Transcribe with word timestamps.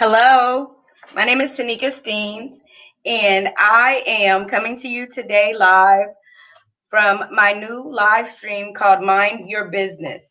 Hello, 0.00 0.76
my 1.14 1.26
name 1.26 1.42
is 1.42 1.50
Tanika 1.50 1.92
Steens, 1.92 2.56
and 3.04 3.50
I 3.58 4.02
am 4.06 4.48
coming 4.48 4.78
to 4.78 4.88
you 4.88 5.06
today 5.06 5.52
live 5.54 6.06
from 6.88 7.24
my 7.30 7.52
new 7.52 7.86
live 7.86 8.26
stream 8.26 8.72
called 8.72 9.02
Mind 9.02 9.50
Your 9.50 9.68
Business. 9.68 10.22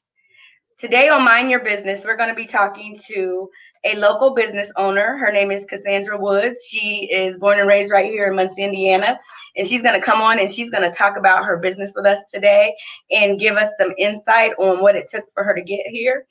Today 0.80 1.10
on 1.10 1.24
Mind 1.24 1.52
Your 1.52 1.60
Business, 1.60 2.04
we're 2.04 2.18
going 2.18 2.30
to 2.30 2.36
be 2.36 2.48
talking 2.48 3.00
to 3.10 3.48
a 3.84 3.96
local 3.98 4.34
business 4.34 4.72
owner. 4.76 5.18
Her 5.18 5.32
name 5.32 5.52
is 5.52 5.66
Cassandra 5.66 6.18
Woods. 6.18 6.66
She 6.68 7.08
is 7.12 7.38
born 7.38 7.60
and 7.60 7.70
raised 7.70 7.92
right 7.92 8.10
here 8.10 8.28
in 8.28 8.36
Muncie, 8.36 8.64
Indiana. 8.64 9.20
And 9.56 9.68
she's 9.68 9.84
going 9.84 9.94
to 9.94 10.04
come 10.04 10.20
on 10.20 10.40
and 10.40 10.52
she's 10.52 10.72
going 10.72 10.90
to 10.90 10.98
talk 10.98 11.16
about 11.16 11.46
her 11.46 11.58
business 11.58 11.94
with 11.96 12.08
us 12.08 12.24
today 12.34 12.76
and 13.12 13.40
give 13.40 13.56
us 13.56 13.72
some 13.78 13.94
insight 14.00 14.54
on 14.58 14.82
what 14.82 14.96
it 14.96 15.08
took 15.12 15.26
for 15.32 15.44
her 15.44 15.54
to 15.54 15.62
get 15.62 15.86
here. 15.86 16.26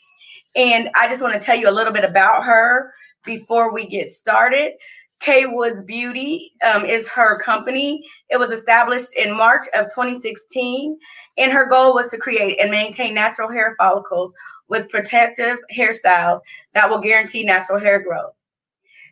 And 0.56 0.91
I 0.97 1.06
just 1.09 1.22
want 1.22 1.34
to 1.34 1.41
tell 1.41 1.56
you 1.56 1.69
a 1.69 1.70
little 1.70 1.92
bit 1.92 2.03
about 2.03 2.42
her 2.42 2.91
before 3.24 3.72
we 3.72 3.86
get 3.86 4.11
started. 4.11 4.72
K 5.20 5.47
Woods 5.47 5.83
Beauty 5.83 6.52
um, 6.64 6.84
is 6.84 7.08
her 7.08 7.41
company. 7.41 8.05
It 8.30 8.36
was 8.36 8.50
established 8.50 9.14
in 9.16 9.36
March 9.36 9.66
of 9.75 9.86
2016, 9.86 10.97
and 11.38 11.52
her 11.52 11.66
goal 11.66 11.94
was 11.94 12.10
to 12.10 12.19
create 12.19 12.60
and 12.60 12.70
maintain 12.70 13.14
natural 13.14 13.50
hair 13.50 13.75
follicles 13.78 14.33
with 14.69 14.88
protective 14.88 15.58
hairstyles 15.75 16.41
that 16.75 16.88
will 16.88 17.00
guarantee 17.00 17.42
natural 17.42 17.80
hair 17.80 18.00
growth. 18.00 18.34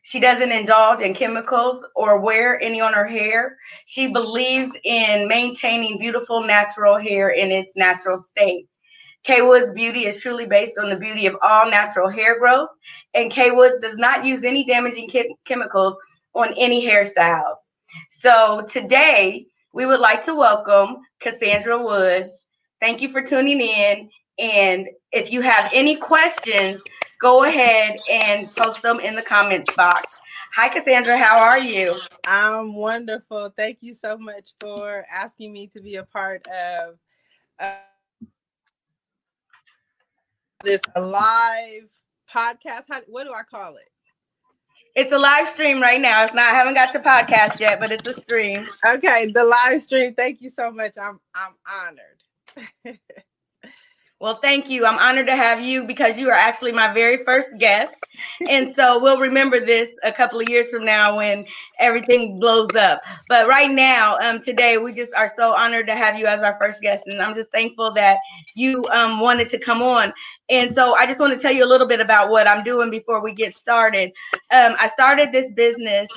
She 0.03 0.21
doesn't 0.21 0.53
indulge 0.53 1.01
in 1.01 1.15
chemicals 1.15 1.85
or 1.97 2.21
wear 2.21 2.61
any 2.61 2.81
on 2.81 2.95
her 2.95 3.07
hair. 3.07 3.57
She 3.87 4.07
believes 4.07 4.71
in 4.85 5.27
maintaining 5.27 5.99
beautiful 5.99 6.45
natural 6.45 6.97
hair 6.97 7.31
in 7.31 7.51
its 7.51 7.77
natural 7.77 8.17
state. 8.17 8.69
K 9.27 9.43
Woods 9.43 9.73
Beauty 9.73 10.07
is 10.07 10.21
truly 10.21 10.47
based 10.47 10.79
on 10.79 10.89
the 10.89 10.95
beauty 10.95 11.27
of 11.27 11.37
all 11.43 11.69
natural 11.69 12.09
hair 12.09 12.39
growth, 12.39 12.69
and 13.13 13.29
K 13.29 13.51
Woods 13.51 13.81
does 13.81 13.97
not 13.97 14.25
use 14.25 14.45
any 14.45 14.65
damaging 14.65 15.11
chemicals 15.45 15.97
on 16.35 16.55
any 16.57 16.87
hairstyles. 16.87 17.57
So 18.09 18.65
today, 18.69 19.47
we 19.73 19.85
would 19.85 19.99
like 19.99 20.25
to 20.27 20.35
welcome 20.37 20.99
Cassandra 21.19 21.77
Woods. 21.83 22.31
Thank 22.79 23.03
you 23.03 23.09
for 23.09 23.21
tuning 23.21 23.61
in. 23.61 24.09
And 24.39 24.89
if 25.11 25.33
you 25.33 25.41
have 25.41 25.73
any 25.75 25.97
questions, 25.97 26.81
go 27.21 27.45
ahead 27.45 27.99
and 28.09 28.55
post 28.55 28.81
them 28.83 29.01
in 29.01 29.17
the 29.17 29.23
comments 29.23 29.75
box. 29.75 30.21
Hi, 30.55 30.69
Cassandra. 30.69 31.19
How 31.19 31.41
are 31.41 31.59
you? 31.59 31.97
I'm 32.25 32.75
wonderful. 32.75 33.53
Thank 33.57 33.79
you 33.81 33.93
so 33.93 34.17
much 34.19 34.53
for 34.61 35.05
asking 35.11 35.53
me 35.53 35.67
to 35.69 35.81
be 35.81 35.97
a 35.97 36.05
part 36.05 36.47
of. 36.47 36.99
Uh, 37.59 37.73
this 40.67 40.81
live 40.97 41.89
podcast. 42.29 42.85
How, 42.91 43.01
what 43.07 43.25
do 43.25 43.33
I 43.33 43.43
call 43.45 43.77
it? 43.77 43.89
It's 44.95 45.13
a 45.13 45.19
live 45.19 45.47
stream 45.47 45.81
right 45.81 46.01
now. 46.01 46.25
It's 46.25 46.35
not. 46.35 46.53
I 46.53 46.59
haven't 46.59 46.75
got 46.75 46.93
to 46.93 47.01
podcast 47.01 47.61
yet, 47.61 47.79
but 47.81 47.93
it's 47.93 48.09
a 48.09 48.15
stream. 48.15 48.67
Okay, 48.85 49.31
the 49.33 49.45
live 49.45 49.83
stream. 49.83 50.15
Thank 50.15 50.43
you 50.43 50.51
so 50.51 50.71
much. 50.71 50.95
I'm 51.01 51.21
I'm 51.35 51.53
honored. 51.67 52.99
Well, 54.19 54.39
thank 54.41 54.71
you. 54.71 54.87
I'm 54.87 54.97
honored 54.97 55.27
to 55.27 55.37
have 55.37 55.61
you 55.61 55.87
because 55.87 56.17
you 56.17 56.31
are 56.31 56.35
actually 56.35 56.73
my 56.73 56.95
very 56.95 57.23
first 57.23 57.51
guest. 57.59 57.95
And 58.49 58.75
so 58.75 58.99
we'll 58.99 59.21
remember 59.21 59.61
this 59.61 59.91
a 60.03 60.11
couple 60.11 60.41
of 60.41 60.49
years 60.49 60.71
from 60.71 60.87
now 60.87 61.19
when 61.19 61.45
everything 61.79 62.41
blows 62.41 62.75
up. 62.75 63.03
But 63.29 63.47
right 63.47 63.71
now, 63.71 64.17
um, 64.19 64.41
today, 64.41 64.79
we 64.79 64.95
just 64.95 65.13
are 65.13 65.31
so 65.37 65.53
honored 65.53 65.87
to 65.89 65.95
have 65.95 66.19
you 66.19 66.25
as 66.25 66.41
our 66.43 66.57
first 66.59 66.81
guest. 66.81 67.05
And 67.07 67.21
I'm 67.21 67.35
just 67.35 67.53
thankful 67.53 67.93
that 67.93 68.17
you 68.55 68.87
um, 68.87 69.21
wanted 69.21 69.51
to 69.51 69.59
come 69.59 69.83
on. 69.83 70.15
And 70.49 70.75
so 70.75 70.95
I 70.95 71.07
just 71.07 71.21
want 71.21 71.33
to 71.33 71.39
tell 71.39 71.53
you 71.53 71.65
a 71.65 71.67
little 71.67 71.89
bit 71.89 72.01
about 72.01 72.31
what 72.31 72.47
I'm 72.47 72.63
doing 72.63 72.91
before 72.91 73.23
we 73.23 73.35
get 73.35 73.57
started. 73.57 74.13
Um, 74.51 74.75
I 74.79 74.89
started 74.89 75.33
this 75.33 75.53
business 75.53 76.09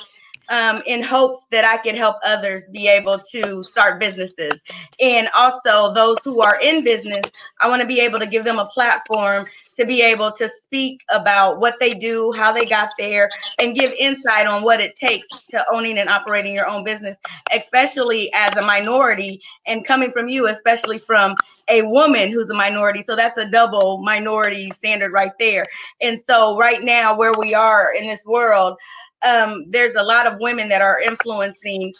um, 0.50 0.78
in 0.86 1.02
hopes 1.02 1.46
that 1.52 1.64
I 1.64 1.78
could 1.78 1.94
help 1.94 2.16
others 2.24 2.64
be 2.70 2.88
able 2.88 3.18
to 3.30 3.62
start 3.62 4.00
businesses. 4.00 4.52
And 5.00 5.28
also, 5.34 5.94
those 5.94 6.18
who 6.24 6.42
are 6.42 6.60
in 6.60 6.84
business, 6.84 7.24
I 7.60 7.68
want 7.68 7.80
to 7.82 7.88
be 7.88 8.00
able 8.00 8.18
to 8.18 8.26
give 8.26 8.44
them 8.44 8.58
a 8.58 8.66
platform 8.66 9.46
to 9.80 9.86
be 9.86 10.02
able 10.02 10.30
to 10.30 10.46
speak 10.46 11.00
about 11.08 11.58
what 11.58 11.74
they 11.80 11.90
do, 11.90 12.32
how 12.36 12.52
they 12.52 12.66
got 12.66 12.90
there, 12.98 13.30
and 13.58 13.74
give 13.74 13.90
insight 13.92 14.46
on 14.46 14.62
what 14.62 14.78
it 14.78 14.94
takes 14.94 15.26
to 15.48 15.64
owning 15.72 15.96
and 15.96 16.10
operating 16.10 16.54
your 16.54 16.68
own 16.68 16.84
business, 16.84 17.16
especially 17.50 18.30
as 18.34 18.54
a 18.56 18.62
minority 18.62 19.40
and 19.66 19.86
coming 19.86 20.10
from 20.10 20.28
you, 20.28 20.48
especially 20.48 20.98
from 20.98 21.34
a 21.68 21.80
woman 21.80 22.30
who's 22.30 22.50
a 22.50 22.54
minority. 22.54 23.02
So 23.02 23.16
that's 23.16 23.38
a 23.38 23.50
double 23.50 24.02
minority 24.02 24.70
standard 24.76 25.12
right 25.12 25.32
there. 25.38 25.66
And 26.02 26.20
so, 26.20 26.58
right 26.58 26.82
now, 26.82 27.16
where 27.16 27.32
we 27.38 27.54
are 27.54 27.94
in 27.94 28.06
this 28.06 28.26
world, 28.26 28.76
um, 29.22 29.64
there's 29.68 29.94
a 29.94 30.02
lot 30.02 30.26
of 30.26 30.40
women 30.40 30.68
that 30.68 30.82
are 30.82 31.00
influencing 31.00 31.94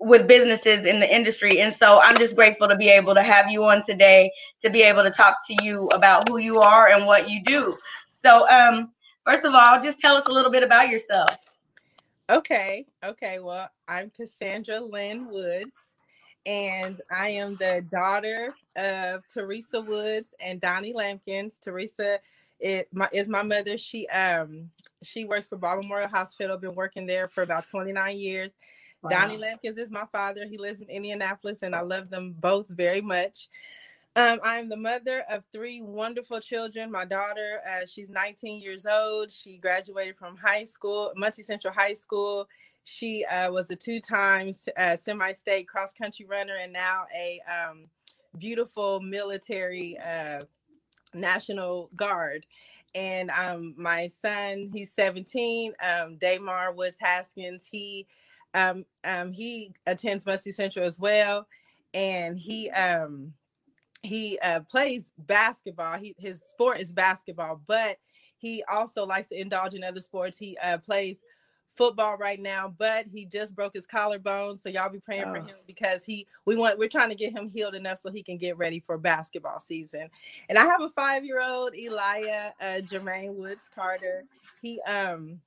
with 0.00 0.28
businesses 0.28 0.84
in 0.84 1.00
the 1.00 1.14
industry. 1.14 1.60
And 1.60 1.74
so 1.74 2.00
I'm 2.00 2.16
just 2.16 2.36
grateful 2.36 2.68
to 2.68 2.76
be 2.76 2.88
able 2.88 3.14
to 3.14 3.22
have 3.22 3.50
you 3.50 3.64
on 3.64 3.84
today 3.84 4.30
to 4.62 4.70
be 4.70 4.82
able 4.82 5.02
to 5.02 5.10
talk 5.10 5.38
to 5.48 5.64
you 5.64 5.86
about 5.88 6.28
who 6.28 6.38
you 6.38 6.60
are 6.60 6.88
and 6.88 7.06
what 7.06 7.28
you 7.28 7.42
do. 7.44 7.76
So, 8.08 8.48
um, 8.48 8.92
first 9.24 9.44
of 9.44 9.54
all, 9.54 9.80
just 9.82 9.98
tell 10.00 10.16
us 10.16 10.26
a 10.28 10.32
little 10.32 10.52
bit 10.52 10.62
about 10.62 10.88
yourself. 10.88 11.30
Okay. 12.30 12.86
Okay. 13.04 13.38
Well, 13.40 13.68
I'm 13.88 14.10
Cassandra 14.10 14.80
Lynn 14.80 15.28
Woods, 15.30 15.88
and 16.46 17.00
I 17.10 17.28
am 17.30 17.56
the 17.56 17.84
daughter 17.90 18.54
of 18.76 19.22
Teresa 19.32 19.80
Woods 19.80 20.34
and 20.40 20.60
Donnie 20.60 20.92
Lampkins. 20.92 21.58
Teresa 21.58 22.18
it 22.60 22.88
my 22.92 23.08
is 23.12 23.28
my 23.28 23.42
mother. 23.42 23.78
She 23.78 24.06
um 24.08 24.70
she 25.02 25.24
works 25.24 25.46
for 25.46 25.58
Memorial 25.58 26.08
Hospital. 26.08 26.56
Been 26.56 26.74
working 26.74 27.06
there 27.06 27.28
for 27.28 27.42
about 27.42 27.68
29 27.68 28.18
years. 28.18 28.50
Wow. 29.02 29.10
Donnie 29.10 29.38
Lampkins 29.38 29.78
is 29.78 29.90
my 29.90 30.04
father. 30.10 30.46
He 30.48 30.58
lives 30.58 30.80
in 30.80 30.88
Indianapolis, 30.88 31.62
and 31.62 31.74
I 31.74 31.82
love 31.82 32.10
them 32.10 32.34
both 32.38 32.68
very 32.68 33.00
much. 33.00 33.48
Um, 34.16 34.40
I'm 34.42 34.68
the 34.68 34.76
mother 34.76 35.22
of 35.30 35.44
three 35.52 35.80
wonderful 35.80 36.40
children. 36.40 36.90
My 36.90 37.04
daughter, 37.04 37.60
uh, 37.68 37.86
she's 37.86 38.10
19 38.10 38.60
years 38.60 38.84
old. 38.84 39.30
She 39.30 39.58
graduated 39.58 40.16
from 40.16 40.36
high 40.36 40.64
school, 40.64 41.12
Muncie 41.14 41.44
Central 41.44 41.72
High 41.72 41.94
School. 41.94 42.48
She 42.82 43.24
uh, 43.26 43.52
was 43.52 43.70
a 43.70 43.76
two-time 43.76 44.50
uh, 44.76 44.96
semi-state 44.96 45.68
cross-country 45.68 46.26
runner, 46.26 46.56
and 46.60 46.72
now 46.72 47.04
a 47.16 47.40
um, 47.48 47.84
beautiful 48.38 48.98
military 49.00 49.96
uh, 49.98 50.42
National 51.14 51.90
Guard. 51.94 52.46
And 52.94 53.30
um, 53.30 53.74
my 53.76 54.08
son, 54.08 54.70
he's 54.72 54.92
17, 54.92 55.74
um, 55.86 56.16
Damar 56.16 56.72
Woods 56.72 56.96
Haskins, 56.98 57.68
he 57.70 58.06
um, 58.54 58.84
um, 59.04 59.32
he 59.32 59.72
attends 59.86 60.26
Muncie 60.26 60.52
Central 60.52 60.84
as 60.84 60.98
well. 60.98 61.46
And 61.94 62.38
he 62.38 62.70
um, 62.70 63.32
he 64.02 64.38
uh, 64.42 64.60
plays 64.60 65.12
basketball. 65.18 65.98
He, 65.98 66.14
his 66.18 66.44
sport 66.48 66.80
is 66.80 66.92
basketball, 66.92 67.60
but 67.66 67.98
he 68.36 68.62
also 68.70 69.04
likes 69.04 69.28
to 69.28 69.40
indulge 69.40 69.74
in 69.74 69.82
other 69.82 70.00
sports. 70.00 70.38
He 70.38 70.56
uh, 70.62 70.78
plays 70.78 71.16
football 71.76 72.16
right 72.16 72.40
now, 72.40 72.74
but 72.76 73.06
he 73.06 73.24
just 73.24 73.54
broke 73.54 73.72
his 73.72 73.86
collarbone. 73.86 74.58
So 74.58 74.68
y'all 74.68 74.90
be 74.90 74.98
praying 74.98 75.24
oh. 75.26 75.34
for 75.34 75.40
him 75.40 75.56
because 75.66 76.04
he 76.04 76.26
we 76.44 76.56
want 76.56 76.78
we're 76.78 76.88
trying 76.88 77.08
to 77.08 77.14
get 77.14 77.32
him 77.32 77.48
healed 77.48 77.74
enough 77.74 78.00
so 78.00 78.10
he 78.10 78.22
can 78.22 78.36
get 78.36 78.58
ready 78.58 78.80
for 78.84 78.98
basketball 78.98 79.60
season. 79.60 80.08
And 80.48 80.58
I 80.58 80.64
have 80.64 80.82
a 80.82 80.90
five 80.90 81.24
year 81.24 81.40
old 81.40 81.74
Elijah 81.76 82.52
uh, 82.60 82.80
Jermaine 82.82 83.34
Woods 83.34 83.70
Carter. 83.74 84.24
He 84.60 84.80
um 84.82 85.40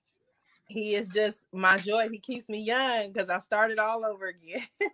he 0.72 0.96
is 0.96 1.10
just 1.10 1.44
my 1.54 1.78
joy. 1.78 2.10
He 2.10 2.20
keeps 2.20 2.50
me 2.50 2.62
young 2.62 3.12
because 3.12 3.30
I 3.30 3.40
started 3.40 3.80
all 3.80 4.06
over 4.06 4.28
again. 4.28 4.66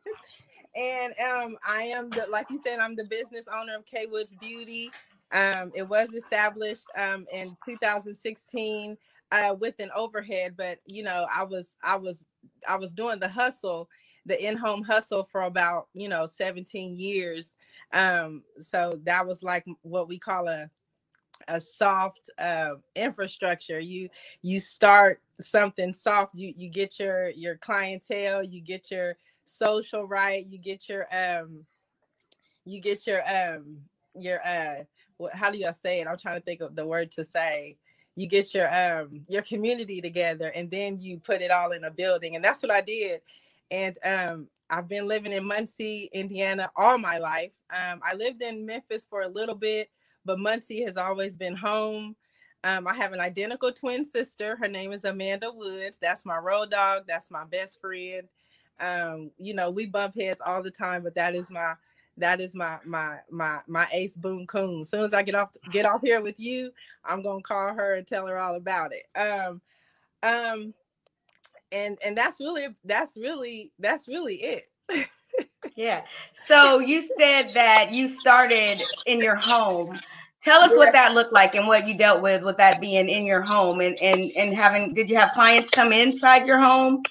and 0.75 1.13
um 1.19 1.57
I 1.68 1.83
am 1.83 2.09
the 2.09 2.25
like 2.31 2.50
you 2.50 2.59
said, 2.63 2.79
I'm 2.79 2.95
the 2.95 3.06
business 3.06 3.45
owner 3.53 3.75
of 3.77 3.85
K 3.85 4.06
Woods 4.12 4.35
Beauty. 4.39 4.89
Um, 5.31 5.71
it 5.75 5.88
was 5.88 6.09
established 6.13 6.85
um, 6.97 7.25
in 7.33 7.56
2016 7.65 8.97
uh, 9.31 9.56
with 9.59 9.75
an 9.79 9.89
overhead, 9.95 10.56
but 10.57 10.79
you 10.85 11.03
know, 11.03 11.27
I 11.33 11.44
was 11.44 11.75
I 11.83 11.97
was 11.97 12.23
I 12.68 12.77
was 12.77 12.94
doing 12.94 13.19
the 13.19 13.27
hustle, 13.27 13.89
the 14.25 14.41
in-home 14.47 14.83
hustle 14.83 15.27
for 15.31 15.41
about 15.41 15.88
you 15.94 16.09
know 16.09 16.25
17 16.25 16.95
years. 16.95 17.56
Um, 17.94 18.44
so 18.62 19.00
that 19.03 19.25
was 19.25 19.44
like 19.44 19.65
what 19.81 20.07
we 20.07 20.18
call 20.18 20.47
a 20.47 20.69
a 21.47 21.59
soft 21.61 22.29
uh, 22.39 22.75
infrastructure. 22.95 23.79
You 23.79 24.09
you 24.41 24.59
start 24.59 25.21
something 25.39 25.94
soft. 25.94 26.35
You 26.35 26.53
you 26.55 26.69
get 26.69 26.99
your 26.99 27.29
your 27.29 27.57
clientele. 27.57 28.44
You 28.44 28.61
get 28.61 28.91
your 28.91 29.15
social 29.45 30.05
right. 30.05 30.45
You 30.47 30.57
get 30.57 30.89
your 30.89 31.05
um 31.13 31.65
you 32.65 32.81
get 32.81 33.07
your 33.07 33.21
um 33.27 33.77
your 34.15 34.39
uh 34.45 34.83
how 35.33 35.49
do 35.49 35.57
you 35.57 35.69
say 35.83 36.01
it? 36.01 36.07
I'm 36.07 36.17
trying 36.17 36.38
to 36.39 36.44
think 36.45 36.61
of 36.61 36.75
the 36.75 36.85
word 36.85 37.11
to 37.11 37.25
say 37.25 37.77
you 38.17 38.27
get 38.27 38.53
your 38.53 38.67
um 38.73 39.21
your 39.29 39.44
community 39.44 40.01
together 40.01 40.51
and 40.55 40.69
then 40.71 40.97
you 40.97 41.19
put 41.19 41.41
it 41.41 41.51
all 41.51 41.71
in 41.71 41.83
a 41.85 41.91
building 41.91 42.35
and 42.35 42.44
that's 42.44 42.63
what 42.63 42.71
i 42.71 42.81
did 42.81 43.21
and 43.71 43.97
um 44.03 44.47
i've 44.69 44.88
been 44.88 45.07
living 45.07 45.31
in 45.31 45.45
muncie 45.45 46.09
indiana 46.11 46.69
all 46.75 46.97
my 46.97 47.19
life 47.19 47.51
um 47.69 48.01
i 48.03 48.15
lived 48.15 48.41
in 48.41 48.65
memphis 48.65 49.05
for 49.07 49.21
a 49.21 49.27
little 49.27 49.55
bit 49.55 49.89
but 50.27 50.39
muncie 50.39 50.83
has 50.85 50.97
always 50.97 51.38
been 51.38 51.57
home 51.57 52.15
Um, 52.65 52.88
I 52.88 52.95
have 52.95 53.13
an 53.13 53.21
identical 53.21 53.74
twin 53.74 54.06
sister. 54.06 54.57
Her 54.57 54.69
name 54.69 54.94
is 54.94 55.06
Amanda 55.06 55.51
Woods. 55.53 55.97
That's 56.01 56.27
my 56.27 56.38
road 56.39 56.71
dog. 56.71 57.06
That's 57.07 57.31
my 57.31 57.45
best 57.45 57.81
friend. 57.81 58.29
Um, 58.81 59.31
you 59.39 59.56
know, 59.56 59.71
we 59.71 59.88
bump 59.88 60.15
heads 60.19 60.41
all 60.45 60.63
the 60.63 60.71
time, 60.71 61.03
but 61.03 61.15
that 61.15 61.35
is 61.35 61.51
my 61.51 61.75
that 62.18 62.41
is 62.41 62.56
my 62.56 62.79
my 62.85 63.19
my 63.31 63.62
my 63.68 63.88
ace 63.94 64.18
boom 64.18 64.47
coon. 64.47 64.81
As 64.81 64.91
soon 64.91 65.01
as 65.06 65.15
I 65.15 65.24
get 65.24 65.35
off 65.35 65.51
get 65.71 65.88
off 65.88 66.01
here 66.03 66.21
with 66.21 66.39
you, 66.39 66.71
I'm 67.06 67.23
gonna 67.23 67.41
call 67.44 67.75
her 67.75 67.95
and 67.95 68.07
tell 68.07 68.27
her 68.27 68.39
all 68.39 68.56
about 68.57 68.94
it. 68.94 69.19
Um, 69.19 69.62
um, 70.23 70.75
and 71.73 71.97
and 72.06 72.18
that's 72.18 72.39
really 72.41 72.68
that's 72.85 73.18
really 73.18 73.73
that's 73.80 74.09
really 74.09 74.35
it. 74.35 74.63
yeah. 75.75 76.03
So 76.35 76.80
you 76.80 77.01
said 77.19 77.53
that 77.56 77.94
you 77.94 78.09
started 78.09 78.83
in 79.06 79.21
your 79.21 79.38
home. 79.38 80.01
Tell 80.47 80.61
us 80.61 80.77
what 80.77 80.94
that 80.94 81.13
looked 81.13 81.33
like 81.33 81.55
and 81.55 81.67
what 81.67 81.88
you 81.88 81.97
dealt 81.97 82.21
with 82.21 82.41
with 82.41 82.55
that 82.55 82.79
being 82.79 83.09
in 83.09 83.25
your 83.25 83.41
home 83.41 83.81
and 83.81 83.99
and 84.01 84.31
and 84.38 84.55
having. 84.55 84.94
Did 84.94 85.09
you 85.09 85.17
have 85.17 85.33
clients 85.33 85.69
come 85.71 85.91
inside 85.91 86.47
your 86.47 86.57
home? 86.57 87.03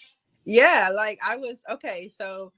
Yeah, 0.46 0.90
like 0.94 1.18
I 1.22 1.36
was 1.36 1.58
okay. 1.68 2.10
So 2.16 2.52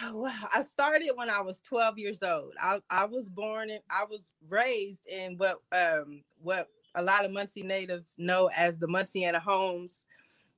well, 0.12 0.32
I 0.54 0.62
started 0.62 1.10
when 1.16 1.28
I 1.28 1.40
was 1.40 1.60
12 1.62 1.98
years 1.98 2.22
old. 2.22 2.52
I, 2.60 2.78
I 2.88 3.06
was 3.06 3.28
born 3.28 3.70
and 3.70 3.80
I 3.90 4.04
was 4.08 4.30
raised 4.48 5.08
in 5.08 5.36
what 5.38 5.60
um 5.72 6.22
what 6.40 6.68
a 6.94 7.02
lot 7.02 7.24
of 7.24 7.32
Muncie 7.32 7.64
natives 7.64 8.14
know 8.16 8.48
as 8.56 8.76
the 8.76 8.86
Munsyana 8.86 9.40
homes, 9.40 10.02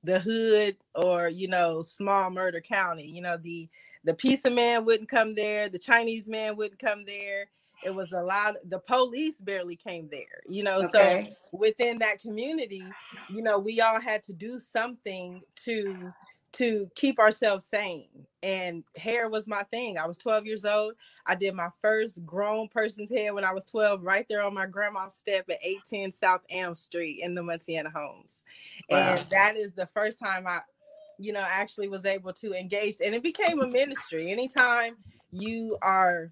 the 0.03 0.19
hood, 0.19 0.77
or 0.93 1.27
you 1.27 1.47
know, 1.47 1.81
small 1.81 2.29
murder 2.29 2.61
county. 2.61 3.07
You 3.07 3.23
know, 3.23 3.37
the 3.37 3.67
the 4.03 4.13
pizza 4.13 4.51
man 4.51 4.85
wouldn't 4.85 5.09
come 5.09 5.33
there, 5.33 5.69
the 5.69 5.79
Chinese 5.79 6.27
man 6.27 6.55
wouldn't 6.55 6.79
come 6.79 7.03
there. 7.03 7.47
It 7.85 7.93
was 7.93 8.11
a 8.11 8.21
lot, 8.21 8.55
the 8.67 8.79
police 8.79 9.35
barely 9.41 9.75
came 9.75 10.07
there, 10.09 10.41
you 10.47 10.63
know. 10.63 10.83
Okay. 10.83 11.33
So 11.51 11.57
within 11.57 11.99
that 11.99 12.21
community, 12.21 12.83
you 13.29 13.41
know, 13.41 13.59
we 13.59 13.81
all 13.81 13.99
had 13.99 14.23
to 14.25 14.33
do 14.33 14.59
something 14.59 15.41
to 15.65 16.11
to 16.53 16.89
keep 16.95 17.19
ourselves 17.19 17.65
sane. 17.65 18.07
And 18.41 18.83
hair 18.97 19.29
was 19.29 19.47
my 19.47 19.63
thing. 19.63 19.97
I 19.97 20.05
was 20.05 20.17
12 20.17 20.45
years 20.45 20.65
old. 20.65 20.93
I 21.25 21.35
did 21.35 21.55
my 21.55 21.69
first 21.81 22.25
grown 22.25 22.67
person's 22.67 23.09
hair 23.09 23.33
when 23.33 23.43
I 23.43 23.53
was 23.53 23.63
12, 23.65 24.03
right 24.03 24.25
there 24.29 24.43
on 24.43 24.53
my 24.53 24.67
grandma's 24.67 25.15
step 25.15 25.45
at 25.49 25.57
810 25.63 26.11
South 26.11 26.41
Elm 26.51 26.75
Street 26.75 27.19
in 27.21 27.33
the 27.33 27.41
Munsyana 27.41 27.91
Homes. 27.91 28.41
Wow. 28.89 29.15
And 29.17 29.29
that 29.31 29.55
is 29.57 29.71
the 29.73 29.89
first 29.95 30.19
time 30.19 30.45
I, 30.45 30.61
you 31.17 31.33
know, 31.33 31.45
actually 31.47 31.89
was 31.89 32.05
able 32.05 32.33
to 32.33 32.53
engage. 32.53 32.97
And 33.03 33.15
it 33.15 33.23
became 33.23 33.59
a 33.59 33.67
ministry. 33.67 34.29
Anytime 34.29 34.97
you 35.31 35.77
are 35.81 36.31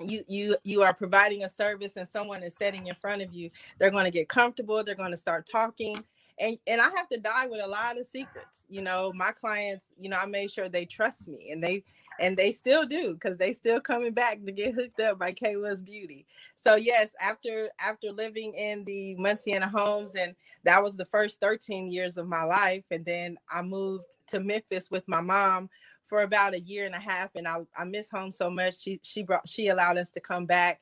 you 0.00 0.24
you 0.28 0.56
you 0.64 0.82
are 0.82 0.94
providing 0.94 1.44
a 1.44 1.48
service 1.48 1.96
and 1.96 2.08
someone 2.08 2.42
is 2.42 2.54
sitting 2.56 2.86
in 2.88 2.94
front 2.94 3.22
of 3.22 3.32
you 3.32 3.50
they're 3.78 3.90
going 3.90 4.04
to 4.04 4.10
get 4.10 4.28
comfortable 4.28 4.82
they're 4.82 4.94
going 4.94 5.10
to 5.10 5.16
start 5.16 5.48
talking 5.50 5.96
and 6.38 6.58
and 6.66 6.80
I 6.80 6.90
have 6.96 7.08
to 7.10 7.20
die 7.20 7.46
with 7.46 7.60
a 7.62 7.68
lot 7.68 7.98
of 7.98 8.06
secrets. 8.06 8.66
You 8.68 8.82
know, 8.82 9.12
my 9.14 9.32
clients, 9.32 9.86
you 9.98 10.08
know, 10.08 10.16
I 10.16 10.26
made 10.26 10.50
sure 10.50 10.68
they 10.68 10.84
trust 10.84 11.28
me 11.28 11.50
and 11.52 11.62
they 11.62 11.84
and 12.20 12.36
they 12.36 12.52
still 12.52 12.86
do 12.86 13.14
because 13.14 13.38
they 13.38 13.52
still 13.52 13.80
coming 13.80 14.12
back 14.12 14.44
to 14.44 14.52
get 14.52 14.74
hooked 14.74 15.00
up 15.00 15.18
by 15.18 15.32
K 15.32 15.56
Woods 15.56 15.82
Beauty. 15.82 16.26
So 16.56 16.76
yes, 16.76 17.08
after 17.20 17.68
after 17.80 18.10
living 18.10 18.54
in 18.54 18.84
the 18.84 19.16
Munsyana 19.18 19.70
homes 19.70 20.14
and 20.14 20.34
that 20.64 20.82
was 20.82 20.96
the 20.96 21.04
first 21.04 21.40
13 21.40 21.88
years 21.88 22.16
of 22.16 22.26
my 22.26 22.42
life. 22.42 22.84
And 22.90 23.04
then 23.04 23.36
I 23.50 23.62
moved 23.62 24.04
to 24.28 24.40
Memphis 24.40 24.90
with 24.90 25.06
my 25.08 25.20
mom 25.20 25.68
for 26.14 26.22
about 26.22 26.54
a 26.54 26.60
year 26.60 26.86
and 26.86 26.94
a 26.94 27.00
half. 27.00 27.34
And 27.34 27.48
I, 27.48 27.62
I 27.76 27.84
miss 27.84 28.08
home 28.08 28.30
so 28.30 28.48
much. 28.48 28.80
She 28.80 29.00
she 29.02 29.24
brought 29.24 29.48
she 29.48 29.66
allowed 29.66 29.98
us 29.98 30.10
to 30.10 30.20
come 30.20 30.46
back. 30.46 30.80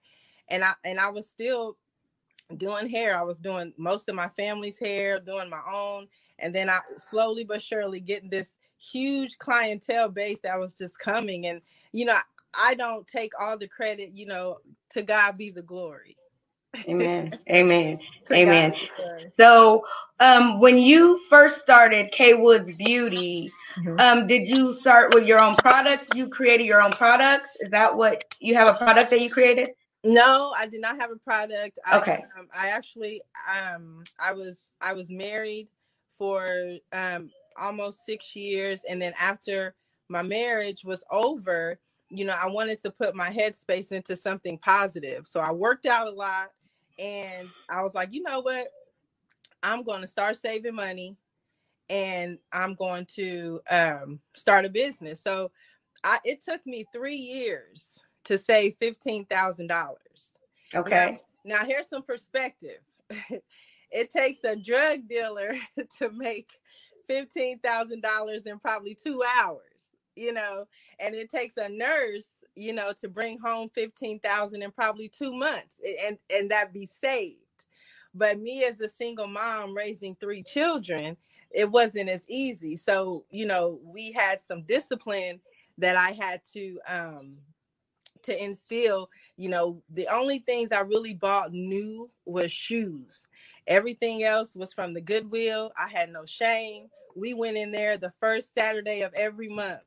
And 0.49 0.63
I 0.63 0.73
and 0.85 1.01
I 1.01 1.09
was 1.09 1.27
still 1.27 1.79
doing 2.59 2.91
hair. 2.91 3.19
I 3.19 3.23
was 3.23 3.41
doing 3.41 3.73
most 3.79 4.11
of 4.11 4.15
my 4.15 4.29
family's 4.37 4.79
hair, 4.79 5.19
doing 5.19 5.49
my 5.49 5.63
own, 5.73 6.07
and 6.39 6.55
then 6.55 6.69
I 6.69 6.81
slowly 6.99 7.45
but 7.45 7.63
surely 7.63 7.99
getting 8.01 8.29
this 8.29 8.55
huge 8.79 9.39
clientele 9.39 10.11
base 10.11 10.41
that 10.43 10.59
was 10.59 10.77
just 10.77 10.99
coming. 10.99 11.47
And 11.47 11.63
you 11.93 12.05
know, 12.05 12.19
I 12.55 12.75
don't 12.75 13.09
take 13.09 13.33
all 13.41 13.57
the 13.57 13.69
credit. 13.69 14.11
You 14.15 14.27
know, 14.27 14.59
to 14.91 15.01
God 15.01 15.39
be 15.39 15.49
the 15.51 15.63
glory. 15.63 16.19
Amen. 16.89 17.31
Amen. 17.51 17.99
Amen. 18.31 18.75
So, 19.37 19.85
um, 20.21 20.61
when 20.61 20.79
you 20.79 21.19
first 21.29 21.61
started 21.61 22.13
K 22.13 22.35
Woods 22.35 22.71
Beauty, 22.71 23.53
mm-hmm. 23.77 23.99
um, 23.99 24.27
did 24.27 24.47
you 24.47 24.73
start 24.75 25.15
with 25.15 25.27
your 25.27 25.41
own 25.41 25.57
products? 25.57 26.07
You 26.15 26.29
created 26.29 26.65
your 26.65 26.81
own 26.81 26.93
products. 26.93 27.51
Is 27.61 27.71
that 27.71 27.97
what 27.97 28.25
you 28.39 28.55
have 28.55 28.69
a 28.69 28.79
product 28.79 29.11
that 29.11 29.21
you 29.21 29.31
created? 29.31 29.71
No, 30.05 30.53
I 30.57 30.67
did 30.67 30.81
not 30.81 31.01
have 31.01 31.11
a 31.11 31.17
product. 31.17 31.79
Okay. 31.95 32.25
I, 32.37 32.41
um, 32.41 32.49
I 32.55 32.69
actually, 32.69 33.23
um, 33.51 34.05
I 34.21 34.33
was, 34.33 34.71
I 34.81 34.95
was 34.95 35.11
married 35.11 35.69
for 36.11 36.77
um, 36.93 37.31
almost 37.57 38.05
six 38.05 38.35
years, 38.37 38.85
and 38.89 39.01
then 39.01 39.13
after 39.21 39.75
my 40.09 40.23
marriage 40.23 40.85
was 40.85 41.03
over, 41.11 41.79
you 42.11 42.25
know, 42.25 42.37
I 42.41 42.49
wanted 42.49 42.83
to 42.83 42.91
put 42.91 43.17
my 43.17 43.31
headspace 43.31 43.91
into 43.91 44.17
something 44.17 44.59
positive. 44.59 45.27
So 45.27 45.41
I 45.41 45.51
worked 45.51 45.87
out 45.87 46.07
a 46.07 46.11
lot, 46.11 46.51
and 46.99 47.49
I 47.71 47.83
was 47.83 47.95
like, 47.95 48.13
you 48.13 48.23
know 48.23 48.41
what, 48.41 48.67
I'm 49.63 49.83
going 49.83 50.01
to 50.01 50.07
start 50.07 50.37
saving 50.37 50.75
money, 50.75 51.17
and 51.89 52.39
I'm 52.53 52.75
going 52.75 53.07
to 53.15 53.61
um, 53.71 54.21
start 54.35 54.65
a 54.65 54.71
business. 54.71 55.21
So 55.21 55.51
I, 56.05 56.19
it 56.25 56.43
took 56.43 56.65
me 56.67 56.85
three 56.93 57.17
years 57.17 58.03
to 58.25 58.39
save 58.39 58.79
$15,000. 58.79 59.95
Okay. 60.75 61.21
Now, 61.45 61.59
now, 61.59 61.65
here's 61.67 61.89
some 61.89 62.03
perspective. 62.03 62.79
it 63.91 64.11
takes 64.11 64.45
a 64.45 64.57
drug 64.57 65.09
dealer 65.09 65.57
to 65.99 66.11
make 66.11 66.53
$15,000 67.11 68.47
in 68.47 68.59
probably 68.59 68.95
two 68.95 69.23
hours, 69.39 69.91
you 70.17 70.33
know, 70.33 70.67
and 70.99 71.15
it 71.15 71.31
takes 71.31 71.57
a 71.57 71.69
nurse, 71.69 72.32
you 72.57 72.73
know, 72.73 72.93
to 73.01 73.09
bring 73.09 73.39
home 73.39 73.71
15,000 73.75 74.63
in 74.63 74.71
probably 74.73 75.09
two 75.09 75.33
months 75.33 75.81
and, 76.07 76.19
and 76.35 76.51
that 76.51 76.73
be 76.73 76.87
saved. 76.87 77.39
But 78.15 78.41
me 78.41 78.65
as 78.65 78.81
a 78.81 78.89
single 78.89 79.27
mom 79.27 79.77
raising 79.77 80.17
three 80.17 80.43
children, 80.43 81.17
it 81.51 81.71
wasn't 81.71 82.11
as 82.11 82.29
easy. 82.29 82.77
So, 82.77 83.25
you 83.31 83.47
know, 83.47 83.81
we 83.85 84.13
had 84.13 84.41
some 84.41 84.63
discipline 84.63 85.41
that 85.79 85.97
I 85.97 86.13
had 86.21 86.43
to 86.53 86.79
um, 86.89 87.39
to 88.23 88.43
instill, 88.43 89.11
you 89.37 89.49
know, 89.49 89.83
the 89.91 90.09
only 90.09 90.41
things 90.41 90.73
I 90.73 90.81
really 90.81 91.15
bought 91.15 91.53
new 91.53 92.09
was 92.25 92.53
shoes. 92.53 93.27
Everything 93.67 94.25
else 94.25 94.57
was 94.57 94.73
from 94.73 94.95
the 94.95 95.01
Goodwill. 95.01 95.73
I 95.77 95.89
had 95.89 96.11
no 96.11 96.25
shame. 96.27 96.89
We 97.17 97.35
went 97.35 97.57
in 97.57 97.73
there 97.73 97.97
the 97.97 98.13
first 98.21 98.55
Saturday 98.55 99.03
of 99.03 99.13
every 99.15 99.49
month, 99.49 99.83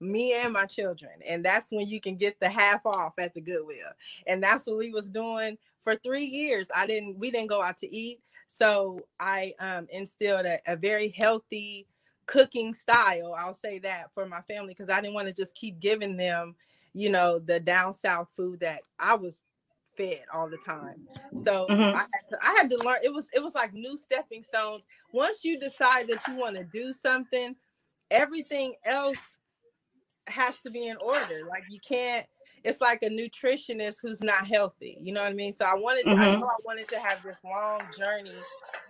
me 0.00 0.34
and 0.34 0.52
my 0.52 0.64
children. 0.66 1.12
And 1.28 1.44
that's 1.44 1.70
when 1.70 1.86
you 1.86 2.00
can 2.00 2.16
get 2.16 2.38
the 2.40 2.48
half 2.48 2.84
off 2.84 3.14
at 3.18 3.34
the 3.34 3.40
Goodwill. 3.40 3.90
And 4.26 4.42
that's 4.42 4.66
what 4.66 4.78
we 4.78 4.90
was 4.90 5.08
doing 5.08 5.56
for 5.84 5.96
three 5.96 6.24
years. 6.24 6.68
I 6.74 6.86
didn't, 6.86 7.18
we 7.18 7.30
didn't 7.30 7.48
go 7.48 7.62
out 7.62 7.78
to 7.78 7.94
eat. 7.94 8.20
So 8.48 9.00
I 9.18 9.54
um, 9.58 9.86
instilled 9.90 10.46
a, 10.46 10.58
a 10.66 10.76
very 10.76 11.08
healthy 11.08 11.86
cooking 12.26 12.74
style. 12.74 13.34
I'll 13.36 13.54
say 13.54 13.78
that 13.80 14.10
for 14.14 14.26
my 14.26 14.40
family 14.42 14.74
because 14.76 14.90
I 14.90 15.00
didn't 15.00 15.14
want 15.14 15.28
to 15.28 15.34
just 15.34 15.54
keep 15.54 15.80
giving 15.80 16.16
them 16.16 16.54
you 16.96 17.10
know, 17.10 17.38
the 17.38 17.60
down 17.60 17.92
south 17.92 18.28
food 18.34 18.60
that 18.60 18.80
I 18.98 19.14
was 19.16 19.44
fed 19.98 20.24
all 20.32 20.48
the 20.48 20.56
time. 20.56 21.06
So 21.34 21.66
mm-hmm. 21.68 21.94
I 21.94 22.00
had 22.00 22.28
to 22.30 22.38
I 22.40 22.54
had 22.56 22.70
to 22.70 22.78
learn 22.78 22.96
it 23.02 23.12
was 23.12 23.28
it 23.34 23.42
was 23.42 23.54
like 23.54 23.74
new 23.74 23.98
stepping 23.98 24.42
stones. 24.42 24.86
Once 25.12 25.44
you 25.44 25.58
decide 25.58 26.08
that 26.08 26.26
you 26.26 26.36
want 26.36 26.56
to 26.56 26.64
do 26.64 26.94
something, 26.94 27.54
everything 28.10 28.74
else 28.86 29.35
has 30.36 30.60
to 30.60 30.70
be 30.70 30.86
in 30.86 30.96
order. 30.98 31.40
Like 31.48 31.64
you 31.68 31.80
can't 31.86 32.26
it's 32.64 32.80
like 32.80 33.02
a 33.02 33.08
nutritionist 33.08 33.98
who's 34.02 34.22
not 34.22 34.46
healthy. 34.46 34.98
You 35.00 35.12
know 35.12 35.22
what 35.22 35.30
I 35.30 35.34
mean? 35.34 35.54
So 35.54 35.64
I 35.64 35.76
wanted 35.76 36.02
to, 36.04 36.10
mm-hmm. 36.10 36.20
I 36.20 36.34
know 36.34 36.46
I 36.46 36.56
wanted 36.64 36.88
to 36.88 36.98
have 36.98 37.22
this 37.22 37.38
long 37.44 37.82
journey 37.96 38.32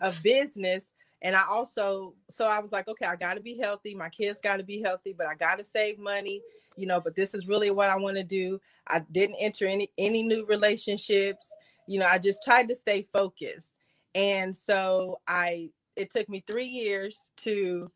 of 0.01 0.19
business. 0.23 0.87
And 1.21 1.37
I 1.37 1.43
also, 1.47 2.15
so 2.31 2.47
I 2.47 2.59
was 2.61 2.73
like, 2.73 2.89
okay, 2.89 3.05
I 3.05 3.17
got 3.17 3.35
to 3.35 3.41
be 3.41 3.59
healthy. 3.59 3.95
My 3.95 4.09
kids 4.09 4.41
got 4.41 4.57
to 4.59 4.65
be 4.65 4.81
healthy, 4.81 5.13
but 5.13 5.27
I 5.27 5.35
got 5.35 5.59
to 5.59 5.65
save 5.65 5.99
money 5.99 6.41
you 6.77 6.87
know, 6.87 7.01
but 7.01 7.15
this 7.15 7.35
is 7.35 7.49
really 7.49 7.71
what 7.71 7.89
I 7.89 7.97
want 7.97 8.17
to 8.17 8.23
do. 8.23 8.61
I 8.87 9.01
didn't 9.11 9.37
enter 9.41 9.67
any 9.67 9.91
any 9.99 10.23
new 10.23 10.47
relationships. 10.47 11.51
You 11.89 11.99
know, 11.99 12.07
I 12.07 12.19
just 12.19 12.43
tried 12.45 12.69
to 12.69 12.77
stay 12.77 13.07
focused. 13.13 13.73
And 14.15 14.55
so 14.55 15.21
I 15.27 15.71
it 15.97 16.11
took 16.11 16.29
me 16.29 16.45
3 16.47 16.67
years 16.67 17.33
to 17.39 17.91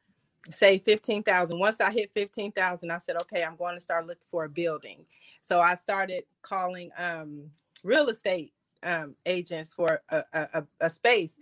say 0.51 0.79
15,000. 0.79 1.59
Once 1.59 1.81
I 1.81 1.91
hit 1.93 2.13
15,000, 2.15 2.91
I 2.91 2.99
said, 2.99 3.17
"Okay, 3.23 3.45
I'm 3.45 3.57
going 3.57 3.75
to 3.77 3.81
start 3.81 4.07
looking 4.07 4.27
for 4.31 4.45
a 4.45 4.49
building." 4.49 5.05
So 5.43 5.61
I 5.61 5.75
started 5.75 6.25
calling 6.43 6.91
um 6.99 7.51
real 7.85 8.09
estate 8.09 8.53
um 8.85 9.15
agents 9.27 9.75
for 9.75 10.01
a, 10.11 10.25
a, 10.33 10.65
a 10.83 10.91
space 10.91 11.37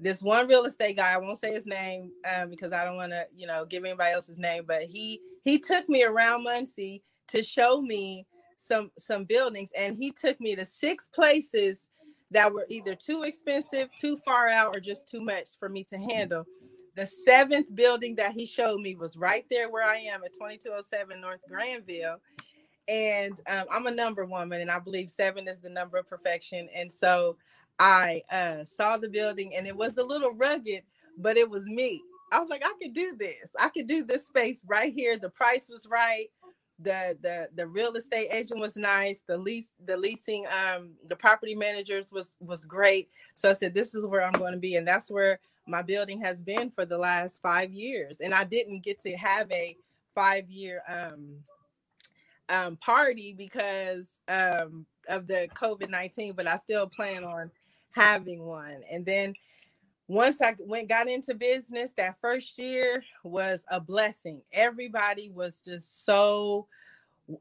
this 0.00 0.22
one 0.22 0.46
real 0.48 0.64
estate 0.64 0.96
guy 0.96 1.14
i 1.14 1.18
won't 1.18 1.38
say 1.38 1.52
his 1.52 1.66
name 1.66 2.10
um, 2.36 2.50
because 2.50 2.72
i 2.72 2.84
don't 2.84 2.96
want 2.96 3.12
to 3.12 3.26
you 3.34 3.46
know 3.46 3.64
give 3.64 3.84
anybody 3.84 4.12
else's 4.12 4.38
name 4.38 4.64
but 4.66 4.82
he 4.82 5.20
he 5.44 5.58
took 5.58 5.88
me 5.88 6.04
around 6.04 6.44
muncie 6.44 7.02
to 7.28 7.42
show 7.42 7.80
me 7.80 8.26
some 8.56 8.90
some 8.98 9.24
buildings 9.24 9.70
and 9.78 9.96
he 9.96 10.10
took 10.12 10.40
me 10.40 10.54
to 10.56 10.64
six 10.64 11.08
places 11.08 11.86
that 12.32 12.52
were 12.52 12.66
either 12.70 12.94
too 12.96 13.24
expensive, 13.24 13.88
too 14.00 14.18
far 14.18 14.48
out, 14.48 14.76
or 14.76 14.80
just 14.80 15.08
too 15.08 15.22
much 15.22 15.50
for 15.60 15.70
me 15.70 15.84
to 15.84 15.98
handle. 15.98 16.46
The 16.98 17.06
seventh 17.06 17.76
building 17.76 18.16
that 18.16 18.32
he 18.32 18.44
showed 18.44 18.80
me 18.80 18.96
was 18.96 19.16
right 19.16 19.46
there 19.48 19.70
where 19.70 19.84
I 19.84 19.98
am 19.98 20.24
at 20.24 20.32
2207 20.32 21.20
North 21.20 21.42
Granville. 21.48 22.16
And 22.88 23.40
um, 23.46 23.66
I'm 23.70 23.86
a 23.86 23.92
number 23.92 24.24
woman, 24.24 24.60
and 24.60 24.68
I 24.68 24.80
believe 24.80 25.08
seven 25.08 25.46
is 25.46 25.60
the 25.62 25.68
number 25.68 25.96
of 25.96 26.08
perfection. 26.08 26.68
And 26.74 26.92
so 26.92 27.36
I 27.78 28.22
uh, 28.32 28.64
saw 28.64 28.96
the 28.96 29.08
building, 29.08 29.54
and 29.54 29.64
it 29.64 29.76
was 29.76 29.96
a 29.98 30.02
little 30.02 30.32
rugged, 30.32 30.82
but 31.16 31.36
it 31.36 31.48
was 31.48 31.66
me. 31.68 32.02
I 32.32 32.40
was 32.40 32.48
like, 32.48 32.64
I 32.64 32.74
could 32.82 32.94
do 32.94 33.14
this. 33.16 33.46
I 33.60 33.68
could 33.68 33.86
do 33.86 34.02
this 34.04 34.26
space 34.26 34.64
right 34.66 34.92
here. 34.92 35.16
The 35.16 35.30
price 35.30 35.68
was 35.68 35.86
right 35.88 36.26
the 36.80 37.16
the 37.22 37.48
the 37.56 37.66
real 37.66 37.92
estate 37.94 38.28
agent 38.30 38.60
was 38.60 38.76
nice 38.76 39.18
the 39.26 39.36
lease 39.36 39.66
the 39.86 39.96
leasing 39.96 40.46
um 40.46 40.90
the 41.08 41.16
property 41.16 41.54
managers 41.54 42.12
was 42.12 42.36
was 42.40 42.64
great 42.64 43.08
so 43.34 43.50
i 43.50 43.52
said 43.52 43.74
this 43.74 43.96
is 43.96 44.04
where 44.04 44.22
i'm 44.22 44.32
going 44.32 44.52
to 44.52 44.58
be 44.60 44.76
and 44.76 44.86
that's 44.86 45.10
where 45.10 45.40
my 45.68 45.82
building 45.82 46.20
has 46.20 46.40
been 46.40 46.70
for 46.70 46.84
the 46.84 46.98
last 46.98 47.42
five 47.42 47.72
years 47.72 48.18
and 48.20 48.34
i 48.34 48.44
didn't 48.44 48.82
get 48.82 49.00
to 49.00 49.16
have 49.16 49.50
a 49.52 49.76
five 50.14 50.48
year 50.50 50.82
um 50.88 51.36
um 52.48 52.76
party 52.76 53.34
because 53.36 54.20
um 54.28 54.86
of 55.08 55.26
the 55.26 55.48
covid-19 55.54 56.34
but 56.36 56.46
i 56.48 56.56
still 56.58 56.86
plan 56.86 57.24
on 57.24 57.50
having 57.92 58.42
one 58.44 58.82
and 58.92 59.04
then 59.06 59.34
once 60.08 60.40
I 60.40 60.56
went 60.58 60.88
got 60.88 61.08
into 61.08 61.34
business, 61.34 61.92
that 61.96 62.16
first 62.20 62.58
year 62.58 63.04
was 63.22 63.64
a 63.70 63.80
blessing. 63.80 64.42
Everybody 64.52 65.30
was 65.30 65.60
just 65.62 66.04
so 66.06 66.66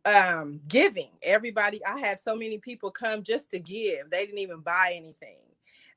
um 0.06 0.60
giving. 0.68 1.12
Everybody, 1.24 1.84
I 1.86 2.00
had 2.00 2.20
so 2.20 2.36
many 2.36 2.58
people 2.58 2.92
come 2.92 3.24
just 3.24 3.50
to 3.52 3.60
give. 3.60 4.10
They 4.10 4.26
didn't 4.26 4.40
even 4.40 4.60
buy 4.60 4.94
anything. 4.96 5.47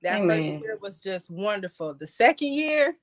That 0.03 0.21
Amen. 0.21 0.45
first 0.45 0.63
year 0.63 0.79
was 0.81 1.01
just 1.01 1.31
wonderful. 1.31 1.95
The 1.95 2.07
second 2.07 2.55
year, 2.55 2.97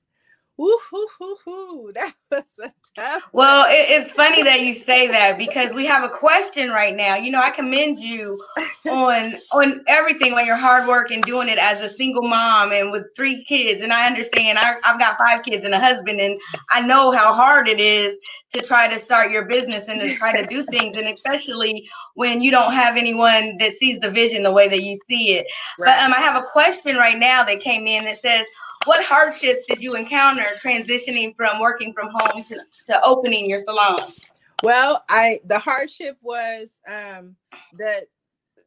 Woo, 0.58 0.76
hoo, 0.90 1.06
hoo, 1.20 1.36
hoo. 1.44 1.92
That 1.94 2.14
was 2.32 2.50
a 2.62 2.72
tough. 2.96 3.22
Well, 3.32 3.66
it, 3.68 3.90
it's 3.90 4.12
funny 4.12 4.42
that 4.42 4.62
you 4.62 4.74
say 4.74 5.06
that 5.12 5.38
because 5.38 5.72
we 5.72 5.86
have 5.86 6.02
a 6.02 6.08
question 6.08 6.70
right 6.70 6.96
now. 6.96 7.14
You 7.14 7.30
know, 7.30 7.40
I 7.40 7.50
commend 7.50 8.00
you 8.00 8.42
on 8.90 9.38
on 9.52 9.84
everything 9.86 10.34
on 10.34 10.44
your 10.44 10.56
hard 10.56 10.88
work 10.88 11.12
and 11.12 11.22
doing 11.22 11.48
it 11.48 11.58
as 11.58 11.80
a 11.80 11.94
single 11.94 12.26
mom 12.28 12.72
and 12.72 12.90
with 12.90 13.04
three 13.14 13.44
kids. 13.44 13.82
And 13.82 13.92
I 13.92 14.06
understand. 14.06 14.58
I, 14.58 14.76
I've 14.82 14.98
got 14.98 15.16
five 15.16 15.44
kids 15.44 15.64
and 15.64 15.74
a 15.74 15.78
husband, 15.80 16.20
and 16.20 16.40
I 16.72 16.80
know 16.80 17.12
how 17.12 17.32
hard 17.32 17.68
it 17.68 17.78
is 17.78 18.18
to 18.52 18.60
try 18.60 18.92
to 18.92 18.98
start 18.98 19.30
your 19.30 19.44
business 19.44 19.84
and 19.86 20.00
to 20.00 20.12
try 20.14 20.32
to 20.32 20.46
do 20.48 20.64
things, 20.70 20.96
and 20.96 21.06
especially 21.06 21.88
when 22.14 22.42
you 22.42 22.50
don't 22.50 22.72
have 22.72 22.96
anyone 22.96 23.56
that 23.58 23.74
sees 23.74 24.00
the 24.00 24.10
vision 24.10 24.42
the 24.42 24.52
way 24.52 24.68
that 24.68 24.82
you 24.82 24.98
see 25.08 25.34
it. 25.34 25.46
Right. 25.78 25.94
But 25.96 26.04
um, 26.04 26.12
I 26.14 26.20
have 26.20 26.42
a 26.42 26.46
question 26.52 26.96
right 26.96 27.18
now 27.18 27.44
that 27.44 27.60
came 27.60 27.86
in 27.86 28.06
that 28.06 28.20
says 28.20 28.44
what 28.88 29.04
hardships 29.04 29.62
did 29.68 29.82
you 29.82 29.94
encounter 29.94 30.46
transitioning 30.64 31.36
from 31.36 31.60
working 31.60 31.92
from 31.92 32.08
home 32.10 32.42
to, 32.44 32.58
to 32.86 33.02
opening 33.04 33.48
your 33.48 33.58
salon? 33.58 33.98
Well, 34.62 35.04
I 35.10 35.40
the 35.44 35.58
hardship 35.58 36.16
was 36.22 36.80
um 36.90 37.36
the 37.74 38.06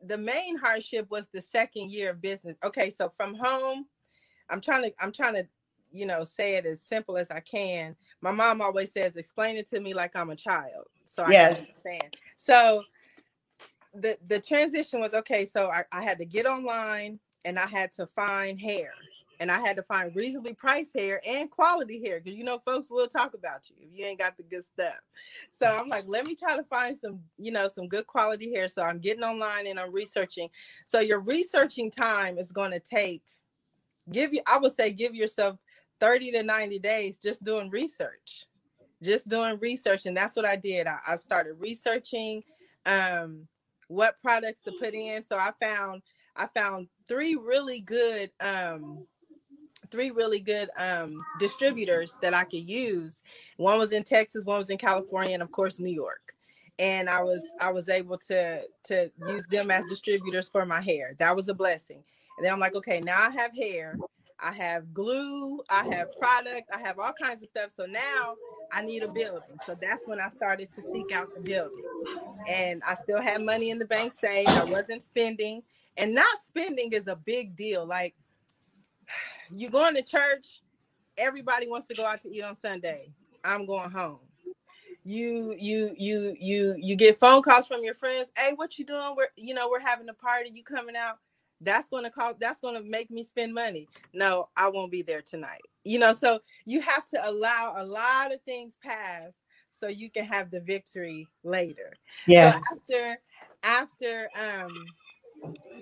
the 0.05 0.17
main 0.17 0.57
hardship 0.57 1.07
was 1.09 1.27
the 1.33 1.41
second 1.41 1.91
year 1.91 2.11
of 2.11 2.21
business. 2.21 2.55
Okay, 2.63 2.91
so 2.91 3.09
from 3.09 3.35
home, 3.35 3.85
I'm 4.49 4.61
trying 4.61 4.83
to 4.83 4.93
I'm 4.99 5.11
trying 5.11 5.33
to 5.33 5.47
you 5.91 6.05
know 6.05 6.23
say 6.23 6.55
it 6.55 6.65
as 6.67 6.81
simple 6.81 7.17
as 7.17 7.31
I 7.31 7.39
can. 7.39 7.95
My 8.21 8.31
mom 8.31 8.61
always 8.61 8.93
says, 8.93 9.17
explain 9.17 9.57
it 9.57 9.67
to 9.69 9.79
me 9.79 9.93
like 9.93 10.15
I'm 10.15 10.29
a 10.29 10.35
child. 10.35 10.85
So 11.05 11.23
I 11.23 11.31
yes. 11.31 11.57
understand. 11.57 12.15
So 12.37 12.83
the 13.95 14.17
the 14.27 14.39
transition 14.39 14.99
was 14.99 15.15
okay. 15.15 15.45
So 15.45 15.69
I, 15.71 15.83
I 15.91 16.03
had 16.03 16.19
to 16.19 16.25
get 16.25 16.45
online 16.45 17.19
and 17.43 17.57
I 17.57 17.67
had 17.67 17.91
to 17.93 18.07
find 18.15 18.61
hair 18.61 18.91
and 19.41 19.51
I 19.51 19.59
had 19.59 19.75
to 19.77 19.83
find 19.83 20.15
reasonably 20.15 20.53
priced 20.53 20.95
hair 20.95 21.19
and 21.27 21.49
quality 21.49 21.99
hair 22.05 22.21
because 22.21 22.37
you 22.37 22.43
know 22.43 22.59
folks 22.59 22.91
will 22.91 23.07
talk 23.07 23.33
about 23.33 23.67
you 23.69 23.75
if 23.79 23.89
you 23.91 24.05
ain't 24.05 24.19
got 24.19 24.37
the 24.37 24.43
good 24.43 24.63
stuff. 24.63 25.01
So 25.51 25.65
I'm 25.65 25.89
like, 25.89 26.05
let 26.07 26.27
me 26.27 26.35
try 26.35 26.55
to 26.55 26.63
find 26.63 26.95
some, 26.95 27.19
you 27.37 27.51
know, 27.51 27.67
some 27.73 27.87
good 27.87 28.05
quality 28.05 28.53
hair. 28.53 28.69
So 28.69 28.83
I'm 28.83 28.99
getting 28.99 29.23
online 29.23 29.65
and 29.65 29.79
I'm 29.79 29.91
researching. 29.91 30.47
So 30.85 30.99
your 30.99 31.19
researching 31.19 31.89
time 31.89 32.37
is 32.37 32.51
going 32.51 32.71
to 32.71 32.79
take 32.79 33.23
give 34.11 34.31
you 34.33 34.41
I 34.45 34.59
would 34.59 34.73
say 34.73 34.93
give 34.93 35.15
yourself 35.15 35.57
30 35.99 36.33
to 36.33 36.43
90 36.43 36.79
days 36.79 37.17
just 37.17 37.43
doing 37.43 37.69
research. 37.71 38.45
Just 39.01 39.27
doing 39.27 39.57
research 39.59 40.05
and 40.05 40.15
that's 40.15 40.35
what 40.35 40.47
I 40.47 40.55
did. 40.55 40.85
I, 40.85 40.99
I 41.07 41.17
started 41.17 41.55
researching 41.59 42.43
um 42.85 43.47
what 43.87 44.21
products 44.21 44.61
to 44.65 44.71
put 44.79 44.93
in. 44.93 45.25
So 45.25 45.35
I 45.35 45.51
found 45.59 46.03
I 46.35 46.47
found 46.55 46.87
three 47.07 47.35
really 47.35 47.81
good 47.81 48.29
um 48.39 49.07
three 49.91 50.11
really 50.11 50.39
good 50.39 50.69
um, 50.77 51.21
distributors 51.39 52.15
that 52.21 52.33
I 52.33 52.43
could 52.45 52.67
use. 52.67 53.21
One 53.57 53.77
was 53.77 53.91
in 53.91 54.03
Texas, 54.03 54.45
one 54.45 54.57
was 54.57 54.69
in 54.69 54.77
California, 54.77 55.33
and 55.33 55.43
of 55.43 55.51
course 55.51 55.79
New 55.79 55.93
York. 55.93 56.33
And 56.79 57.09
I 57.09 57.21
was 57.21 57.45
I 57.59 57.71
was 57.71 57.89
able 57.89 58.17
to 58.29 58.61
to 58.85 59.11
use 59.27 59.45
them 59.47 59.69
as 59.69 59.85
distributors 59.85 60.49
for 60.49 60.65
my 60.65 60.81
hair. 60.81 61.13
That 61.19 61.35
was 61.35 61.47
a 61.49 61.53
blessing. 61.53 62.03
And 62.37 62.45
then 62.45 62.53
I'm 62.53 62.59
like, 62.59 62.75
okay, 62.75 63.01
now 63.01 63.17
I 63.19 63.29
have 63.31 63.51
hair, 63.55 63.97
I 64.39 64.53
have 64.53 64.93
glue, 64.93 65.61
I 65.69 65.83
have 65.93 66.17
product, 66.17 66.69
I 66.73 66.79
have 66.79 66.97
all 66.97 67.13
kinds 67.13 67.43
of 67.43 67.49
stuff. 67.49 67.71
So 67.75 67.85
now 67.85 68.35
I 68.71 68.83
need 68.83 69.03
a 69.03 69.07
building. 69.07 69.59
So 69.65 69.77
that's 69.79 70.07
when 70.07 70.19
I 70.19 70.29
started 70.29 70.71
to 70.73 70.81
seek 70.81 71.11
out 71.13 71.33
the 71.35 71.41
building. 71.41 71.83
And 72.47 72.81
I 72.87 72.95
still 72.95 73.21
had 73.21 73.41
money 73.43 73.69
in 73.69 73.77
the 73.77 73.85
bank 73.85 74.13
saved. 74.13 74.49
I 74.49 74.63
wasn't 74.63 75.03
spending. 75.03 75.61
And 75.97 76.15
not 76.15 76.43
spending 76.43 76.93
is 76.93 77.07
a 77.07 77.15
big 77.15 77.55
deal. 77.55 77.85
Like 77.85 78.15
you 79.49 79.69
going 79.69 79.95
to 79.95 80.03
church, 80.03 80.61
everybody 81.17 81.67
wants 81.67 81.87
to 81.87 81.95
go 81.95 82.05
out 82.05 82.21
to 82.21 82.29
eat 82.29 82.43
on 82.43 82.55
Sunday. 82.55 83.11
I'm 83.43 83.65
going 83.65 83.91
home. 83.91 84.19
You 85.03 85.55
you 85.57 85.95
you 85.97 86.35
you 86.39 86.75
you 86.77 86.95
get 86.95 87.19
phone 87.19 87.41
calls 87.41 87.65
from 87.65 87.81
your 87.83 87.95
friends. 87.95 88.31
Hey, 88.37 88.51
what 88.55 88.77
you 88.77 88.85
doing? 88.85 89.15
We're 89.17 89.29
you 89.35 89.55
know 89.55 89.67
we're 89.67 89.79
having 89.79 90.07
a 90.09 90.13
party. 90.13 90.51
You 90.53 90.63
coming 90.63 90.95
out? 90.95 91.17
That's 91.59 91.89
going 91.89 92.03
to 92.03 92.11
cost. 92.11 92.39
That's 92.39 92.61
going 92.61 92.75
to 92.75 92.87
make 92.87 93.09
me 93.09 93.23
spend 93.23 93.53
money. 93.53 93.87
No, 94.13 94.49
I 94.55 94.69
won't 94.69 94.91
be 94.91 95.01
there 95.01 95.21
tonight. 95.21 95.61
You 95.83 95.99
know, 95.99 96.13
so 96.13 96.39
you 96.65 96.81
have 96.81 97.07
to 97.09 97.29
allow 97.29 97.73
a 97.77 97.85
lot 97.85 98.33
of 98.33 98.41
things 98.41 98.77
pass 98.83 99.33
so 99.71 99.87
you 99.87 100.09
can 100.09 100.25
have 100.25 100.51
the 100.51 100.59
victory 100.59 101.27
later. 101.43 101.93
Yeah. 102.27 102.51
So 102.51 102.59
after 102.71 103.19
after 103.63 104.29
um 104.39 104.85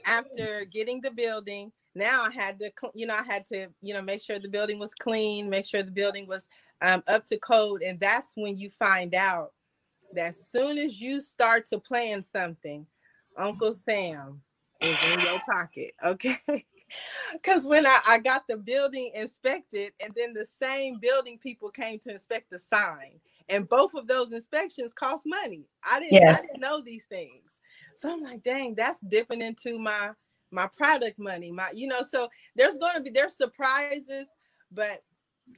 after 0.05 0.65
getting 0.71 1.01
the 1.01 1.11
building 1.11 1.71
now 1.95 2.23
I 2.23 2.31
had 2.31 2.59
to, 2.59 2.71
you 2.93 3.05
know, 3.07 3.15
I 3.15 3.23
had 3.23 3.47
to, 3.47 3.67
you 3.81 3.93
know, 3.93 4.01
make 4.01 4.21
sure 4.21 4.39
the 4.39 4.49
building 4.49 4.79
was 4.79 4.93
clean, 4.93 5.49
make 5.49 5.65
sure 5.65 5.83
the 5.83 5.91
building 5.91 6.27
was 6.27 6.45
um, 6.81 7.03
up 7.07 7.25
to 7.27 7.37
code. 7.37 7.81
And 7.81 7.99
that's 7.99 8.31
when 8.35 8.57
you 8.57 8.69
find 8.69 9.15
out 9.15 9.53
that 10.13 10.29
as 10.29 10.47
soon 10.47 10.77
as 10.77 11.01
you 11.01 11.21
start 11.21 11.65
to 11.67 11.79
plan 11.79 12.23
something, 12.23 12.87
Uncle 13.37 13.73
Sam 13.73 14.41
is 14.81 14.97
in 15.11 15.19
your 15.21 15.39
pocket. 15.49 15.93
Okay. 16.05 16.37
Because 17.33 17.67
when 17.67 17.85
I, 17.85 17.99
I 18.07 18.17
got 18.17 18.47
the 18.47 18.57
building 18.57 19.11
inspected, 19.13 19.93
and 20.03 20.11
then 20.15 20.33
the 20.33 20.47
same 20.47 20.97
building 20.99 21.37
people 21.37 21.69
came 21.69 21.99
to 21.99 22.09
inspect 22.09 22.49
the 22.49 22.57
sign, 22.57 23.19
and 23.47 23.69
both 23.69 23.93
of 23.93 24.07
those 24.07 24.33
inspections 24.33 24.93
cost 24.93 25.23
money. 25.27 25.67
I 25.87 25.99
didn't, 25.99 26.13
yeah. 26.13 26.37
I 26.37 26.41
didn't 26.41 26.61
know 26.61 26.81
these 26.81 27.05
things. 27.05 27.57
So 27.95 28.11
I'm 28.11 28.21
like, 28.21 28.41
dang, 28.41 28.73
that's 28.73 28.97
dipping 29.07 29.43
into 29.43 29.77
my 29.77 30.11
my 30.51 30.67
product 30.67 31.19
money, 31.19 31.51
my 31.51 31.71
you 31.75 31.87
know, 31.87 32.03
so 32.03 32.29
there's 32.55 32.77
to 32.95 33.01
be 33.01 33.11
there's 33.11 33.35
surprises, 33.35 34.27
but 34.71 35.01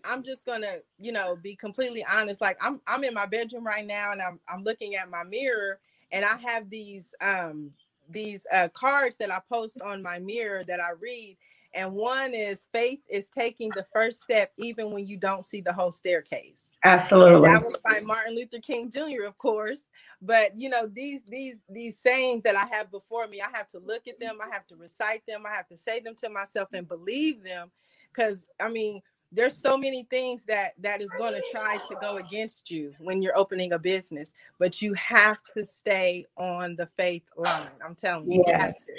I'm 0.06 0.24
just 0.24 0.46
to, 0.64 0.84
you 1.00 1.14
know, 1.14 1.38
be 1.44 1.56
completely 1.56 2.06
honest. 2.12 2.42
Like 2.42 2.60
I'm 2.62 2.82
I'm 2.88 3.06
in 3.06 3.16
my 3.16 3.28
bedroom 3.28 3.66
right 3.66 3.88
now 3.88 4.14
and 4.14 4.22
I'm 4.22 4.42
I'm 4.50 4.64
looking 4.64 4.96
at 4.96 5.12
my 5.12 5.26
mirror 5.26 5.80
and 6.14 6.26
I 6.26 6.38
have 6.48 6.70
these 6.72 7.16
um 7.22 7.72
these 8.10 8.48
uh 8.54 8.70
cards 8.74 9.18
that 9.18 9.34
I 9.34 9.40
post 9.52 9.82
on 9.82 10.04
my 10.04 10.20
mirror 10.20 10.66
that 10.68 10.82
I 10.82 10.92
read 11.00 11.38
and 11.76 11.94
one 11.94 12.36
is 12.36 12.68
faith 12.74 13.02
is 13.10 13.30
taking 13.30 13.74
the 13.74 13.88
first 13.94 14.24
step 14.24 14.54
even 14.58 14.92
when 14.92 15.08
you 15.08 15.18
don't 15.18 15.46
see 15.46 15.62
the 15.62 15.74
whole 15.74 15.94
staircase. 15.94 16.71
Absolutely. 16.84 17.48
That 17.50 17.64
was 17.64 17.78
by 17.86 18.02
Martin 18.04 18.36
Luther 18.36 18.60
King 18.60 18.90
Jr., 18.92 19.26
of 19.28 19.38
course 19.38 19.84
but 20.22 20.52
you 20.58 20.70
know 20.70 20.88
these 20.94 21.22
these 21.28 21.56
these 21.70 21.98
sayings 21.98 22.44
that 22.44 22.56
i 22.56 22.66
have 22.72 22.92
before 22.92 23.28
me 23.28 23.42
i 23.42 23.50
have 23.58 23.68
to 23.68 23.80
look 23.80 24.08
at 24.08 24.20
them 24.20 24.38
i 24.42 24.54
have 24.54 24.66
to 24.68 24.76
recite 24.76 25.26
them 25.28 25.44
i 25.46 25.54
have 25.56 25.68
to 25.68 25.78
say 25.78 26.00
them 26.00 26.16
to 26.16 26.30
myself 26.30 26.70
and 26.74 26.88
believe 26.88 27.44
them 27.44 27.72
because 28.14 28.48
i 28.60 28.70
mean 28.70 29.02
there's 29.32 29.56
so 29.56 29.78
many 29.78 30.04
things 30.04 30.44
that 30.46 30.74
that 30.80 31.02
is 31.02 31.10
going 31.18 31.34
to 31.34 31.44
try 31.52 31.78
to 31.88 31.96
go 32.02 32.18
against 32.18 32.70
you 32.70 32.94
when 33.00 33.22
you're 33.22 33.38
opening 33.38 33.74
a 33.74 33.80
business 33.80 34.34
but 34.60 34.82
you 34.82 34.94
have 34.94 35.40
to 35.54 35.66
stay 35.66 36.26
on 36.38 36.76
the 36.76 36.86
faith 36.86 37.24
line 37.38 37.70
i'm 37.86 37.96
telling 37.96 38.30
you, 38.30 38.44
yeah. 38.48 38.68
you 38.68 38.96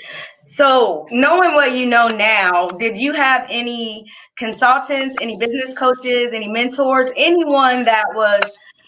so 0.47 1.07
knowing 1.11 1.53
what 1.53 1.73
you 1.73 1.87
know 1.87 2.09
now 2.09 2.69
did 2.69 2.97
you 2.97 3.13
have 3.13 3.47
any 3.51 4.07
consultants 4.37 5.17
any 5.21 5.37
business 5.37 5.77
coaches 5.77 6.29
any 6.33 6.49
mentors 6.49 7.09
anyone 7.17 7.85
that 7.85 8.07
was 8.15 8.43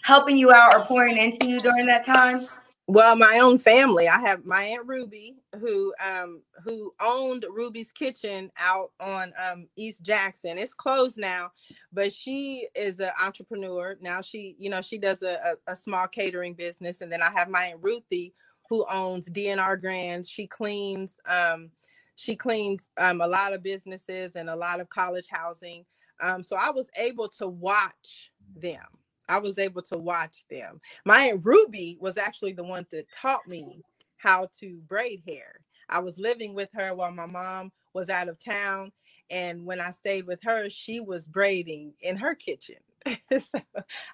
helping 0.05 0.37
you 0.37 0.51
out 0.51 0.73
or 0.73 0.85
pouring 0.85 1.17
into 1.17 1.47
you 1.47 1.59
during 1.59 1.87
that 1.87 2.05
time? 2.05 2.45
Well, 2.87 3.15
my 3.15 3.39
own 3.41 3.57
family. 3.57 4.07
I 4.07 4.19
have 4.19 4.45
my 4.45 4.63
aunt 4.63 4.85
Ruby, 4.85 5.35
who 5.55 5.93
um 6.05 6.41
who 6.63 6.93
owned 7.01 7.45
Ruby's 7.51 7.91
Kitchen 7.91 8.51
out 8.59 8.91
on 8.99 9.33
um 9.43 9.67
East 9.77 10.03
Jackson. 10.03 10.57
It's 10.57 10.73
closed 10.73 11.17
now, 11.17 11.51
but 11.93 12.13
she 12.13 12.67
is 12.75 12.99
an 12.99 13.11
entrepreneur 13.23 13.97
now. 14.01 14.21
She 14.21 14.55
you 14.59 14.69
know 14.69 14.81
she 14.81 14.97
does 14.97 15.21
a, 15.23 15.57
a, 15.67 15.73
a 15.73 15.75
small 15.75 16.07
catering 16.07 16.53
business, 16.55 17.01
and 17.01 17.11
then 17.11 17.21
I 17.23 17.31
have 17.31 17.49
my 17.49 17.67
aunt 17.67 17.79
Ruthie, 17.83 18.33
who 18.69 18.85
owns 18.89 19.29
DNR 19.29 19.79
Grands. 19.81 20.29
She 20.29 20.47
cleans 20.47 21.17
um 21.29 21.71
she 22.15 22.35
cleans 22.35 22.89
um 22.97 23.21
a 23.21 23.27
lot 23.27 23.53
of 23.53 23.63
businesses 23.63 24.35
and 24.35 24.49
a 24.49 24.55
lot 24.55 24.79
of 24.79 24.89
college 24.89 25.27
housing. 25.29 25.85
Um, 26.21 26.43
so 26.43 26.55
I 26.55 26.71
was 26.71 26.89
able 26.97 27.29
to 27.29 27.47
watch 27.47 28.31
them 28.55 28.85
I 29.29 29.39
was 29.39 29.57
able 29.57 29.81
to 29.83 29.97
watch 29.97 30.45
them. 30.49 30.79
My 31.05 31.29
aunt 31.31 31.45
Ruby 31.45 31.97
was 31.99 32.17
actually 32.17 32.53
the 32.53 32.63
one 32.63 32.85
that 32.91 33.11
taught 33.11 33.47
me 33.47 33.81
how 34.17 34.47
to 34.59 34.81
braid 34.87 35.23
hair. 35.27 35.61
I 35.89 35.99
was 35.99 36.17
living 36.17 36.53
with 36.53 36.69
her 36.73 36.93
while 36.93 37.11
my 37.11 37.25
mom 37.25 37.71
was 37.93 38.09
out 38.09 38.27
of 38.27 38.43
town. 38.43 38.91
And 39.29 39.65
when 39.65 39.79
I 39.79 39.91
stayed 39.91 40.27
with 40.27 40.39
her, 40.43 40.69
she 40.69 40.99
was 40.99 41.27
braiding 41.27 41.93
in 42.01 42.15
her 42.17 42.35
kitchen. 42.35 42.77
so 43.31 43.59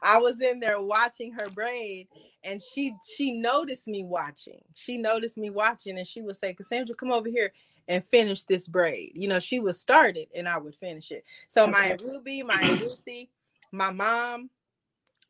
I 0.02 0.18
was 0.18 0.42
in 0.42 0.60
there 0.60 0.82
watching 0.82 1.32
her 1.34 1.50
braid, 1.50 2.08
and 2.44 2.62
she 2.62 2.94
she 3.16 3.32
noticed 3.32 3.88
me 3.88 4.04
watching. 4.04 4.62
She 4.76 4.98
noticed 4.98 5.38
me 5.38 5.50
watching, 5.50 5.98
and 5.98 6.08
she 6.08 6.22
would 6.22 6.36
say, 6.36 6.54
"Cassandra, 6.54 6.96
come 6.96 7.12
over 7.12 7.30
here 7.30 7.54
and 7.88 8.06
finish 8.06 8.44
this 8.44 8.68
braid." 8.68 9.12
You 9.16 9.30
know, 9.30 9.40
she 9.40 9.62
would 9.62 9.76
start 9.76 10.18
it, 10.18 10.30
and 10.36 10.48
I 10.48 10.58
would 10.58 10.76
finish 10.76 11.12
it. 11.12 11.24
So 11.48 11.68
my 11.68 11.98
Ruby, 12.04 12.44
my 12.44 12.78
Ruthie, 12.82 13.30
my 13.72 13.92
mom, 13.92 14.50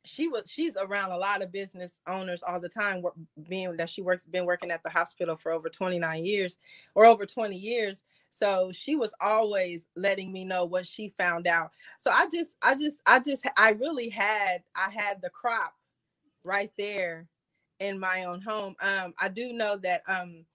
she 0.03 0.27
was 0.27 0.49
she's 0.49 0.75
around 0.77 1.11
a 1.11 1.17
lot 1.17 1.41
of 1.43 1.51
business 1.51 2.01
owners 2.07 2.43
all 2.43 2.59
the 2.59 2.69
time 2.69 3.03
being 3.47 3.75
that 3.77 3.89
she 3.89 4.01
works 4.01 4.25
been 4.25 4.45
working 4.45 4.71
at 4.71 4.81
the 4.83 4.89
hospital 4.89 5.35
for 5.35 5.51
over 5.51 5.69
29 5.69 6.25
years 6.25 6.57
or 6.95 7.05
over 7.05 7.25
20 7.25 7.55
years. 7.55 8.03
So 8.29 8.71
she 8.71 8.95
was 8.95 9.13
always 9.19 9.85
letting 9.95 10.31
me 10.31 10.45
know 10.45 10.65
what 10.65 10.85
she 10.87 11.13
found 11.17 11.47
out. 11.47 11.71
So 11.99 12.11
i 12.11 12.27
just 12.31 12.51
i 12.61 12.75
just 12.75 13.01
i 13.05 13.19
just 13.19 13.45
i 13.57 13.71
really 13.71 14.09
had 14.09 14.63
i 14.75 14.89
had 14.91 15.21
the 15.21 15.29
crop 15.29 15.73
right 16.43 16.71
there 16.77 17.27
in 17.79 17.99
my 17.99 18.23
own 18.25 18.41
home. 18.41 18.75
Um 18.81 19.13
i 19.19 19.27
do 19.29 19.53
know 19.53 19.77
that 19.77 20.01
um 20.07 20.45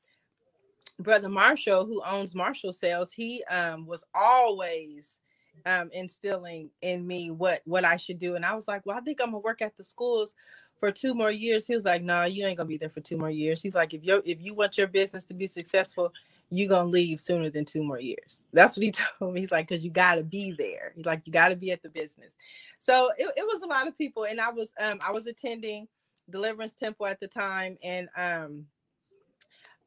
brother 0.98 1.28
marshall 1.28 1.84
who 1.84 2.02
owns 2.06 2.34
marshall 2.34 2.72
sales 2.72 3.12
he 3.12 3.44
um 3.50 3.86
was 3.86 4.02
always 4.14 5.18
um, 5.64 5.90
instilling 5.92 6.70
in 6.82 7.06
me 7.06 7.30
what 7.30 7.62
what 7.64 7.84
I 7.84 7.96
should 7.96 8.18
do. 8.18 8.36
And 8.36 8.44
I 8.44 8.54
was 8.54 8.68
like, 8.68 8.82
well, 8.84 8.96
I 8.96 9.00
think 9.00 9.20
I'm 9.20 9.28
gonna 9.28 9.38
work 9.38 9.62
at 9.62 9.76
the 9.76 9.84
schools 9.84 10.34
for 10.78 10.90
two 10.90 11.14
more 11.14 11.30
years. 11.30 11.66
He 11.66 11.74
was 11.74 11.84
like, 11.84 12.02
no, 12.02 12.20
nah, 12.20 12.24
you 12.24 12.44
ain't 12.44 12.58
gonna 12.58 12.68
be 12.68 12.76
there 12.76 12.90
for 12.90 13.00
two 13.00 13.16
more 13.16 13.30
years. 13.30 13.62
He's 13.62 13.74
like, 13.74 13.94
if 13.94 14.04
you 14.04 14.22
if 14.24 14.40
you 14.40 14.54
want 14.54 14.76
your 14.76 14.86
business 14.86 15.24
to 15.26 15.34
be 15.34 15.46
successful, 15.46 16.12
you 16.50 16.68
gonna 16.68 16.88
leave 16.88 17.18
sooner 17.20 17.50
than 17.50 17.64
two 17.64 17.82
more 17.82 18.00
years. 18.00 18.44
That's 18.52 18.76
what 18.76 18.84
he 18.84 18.92
told 19.18 19.34
me. 19.34 19.40
He's 19.40 19.52
like, 19.52 19.68
because 19.68 19.84
you 19.84 19.90
gotta 19.90 20.22
be 20.22 20.54
there. 20.56 20.92
He's 20.94 21.06
like, 21.06 21.22
you 21.24 21.32
gotta 21.32 21.56
be 21.56 21.72
at 21.72 21.82
the 21.82 21.88
business. 21.88 22.30
So 22.78 23.10
it, 23.18 23.28
it 23.36 23.46
was 23.46 23.62
a 23.62 23.66
lot 23.66 23.88
of 23.88 23.96
people, 23.96 24.24
and 24.24 24.40
I 24.40 24.50
was 24.50 24.68
um 24.80 24.98
I 25.00 25.12
was 25.12 25.26
attending 25.26 25.88
Deliverance 26.30 26.74
Temple 26.74 27.06
at 27.06 27.20
the 27.20 27.28
time, 27.28 27.76
and 27.82 28.08
um 28.16 28.66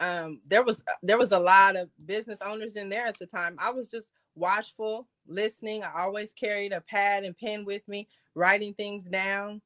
um 0.01 0.39
there 0.49 0.63
was 0.63 0.83
there 1.03 1.17
was 1.17 1.31
a 1.31 1.39
lot 1.39 1.75
of 1.75 1.89
business 2.05 2.39
owners 2.41 2.75
in 2.75 2.89
there 2.89 3.05
at 3.05 3.19
the 3.19 3.25
time. 3.25 3.55
I 3.59 3.71
was 3.71 3.89
just 3.89 4.13
watchful, 4.35 5.07
listening. 5.29 5.83
I 5.83 5.91
always 6.01 6.33
carried 6.33 6.73
a 6.73 6.81
pad 6.81 7.23
and 7.23 7.37
pen 7.37 7.65
with 7.65 7.87
me, 7.87 8.07
writing 8.35 8.73
things 8.73 9.03
down. 9.03 9.61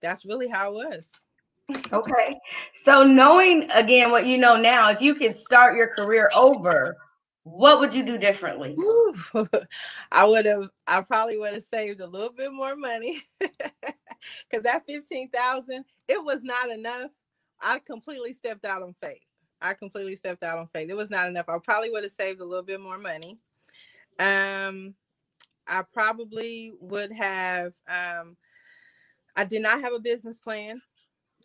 That's 0.00 0.24
really 0.24 0.48
how 0.48 0.70
it 0.70 0.88
was. 0.88 1.20
Okay. 1.92 2.38
So 2.82 3.04
knowing 3.04 3.70
again 3.70 4.10
what 4.10 4.26
you 4.26 4.38
know 4.38 4.54
now, 4.54 4.90
if 4.90 5.00
you 5.00 5.14
could 5.14 5.36
start 5.36 5.76
your 5.76 5.88
career 5.88 6.30
over, 6.34 6.96
what 7.42 7.80
would 7.80 7.92
you 7.92 8.04
do 8.04 8.18
differently? 8.18 8.76
I 10.12 10.26
would 10.26 10.46
have 10.46 10.70
I 10.86 11.02
probably 11.02 11.38
would 11.38 11.54
have 11.54 11.62
saved 11.62 12.00
a 12.00 12.06
little 12.06 12.32
bit 12.32 12.52
more 12.52 12.76
money. 12.76 13.20
Cause 14.50 14.62
that 14.62 14.86
15,000, 14.86 15.84
it 16.08 16.24
was 16.24 16.42
not 16.42 16.70
enough. 16.70 17.10
I 17.60 17.78
completely 17.80 18.32
stepped 18.32 18.64
out 18.64 18.82
on 18.82 18.94
faith. 19.00 19.24
I 19.60 19.74
completely 19.74 20.16
stepped 20.16 20.44
out 20.44 20.58
on 20.58 20.68
faith. 20.68 20.88
It 20.88 20.96
was 20.96 21.10
not 21.10 21.28
enough. 21.28 21.48
I 21.48 21.58
probably 21.58 21.90
would 21.90 22.04
have 22.04 22.12
saved 22.12 22.40
a 22.40 22.44
little 22.44 22.64
bit 22.64 22.80
more 22.80 22.98
money. 22.98 23.38
Um, 24.18 24.94
I 25.66 25.82
probably 25.92 26.72
would 26.80 27.12
have. 27.12 27.72
Um, 27.88 28.36
I 29.36 29.44
did 29.44 29.62
not 29.62 29.80
have 29.80 29.92
a 29.92 30.00
business 30.00 30.38
plan. 30.38 30.80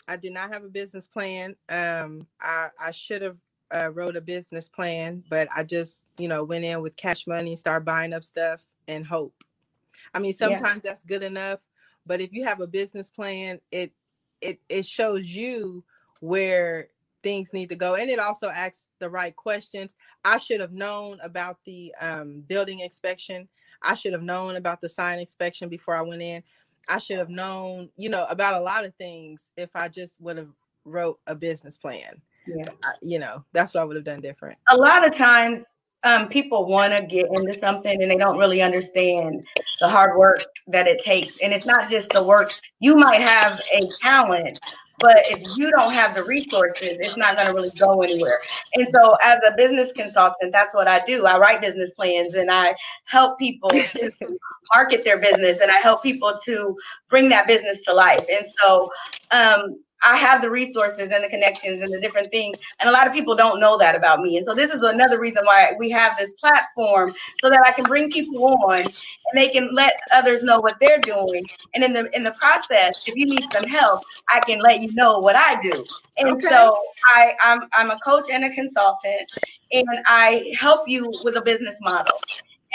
I 0.08 0.18
did 0.18 0.34
not 0.34 0.52
have 0.54 0.64
a 0.64 0.70
business 0.70 1.08
plan. 1.08 1.56
Um, 1.70 2.28
I, 2.42 2.70
I 2.82 2.92
should 2.92 3.22
have 3.22 3.38
uh, 3.74 3.92
wrote 3.94 4.16
a 4.16 4.22
business 4.22 4.68
plan, 4.68 5.24
but 5.30 5.48
I 5.56 5.64
just, 5.64 6.06
you 6.18 6.28
know, 6.28 6.44
went 6.44 6.66
in 6.66 6.82
with 6.82 6.96
cash 6.96 7.28
money, 7.28 7.56
start 7.56 7.86
buying 7.86 8.14
up 8.14 8.24
stuff, 8.24 8.66
and 8.88 9.06
hope. 9.06 9.34
I 10.14 10.20
mean, 10.20 10.34
sometimes 10.34 10.82
yeah. 10.84 10.92
that's 10.92 11.04
good 11.04 11.24
enough, 11.24 11.60
but 12.06 12.22
if 12.22 12.34
you 12.34 12.44
have 12.46 12.62
a 12.62 12.68
business 12.68 13.10
plan, 13.10 13.60
it 13.72 13.92
it 14.42 14.60
it 14.70 14.86
shows 14.86 15.28
you 15.28 15.84
where 16.20 16.90
things 17.24 17.54
need 17.54 17.70
to 17.70 17.76
go 17.76 17.96
and 17.96 18.10
it 18.10 18.20
also 18.20 18.50
asks 18.50 18.90
the 19.00 19.10
right 19.10 19.36
questions. 19.36 19.96
I 20.24 20.38
should 20.38 20.60
have 20.60 20.74
known 20.74 21.20
about 21.24 21.58
the 21.66 21.94
um, 22.00 22.44
building 22.48 22.82
inspection. 22.82 23.48
I 23.82 23.96
should 23.96 24.14
have 24.14 24.22
known 24.22 24.56
about 24.56 24.82
the 24.82 24.90
sign 24.90 25.20
inspection 25.20 25.70
before 25.70 25.96
i 25.96 26.02
went 26.02 26.22
in. 26.22 26.44
I 26.88 27.00
should 27.00 27.18
have 27.18 27.30
known 27.30 27.90
you 27.98 28.10
know 28.10 28.26
about 28.30 28.56
a 28.56 28.60
lot 28.60 28.86
of 28.86 28.94
things 28.96 29.52
if 29.58 29.70
i 29.76 29.88
just 29.88 30.22
would 30.22 30.38
have 30.38 30.52
wrote 30.86 31.20
a 31.28 31.36
business 31.36 31.78
plan. 31.78 32.22
Yeah. 32.46 32.72
I, 32.84 32.92
you 33.02 33.20
know 33.20 33.44
that's 33.54 33.74
what 33.74 33.82
i 33.82 33.84
would 33.86 33.96
have 33.96 34.06
done 34.06 34.22
different. 34.22 34.58
A 34.70 34.78
lot 34.78 35.08
of 35.08 35.16
times 35.16 35.66
um, 36.04 36.28
people 36.28 36.66
want 36.66 36.94
to 36.94 37.04
get 37.06 37.28
into 37.32 37.58
something 37.58 38.02
and 38.02 38.12
they 38.12 38.18
don't 38.18 38.38
really 38.38 38.62
understand 38.62 39.46
the 39.80 39.88
hard 39.88 40.18
work 40.18 40.44
that 40.68 40.88
it 40.88 41.02
takes. 41.02 41.36
And 41.42 41.54
it's 41.54 41.66
not 41.66 41.90
just 41.90 42.10
the 42.10 42.24
work. 42.24 42.54
You 42.80 42.96
might 42.96 43.22
have 43.22 43.60
a 43.74 43.88
talent, 44.02 44.60
but 45.00 45.18
if 45.26 45.58
you 45.58 45.72
don't 45.72 45.94
have 45.94 46.14
the 46.14 46.24
resources, 46.24 46.98
it's 47.00 47.18
not 47.18 47.36
going 47.36 47.48
to 47.48 47.54
really 47.54 47.72
go 47.72 48.02
anywhere. 48.02 48.40
And 48.74 48.88
so, 48.94 49.16
as 49.24 49.40
a 49.48 49.56
business 49.56 49.92
consultant, 49.92 50.52
that's 50.52 50.74
what 50.74 50.88
I 50.88 51.04
do. 51.06 51.26
I 51.26 51.38
write 51.38 51.62
business 51.62 51.92
plans 51.94 52.36
and 52.36 52.52
I 52.52 52.76
help 53.06 53.40
people 53.40 53.70
to 53.70 54.12
market 54.74 55.04
their 55.04 55.20
business 55.20 55.60
and 55.62 55.72
I 55.72 55.78
help 55.78 56.04
people 56.04 56.38
to 56.46 56.76
bring 57.10 57.30
that 57.30 57.48
business 57.48 57.82
to 57.84 57.94
life. 57.94 58.26
And 58.30 58.46
so, 58.62 58.92
um, 59.32 59.80
I 60.04 60.18
have 60.18 60.42
the 60.42 60.50
resources 60.50 61.10
and 61.12 61.24
the 61.24 61.30
connections 61.30 61.82
and 61.82 61.94
the 61.94 62.00
different 62.00 62.30
things. 62.30 62.58
And 62.80 62.90
a 62.90 62.92
lot 62.92 63.08
of 63.08 63.14
people 63.14 63.36
don't 63.36 63.60
know 63.60 63.78
that 63.78 63.96
about 63.96 64.22
me. 64.22 64.38
And 64.38 64.46
so 64.46 64.54
this 64.54 64.70
is 64.70 64.84
another 64.84 65.20
reason 65.20 65.46
why 65.46 65.74
we 65.78 65.90
have 65.92 66.18
this 66.18 66.34
platform 66.34 67.14
so 67.42 67.50
that 67.50 67.64
I 67.66 67.72
can 67.72 67.86
bring 67.86 68.12
people 68.12 68.46
on 68.46 68.82
and 68.82 68.94
they 69.34 69.50
can 69.50 69.74
let 69.74 69.94
others 70.12 70.44
know 70.44 70.60
what 70.60 70.78
they're 70.80 71.00
doing. 71.00 71.46
And 71.74 71.84
in 71.84 71.94
the 71.94 72.10
in 72.16 72.24
the 72.24 72.32
process, 72.32 73.04
if 73.08 73.16
you 73.16 73.26
need 73.26 73.46
some 73.52 73.64
help, 73.64 74.04
I 74.30 74.40
can 74.42 74.60
let 74.60 74.82
you 74.82 74.92
know 74.94 75.20
what 75.20 75.36
I 75.36 75.62
do. 75.62 75.86
And 76.18 76.30
okay. 76.30 76.48
so 76.48 76.78
I, 77.14 77.34
I'm 77.42 77.70
I'm 77.74 77.92
a 77.92 78.00
coach 78.00 78.26
and 78.32 78.46
a 78.46 78.50
consultant 78.54 79.32
and 79.72 79.88
I 80.06 80.54
help 80.58 80.88
you 80.88 81.12
with 81.24 81.36
a 81.38 81.42
business 81.42 81.76
model 81.82 82.18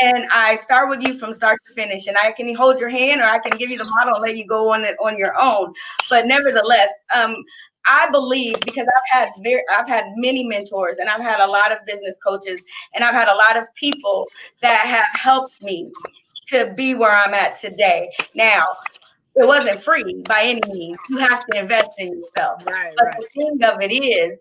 and 0.00 0.26
I 0.30 0.56
start 0.56 0.88
with 0.88 1.00
you 1.06 1.18
from 1.18 1.34
start 1.34 1.60
to 1.68 1.74
finish. 1.74 2.06
And 2.06 2.16
I 2.16 2.32
can 2.32 2.54
hold 2.54 2.78
your 2.78 2.88
hand, 2.88 3.20
or 3.20 3.24
I 3.24 3.38
can 3.38 3.56
give 3.58 3.70
you 3.70 3.78
the 3.78 3.90
model 3.96 4.14
and 4.14 4.22
let 4.22 4.36
you 4.36 4.46
go 4.46 4.72
on 4.72 4.84
it 4.84 4.96
on 5.02 5.18
your 5.18 5.38
own. 5.38 5.72
But 6.08 6.26
nevertheless, 6.26 6.90
um, 7.14 7.36
I 7.86 8.08
believe 8.10 8.60
because 8.60 8.86
I've 8.86 9.20
had 9.20 9.30
very, 9.42 9.62
I've 9.70 9.88
had 9.88 10.04
many 10.16 10.44
mentors, 10.44 10.98
and 10.98 11.08
I've 11.08 11.22
had 11.22 11.40
a 11.40 11.46
lot 11.46 11.72
of 11.72 11.78
business 11.86 12.18
coaches, 12.24 12.60
and 12.94 13.02
I've 13.02 13.14
had 13.14 13.28
a 13.28 13.34
lot 13.34 13.56
of 13.56 13.72
people 13.74 14.26
that 14.62 14.86
have 14.86 15.06
helped 15.12 15.62
me 15.62 15.90
to 16.48 16.72
be 16.76 16.94
where 16.94 17.10
I'm 17.10 17.34
at 17.34 17.60
today. 17.60 18.10
Now, 18.34 18.66
it 19.34 19.46
wasn't 19.46 19.82
free 19.82 20.22
by 20.26 20.42
any 20.42 20.60
means. 20.72 20.98
You 21.08 21.18
have 21.18 21.44
to 21.46 21.58
invest 21.58 21.90
in 21.98 22.20
yourself. 22.20 22.66
Right, 22.66 22.92
but 22.96 23.04
right. 23.04 23.20
the 23.20 23.28
thing 23.34 23.58
of 23.62 23.80
it 23.80 23.92
is, 23.92 24.38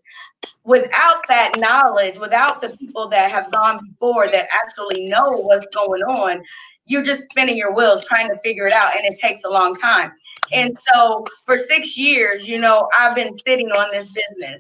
without 0.64 1.22
that 1.28 1.58
knowledge, 1.58 2.18
without 2.18 2.62
the 2.62 2.76
people 2.78 3.08
that 3.10 3.32
have 3.32 3.52
gone 3.52 3.78
before 3.90 4.28
that 4.28 4.48
actually 4.52 5.08
know 5.08 5.42
what's 5.44 5.66
going 5.74 6.04
on, 6.04 6.44
you're 6.86 7.04
just 7.04 7.24
spinning 7.24 7.58
your 7.58 7.74
wheels 7.74 8.06
trying 8.08 8.30
to 8.30 8.38
figure 8.40 8.68
it 8.68 8.74
out, 8.74 8.96
and 8.96 9.06
it 9.06 9.20
takes 9.20 9.44
a 9.44 9.50
long 9.50 9.74
time. 9.76 10.12
And 10.52 10.78
so, 10.94 11.26
for 11.46 11.58
six 11.58 11.98
years, 11.98 12.48
you 12.48 12.60
know, 12.60 12.88
I've 12.98 13.16
been 13.16 13.36
sitting 13.46 13.72
on 13.72 13.92
this 13.92 14.08
business, 14.08 14.58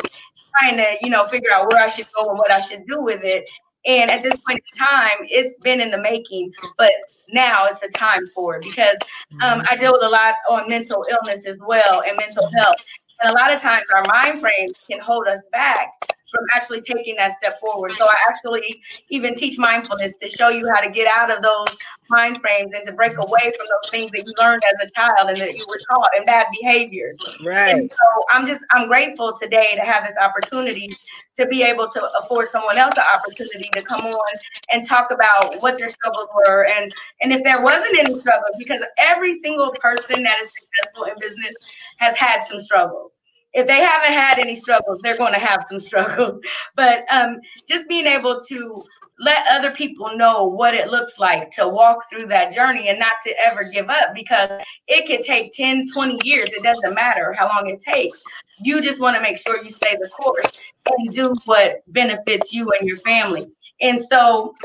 trying 0.59 0.77
to, 0.77 0.97
you 1.01 1.09
know, 1.09 1.27
figure 1.27 1.51
out 1.53 1.71
where 1.71 1.81
I 1.81 1.87
should 1.87 2.07
go 2.13 2.29
and 2.29 2.37
what 2.37 2.51
I 2.51 2.59
should 2.59 2.85
do 2.87 3.01
with 3.01 3.23
it. 3.23 3.49
And 3.85 4.11
at 4.11 4.23
this 4.23 4.33
point 4.45 4.61
in 4.73 4.77
time, 4.77 5.17
it's 5.21 5.57
been 5.59 5.79
in 5.79 5.91
the 5.91 6.01
making, 6.01 6.51
but 6.77 6.91
now 7.29 7.65
it's 7.65 7.79
the 7.79 7.89
time 7.89 8.27
for 8.33 8.57
it 8.57 8.63
because 8.63 8.95
um, 9.41 9.61
I 9.69 9.77
deal 9.77 9.91
with 9.91 10.03
a 10.03 10.09
lot 10.09 10.35
on 10.49 10.69
mental 10.69 11.05
illness 11.09 11.45
as 11.45 11.57
well 11.59 12.01
and 12.05 12.17
mental 12.17 12.49
health. 12.51 12.77
And 13.21 13.31
a 13.31 13.33
lot 13.33 13.53
of 13.53 13.61
times 13.61 13.85
our 13.95 14.05
mind 14.05 14.39
frames 14.39 14.75
can 14.89 14.99
hold 14.99 15.27
us 15.27 15.41
back 15.51 16.16
from 16.31 16.43
actually 16.55 16.81
taking 16.81 17.15
that 17.15 17.33
step 17.37 17.59
forward. 17.59 17.93
So 17.93 18.05
I 18.05 18.15
actually 18.29 18.81
even 19.09 19.35
teach 19.35 19.57
mindfulness 19.57 20.13
to 20.21 20.27
show 20.27 20.49
you 20.49 20.67
how 20.73 20.81
to 20.81 20.89
get 20.89 21.07
out 21.15 21.31
of 21.31 21.41
those 21.41 21.77
mind 22.09 22.39
frames 22.39 22.71
and 22.73 22.85
to 22.85 22.93
break 22.93 23.13
away 23.13 23.53
from 23.57 23.67
those 23.69 23.91
things 23.91 24.11
that 24.11 24.23
you 24.25 24.33
learned 24.43 24.61
as 24.65 24.87
a 24.87 24.91
child 24.91 25.29
and 25.29 25.37
that 25.37 25.57
you 25.57 25.65
were 25.67 25.79
taught 25.89 26.09
and 26.15 26.25
bad 26.25 26.47
behaviors. 26.59 27.17
Right. 27.43 27.75
And 27.75 27.91
so 27.91 28.23
I'm 28.29 28.45
just 28.45 28.63
I'm 28.71 28.87
grateful 28.87 29.35
today 29.39 29.75
to 29.75 29.81
have 29.81 30.03
this 30.07 30.17
opportunity 30.17 30.95
to 31.37 31.45
be 31.45 31.63
able 31.63 31.89
to 31.89 32.09
afford 32.21 32.49
someone 32.49 32.77
else 32.77 32.95
the 32.95 33.05
opportunity 33.05 33.69
to 33.73 33.81
come 33.81 34.05
on 34.05 34.39
and 34.71 34.87
talk 34.87 35.11
about 35.11 35.55
what 35.59 35.77
their 35.77 35.89
struggles 35.89 36.29
were 36.35 36.65
and 36.65 36.93
and 37.21 37.31
if 37.31 37.43
there 37.43 37.61
wasn't 37.61 37.97
any 37.97 38.15
struggles 38.15 38.55
because 38.57 38.81
every 38.97 39.37
single 39.39 39.71
person 39.79 40.23
that 40.23 40.37
is 40.41 40.49
successful 40.59 41.03
in 41.05 41.19
business 41.19 41.53
has 41.97 42.15
had 42.15 42.43
some 42.43 42.59
struggles 42.59 43.16
if 43.57 43.65
they 43.65 43.81
haven't 43.81 44.13
had 44.13 44.37
any 44.37 44.55
struggles, 44.55 44.99
they're 45.01 45.17
going 45.17 45.33
to 45.33 45.39
have 45.39 45.65
some 45.67 45.79
struggles. 45.79 46.39
But 46.75 47.05
um, 47.09 47.39
just 47.67 47.87
being 47.87 48.05
able 48.05 48.39
to 48.49 48.83
let 49.19 49.47
other 49.49 49.71
people 49.71 50.15
know 50.15 50.45
what 50.45 50.75
it 50.75 50.89
looks 50.89 51.17
like 51.17 51.49
to 51.53 51.67
walk 51.67 52.07
through 52.07 52.27
that 52.27 52.53
journey 52.53 52.87
and 52.87 52.99
not 52.99 53.13
to 53.25 53.33
ever 53.43 53.63
give 53.63 53.89
up 53.89 54.13
because 54.13 54.61
it 54.87 55.07
could 55.07 55.25
take 55.25 55.53
10, 55.53 55.87
20 55.91 56.19
years. 56.23 56.49
It 56.49 56.61
doesn't 56.61 56.93
matter 56.93 57.33
how 57.33 57.47
long 57.47 57.67
it 57.67 57.81
takes. 57.81 58.19
You 58.61 58.79
just 58.79 59.01
want 59.01 59.15
to 59.15 59.21
make 59.23 59.39
sure 59.39 59.63
you 59.63 59.71
stay 59.71 59.97
the 59.99 60.09
course 60.09 60.45
and 60.85 61.15
do 61.15 61.33
what 61.45 61.81
benefits 61.87 62.53
you 62.53 62.69
and 62.79 62.87
your 62.87 62.99
family. 62.99 63.47
And 63.81 63.99
so 64.05 64.55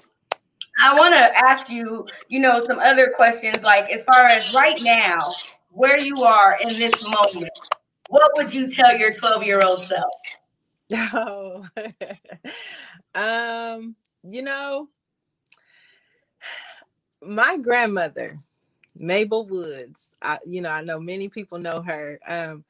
I 0.84 0.94
want 0.98 1.14
to 1.14 1.38
ask 1.38 1.70
you, 1.70 2.06
you 2.28 2.40
know, 2.40 2.62
some 2.62 2.78
other 2.78 3.14
questions 3.16 3.62
like 3.62 3.90
as 3.90 4.04
far 4.04 4.26
as 4.26 4.52
right 4.52 4.78
now, 4.82 5.18
where 5.70 5.96
you 5.96 6.24
are 6.24 6.58
in 6.62 6.78
this 6.78 7.08
moment, 7.08 7.48
what 8.12 8.30
would 8.36 8.52
you 8.52 8.68
tell 8.68 8.94
your 8.94 9.10
12 9.10 9.42
year 9.44 9.62
old 9.62 9.82
self? 9.82 10.12
Oh, 10.94 11.64
um, 13.14 13.96
you 14.22 14.42
know, 14.42 14.90
my 17.22 17.56
grandmother, 17.56 18.38
Mabel 18.94 19.46
Woods, 19.46 20.08
I, 20.20 20.36
you 20.46 20.60
know, 20.60 20.68
I 20.68 20.82
know 20.82 21.00
many 21.00 21.30
people 21.30 21.58
know 21.58 21.80
her. 21.80 22.20
Um, 22.26 22.64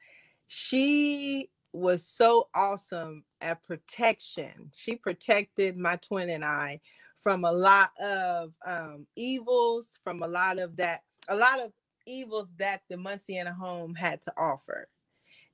she 0.47 1.49
was 1.73 2.05
so 2.07 2.47
awesome 2.55 3.25
at 3.41 3.61
protection. 3.63 4.71
She 4.73 4.95
protected 4.95 5.75
my 5.75 5.97
twin 5.97 6.29
and 6.29 6.45
I 6.45 6.79
from 7.17 7.43
a 7.43 7.51
lot 7.51 7.89
of 8.01 8.53
um, 8.65 9.05
evils, 9.17 9.99
from 10.01 10.23
a 10.23 10.27
lot 10.29 10.59
of 10.59 10.77
that, 10.77 11.01
a 11.27 11.35
lot 11.35 11.59
of 11.59 11.73
evils 12.07 12.47
that 12.57 12.83
the 12.89 12.95
Munsyana 12.95 13.53
home 13.53 13.95
had 13.95 14.21
to 14.21 14.33
offer 14.37 14.87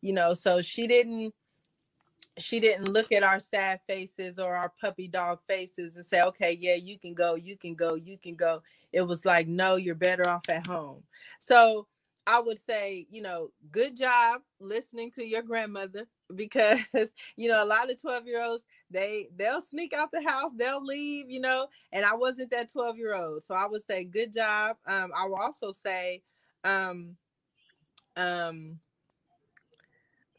you 0.02 0.14
know 0.14 0.34
so 0.34 0.62
she 0.62 0.88
didn't 0.88 1.34
she 2.38 2.60
didn't 2.60 2.88
look 2.88 3.12
at 3.12 3.24
our 3.24 3.40
sad 3.40 3.80
faces 3.88 4.40
or 4.40 4.56
our 4.56 4.72
puppy 4.82 5.08
dog 5.08 5.40
faces 5.48 5.96
and 5.96 6.06
say 6.06 6.22
okay 6.22 6.58
yeah 6.60 6.76
you 6.76 6.98
can 6.98 7.14
go 7.14 7.36
you 7.36 7.58
can 7.58 7.76
go 7.76 7.96
you 7.96 8.18
can 8.18 8.36
go. 8.36 8.62
It 8.92 9.02
was 9.02 9.26
like 9.26 9.48
no 9.48 9.76
you're 9.76 9.96
better 9.96 10.28
off 10.28 10.50
at 10.50 10.66
home. 10.66 11.04
So 11.40 11.88
i 12.28 12.40
would 12.40 12.60
say 12.60 13.08
you 13.10 13.22
know 13.22 13.50
good 13.72 13.96
job 13.98 14.42
listening 14.60 15.10
to 15.10 15.26
your 15.26 15.42
grandmother 15.42 16.06
because 16.36 16.80
you 17.38 17.48
know 17.48 17.64
a 17.64 17.66
lot 17.66 17.90
of 17.90 18.00
12 18.00 18.28
year 18.28 18.44
olds 18.44 18.64
they 18.92 19.30
they'll 19.36 19.62
sneak 19.62 19.94
out 19.94 20.12
the 20.12 20.22
house 20.22 20.52
they'll 20.58 20.84
leave 20.84 21.30
you 21.30 21.40
know 21.40 21.68
and 21.94 22.06
i 22.06 22.14
wasn't 22.14 22.52
that 22.52 22.72
12 22.72 22.98
year 22.98 23.16
old 23.16 23.44
so 23.44 23.56
i 23.56 23.66
would 23.66 23.84
say 23.84 24.04
good 24.04 24.32
job. 24.34 24.76
Um 24.86 25.12
i 25.16 25.26
will 25.26 25.38
also 25.38 25.72
say 25.72 26.22
um 26.66 27.16
um 28.18 28.80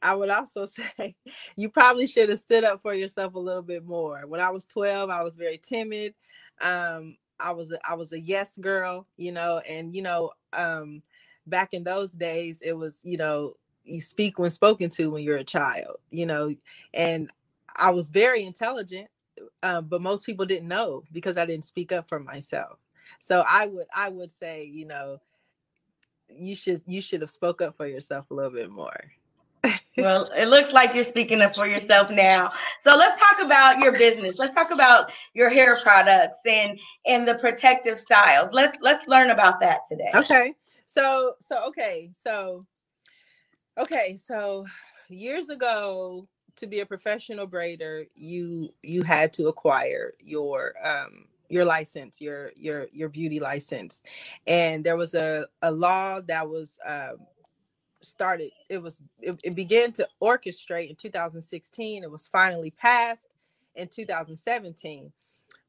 I 0.02 0.14
would 0.14 0.30
also 0.30 0.66
say 0.96 1.14
you 1.56 1.68
probably 1.68 2.06
should 2.06 2.28
have 2.28 2.38
stood 2.38 2.64
up 2.64 2.80
for 2.80 2.94
yourself 2.94 3.34
a 3.34 3.38
little 3.38 3.62
bit 3.62 3.84
more. 3.84 4.26
When 4.26 4.40
I 4.40 4.50
was 4.50 4.64
12, 4.66 5.10
I 5.10 5.22
was 5.22 5.36
very 5.36 5.58
timid. 5.58 6.14
Um, 6.60 7.16
I 7.38 7.52
was 7.52 7.72
a, 7.72 7.78
I 7.88 7.94
was 7.94 8.12
a 8.12 8.20
yes 8.20 8.56
girl, 8.58 9.06
you 9.16 9.32
know, 9.32 9.60
and 9.68 9.94
you 9.94 10.02
know, 10.02 10.30
um, 10.52 11.02
back 11.46 11.70
in 11.72 11.84
those 11.84 12.12
days, 12.12 12.60
it 12.62 12.72
was 12.72 12.98
you 13.02 13.16
know 13.16 13.54
you 13.84 14.00
speak 14.00 14.38
when 14.38 14.50
spoken 14.50 14.90
to 14.90 15.10
when 15.10 15.22
you're 15.22 15.38
a 15.38 15.44
child, 15.44 15.96
you 16.10 16.26
know, 16.26 16.54
and 16.92 17.30
I 17.76 17.90
was 17.90 18.10
very 18.10 18.44
intelligent, 18.44 19.08
um, 19.62 19.86
but 19.86 20.02
most 20.02 20.26
people 20.26 20.44
didn't 20.44 20.68
know 20.68 21.02
because 21.12 21.38
I 21.38 21.46
didn't 21.46 21.64
speak 21.64 21.92
up 21.92 22.08
for 22.08 22.20
myself. 22.20 22.78
So 23.20 23.42
I 23.48 23.66
would 23.66 23.86
I 23.94 24.10
would 24.10 24.30
say, 24.30 24.64
you 24.64 24.86
know, 24.86 25.18
you 26.28 26.54
should 26.54 26.82
you 26.86 27.00
should 27.00 27.22
have 27.22 27.30
spoke 27.30 27.62
up 27.62 27.76
for 27.76 27.86
yourself 27.86 28.30
a 28.30 28.34
little 28.34 28.52
bit 28.52 28.70
more 28.70 29.12
well, 29.96 30.28
it 30.36 30.46
looks 30.46 30.72
like 30.72 30.94
you're 30.94 31.04
speaking 31.04 31.40
up 31.40 31.54
for 31.54 31.66
yourself 31.66 32.10
now. 32.10 32.52
So 32.80 32.96
let's 32.96 33.20
talk 33.20 33.44
about 33.44 33.78
your 33.80 33.92
business. 33.92 34.36
Let's 34.38 34.54
talk 34.54 34.70
about 34.70 35.10
your 35.34 35.48
hair 35.48 35.76
products 35.82 36.38
and 36.46 36.78
and 37.06 37.26
the 37.26 37.34
protective 37.34 37.98
styles. 37.98 38.50
Let's 38.52 38.78
let's 38.80 39.06
learn 39.08 39.30
about 39.30 39.60
that 39.60 39.80
today. 39.88 40.10
Okay. 40.14 40.54
So 40.86 41.34
so 41.40 41.66
okay. 41.68 42.10
So 42.12 42.66
okay, 43.78 44.16
so 44.16 44.66
years 45.08 45.48
ago 45.48 46.28
to 46.56 46.66
be 46.66 46.80
a 46.80 46.86
professional 46.86 47.48
braider, 47.48 48.06
you 48.14 48.70
you 48.82 49.02
had 49.02 49.32
to 49.34 49.48
acquire 49.48 50.12
your 50.20 50.74
um 50.84 51.26
your 51.48 51.64
license, 51.64 52.20
your 52.20 52.52
your 52.56 52.86
your 52.92 53.08
beauty 53.08 53.40
license. 53.40 54.02
And 54.46 54.84
there 54.84 54.96
was 54.96 55.14
a 55.14 55.46
a 55.62 55.70
law 55.70 56.20
that 56.20 56.48
was 56.48 56.78
um 56.86 57.16
started 58.02 58.50
it 58.68 58.82
was 58.82 59.00
it, 59.20 59.38
it, 59.44 59.54
began 59.54 59.92
to 59.92 60.06
orchestrate 60.22 60.88
in 60.88 60.96
2016 60.96 62.02
it 62.02 62.10
was 62.10 62.28
finally 62.28 62.70
passed 62.70 63.26
in 63.74 63.86
2017 63.86 65.12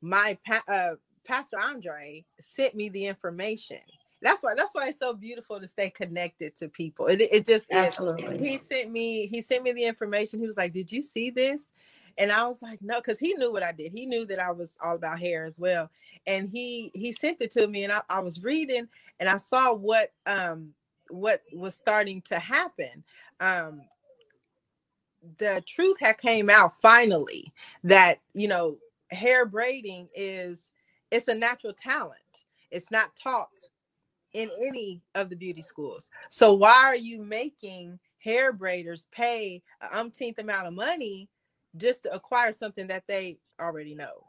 my 0.01 0.37
uh, 0.67 0.95
pastor 1.23 1.57
andre 1.59 2.25
sent 2.39 2.75
me 2.75 2.89
the 2.89 3.05
information. 3.05 3.77
That's 4.21 4.43
why 4.43 4.53
that's 4.55 4.73
why 4.73 4.89
it's 4.89 4.99
so 4.99 5.13
beautiful 5.13 5.59
to 5.59 5.67
stay 5.67 5.89
connected 5.89 6.55
to 6.57 6.67
people. 6.67 7.07
It, 7.07 7.21
it 7.21 7.45
just 7.45 7.65
absolutely. 7.71 8.37
He 8.37 8.57
sent 8.57 8.91
me 8.91 9.27
he 9.27 9.41
sent 9.41 9.63
me 9.63 9.71
the 9.71 9.85
information. 9.85 10.39
He 10.39 10.47
was 10.47 10.57
like 10.57 10.73
did 10.73 10.91
you 10.91 11.01
see 11.01 11.29
this? 11.29 11.65
And 12.17 12.29
i 12.29 12.45
was 12.45 12.61
like 12.61 12.79
no 12.81 12.99
because 12.99 13.19
he 13.19 13.33
knew 13.33 13.51
what 13.51 13.63
i 13.63 13.71
did. 13.71 13.91
He 13.91 14.05
knew 14.05 14.25
that 14.27 14.39
i 14.39 14.51
was 14.51 14.77
all 14.83 14.95
about 14.95 15.19
hair 15.19 15.45
as 15.45 15.57
well. 15.57 15.89
And 16.27 16.49
he 16.49 16.91
he 16.93 17.13
sent 17.13 17.41
it 17.41 17.51
to 17.51 17.67
me 17.67 17.83
and 17.83 17.93
I, 17.93 18.01
I 18.09 18.19
was 18.19 18.43
reading 18.43 18.87
and 19.19 19.29
i 19.29 19.37
saw 19.37 19.73
what 19.73 20.11
um 20.25 20.73
what 21.11 21.41
was 21.53 21.75
starting 21.75 22.21
to 22.21 22.39
happen 22.39 23.03
um 23.39 23.81
the 25.37 25.63
truth 25.67 25.97
had 25.99 26.17
came 26.17 26.49
out 26.49 26.73
finally 26.81 27.53
that 27.83 28.19
you 28.33 28.47
know 28.47 28.77
hair 29.11 29.45
braiding 29.45 30.07
is 30.15 30.71
it's 31.11 31.27
a 31.27 31.35
natural 31.35 31.73
talent. 31.73 32.45
It's 32.71 32.89
not 32.89 33.15
taught 33.21 33.49
in 34.33 34.49
any 34.65 35.01
of 35.15 35.29
the 35.29 35.35
beauty 35.35 35.61
schools. 35.61 36.09
So 36.29 36.53
why 36.53 36.85
are 36.85 36.95
you 36.95 37.21
making 37.21 37.99
hair 38.19 38.53
braiders 38.53 39.05
pay 39.11 39.61
an 39.81 39.89
umpteenth 39.93 40.39
amount 40.39 40.67
of 40.67 40.73
money 40.73 41.29
just 41.75 42.03
to 42.03 42.13
acquire 42.13 42.53
something 42.53 42.87
that 42.87 43.03
they 43.07 43.37
already 43.59 43.93
know 43.93 44.23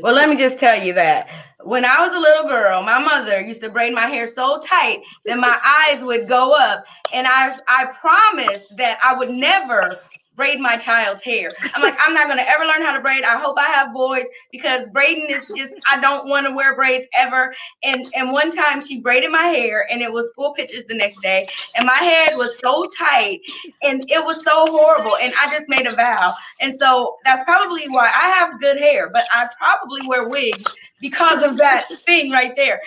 well, 0.00 0.14
let 0.14 0.28
me 0.28 0.36
just 0.36 0.58
tell 0.58 0.80
you 0.80 0.92
that. 0.94 1.28
When 1.64 1.84
I 1.84 2.00
was 2.00 2.12
a 2.12 2.18
little 2.18 2.48
girl, 2.48 2.82
my 2.82 2.98
mother 2.98 3.40
used 3.40 3.60
to 3.62 3.70
braid 3.70 3.92
my 3.92 4.06
hair 4.06 4.26
so 4.26 4.60
tight 4.60 5.02
that 5.26 5.38
my 5.38 5.58
eyes 5.90 6.02
would 6.02 6.28
go 6.28 6.52
up, 6.52 6.84
and 7.12 7.26
I 7.26 7.58
I 7.68 7.86
promised 8.00 8.66
that 8.76 8.98
I 9.02 9.14
would 9.14 9.30
never 9.30 9.92
braid 10.36 10.60
my 10.60 10.76
child's 10.76 11.22
hair. 11.22 11.50
I'm 11.74 11.82
like, 11.82 11.96
I'm 12.00 12.14
not 12.14 12.28
gonna 12.28 12.46
ever 12.46 12.64
learn 12.64 12.82
how 12.82 12.92
to 12.92 13.00
braid. 13.00 13.24
I 13.24 13.38
hope 13.38 13.56
I 13.58 13.66
have 13.66 13.92
boys 13.92 14.24
because 14.50 14.88
braiding 14.88 15.28
is 15.30 15.46
just 15.56 15.74
I 15.90 16.00
don't 16.00 16.28
want 16.28 16.46
to 16.46 16.52
wear 16.52 16.74
braids 16.74 17.06
ever. 17.16 17.54
And 17.82 18.06
and 18.14 18.32
one 18.32 18.50
time 18.50 18.80
she 18.80 19.00
braided 19.00 19.30
my 19.30 19.44
hair 19.44 19.86
and 19.90 20.00
it 20.02 20.12
was 20.12 20.28
school 20.30 20.54
pictures 20.54 20.84
the 20.88 20.94
next 20.94 21.20
day, 21.22 21.46
and 21.76 21.86
my 21.86 21.96
head 21.96 22.36
was 22.36 22.58
so 22.60 22.88
tight 22.98 23.40
and 23.82 24.04
it 24.10 24.24
was 24.24 24.42
so 24.44 24.66
horrible. 24.70 25.16
And 25.20 25.32
I 25.40 25.50
just 25.50 25.68
made 25.68 25.86
a 25.86 25.94
vow. 25.94 26.34
And 26.60 26.74
so 26.78 27.16
that's 27.24 27.44
probably 27.44 27.88
why 27.88 28.06
I 28.06 28.28
have 28.30 28.60
good 28.60 28.78
hair, 28.78 29.10
but 29.12 29.24
I 29.30 29.48
probably 29.60 30.06
wear 30.06 30.28
wigs 30.28 30.64
because 31.00 31.42
of 31.42 31.56
that 31.58 31.88
thing 32.06 32.30
right 32.30 32.52
there. 32.56 32.80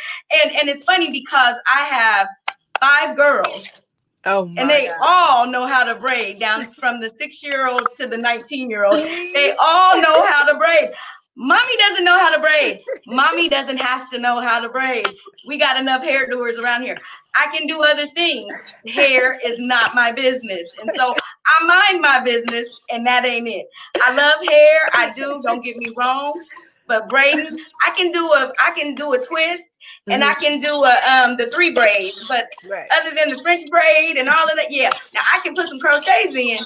And 0.43 0.51
and 0.51 0.69
it's 0.69 0.83
funny 0.83 1.11
because 1.11 1.55
I 1.67 1.83
have 1.83 2.27
five 2.79 3.15
girls 3.15 3.65
Oh 4.25 4.51
and 4.57 4.69
they 4.69 4.87
God. 4.87 4.97
all 5.01 5.47
know 5.47 5.67
how 5.67 5.83
to 5.83 5.95
braid, 5.95 6.39
down 6.39 6.71
from 6.73 6.99
the 6.99 7.11
six 7.17 7.43
year 7.43 7.67
old 7.67 7.87
to 7.97 8.07
the 8.07 8.17
19 8.17 8.69
year 8.69 8.85
old. 8.85 8.95
They 8.95 9.55
all 9.59 10.01
know 10.01 10.25
how 10.25 10.45
to 10.45 10.57
braid. 10.57 10.89
Mommy 11.37 11.77
doesn't 11.77 12.05
know 12.05 12.17
how 12.17 12.33
to 12.33 12.41
braid. 12.41 12.81
Mommy 13.07 13.49
doesn't 13.49 13.77
have 13.77 14.09
to 14.09 14.17
know 14.17 14.39
how 14.39 14.59
to 14.61 14.69
braid. 14.69 15.07
We 15.47 15.59
got 15.59 15.77
enough 15.77 16.01
hair 16.01 16.27
doers 16.27 16.57
around 16.57 16.83
here. 16.83 16.97
I 17.35 17.55
can 17.55 17.67
do 17.67 17.81
other 17.81 18.07
things. 18.15 18.51
Hair 18.87 19.39
is 19.45 19.59
not 19.59 19.93
my 19.93 20.11
business. 20.13 20.71
And 20.81 20.89
so 20.95 21.13
I 21.45 21.65
mind 21.65 22.01
my 22.01 22.23
business, 22.23 22.79
and 22.89 23.05
that 23.05 23.27
ain't 23.27 23.47
it. 23.47 23.65
I 24.01 24.15
love 24.15 24.47
hair. 24.47 24.89
I 24.93 25.13
do. 25.13 25.41
Don't 25.43 25.61
get 25.61 25.75
me 25.77 25.93
wrong. 25.97 26.33
But 26.87 27.09
braiding, 27.09 27.59
I 27.85 27.91
can 27.95 28.11
do 28.11 28.25
a 28.31 28.53
I 28.63 28.71
can 28.71 28.95
do 28.95 29.13
a 29.13 29.25
twist 29.25 29.63
and 30.07 30.21
mm-hmm. 30.21 30.31
I 30.31 30.33
can 30.35 30.59
do 30.59 30.83
a 30.83 30.93
um 31.11 31.37
the 31.37 31.49
three 31.53 31.71
braids. 31.71 32.25
But 32.27 32.47
right. 32.69 32.87
other 32.99 33.11
than 33.15 33.35
the 33.35 33.41
French 33.41 33.69
braid 33.69 34.17
and 34.17 34.29
all 34.29 34.47
of 34.47 34.55
that, 34.55 34.71
yeah. 34.71 34.91
Now 35.13 35.21
I 35.33 35.39
can 35.43 35.55
put 35.55 35.67
some 35.67 35.79
crochets 35.79 36.35
in. 36.35 36.57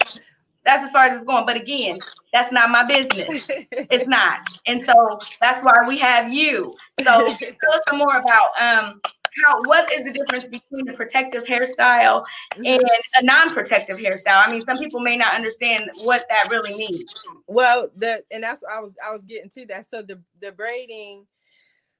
that's 0.65 0.83
as 0.83 0.91
far 0.91 1.05
as 1.05 1.15
it's 1.15 1.25
going. 1.25 1.45
But 1.45 1.55
again, 1.55 1.99
that's 2.33 2.51
not 2.51 2.69
my 2.69 2.83
business. 2.83 3.45
it's 3.71 4.07
not. 4.07 4.39
And 4.65 4.83
so 4.83 5.19
that's 5.39 5.63
why 5.63 5.73
we 5.87 5.97
have 5.99 6.31
you. 6.31 6.75
So 6.99 7.05
tell 7.37 7.73
us 7.73 7.81
some 7.87 7.97
more 7.99 8.17
about 8.17 8.49
um 8.59 9.01
how 9.43 9.61
what 9.63 9.91
is 9.91 10.03
the 10.03 10.11
difference 10.11 10.45
between 10.45 10.89
a 10.89 10.93
protective 10.93 11.43
hairstyle 11.43 12.23
mm-hmm. 12.53 12.65
and 12.65 12.83
a 13.15 13.23
non-protective 13.23 13.97
hairstyle? 13.97 14.45
I 14.45 14.51
mean, 14.51 14.61
some 14.61 14.77
people 14.77 14.99
may 14.99 15.17
not 15.17 15.33
understand 15.33 15.89
what 16.01 16.25
that 16.29 16.49
really 16.49 16.75
means. 16.75 17.11
Well, 17.47 17.89
the 17.95 18.23
and 18.31 18.43
that's 18.43 18.63
I 18.63 18.79
was 18.79 18.95
I 19.05 19.11
was 19.11 19.23
getting 19.25 19.49
to 19.51 19.65
that. 19.67 19.89
So 19.89 20.01
the 20.01 20.21
the 20.41 20.51
braiding 20.51 21.25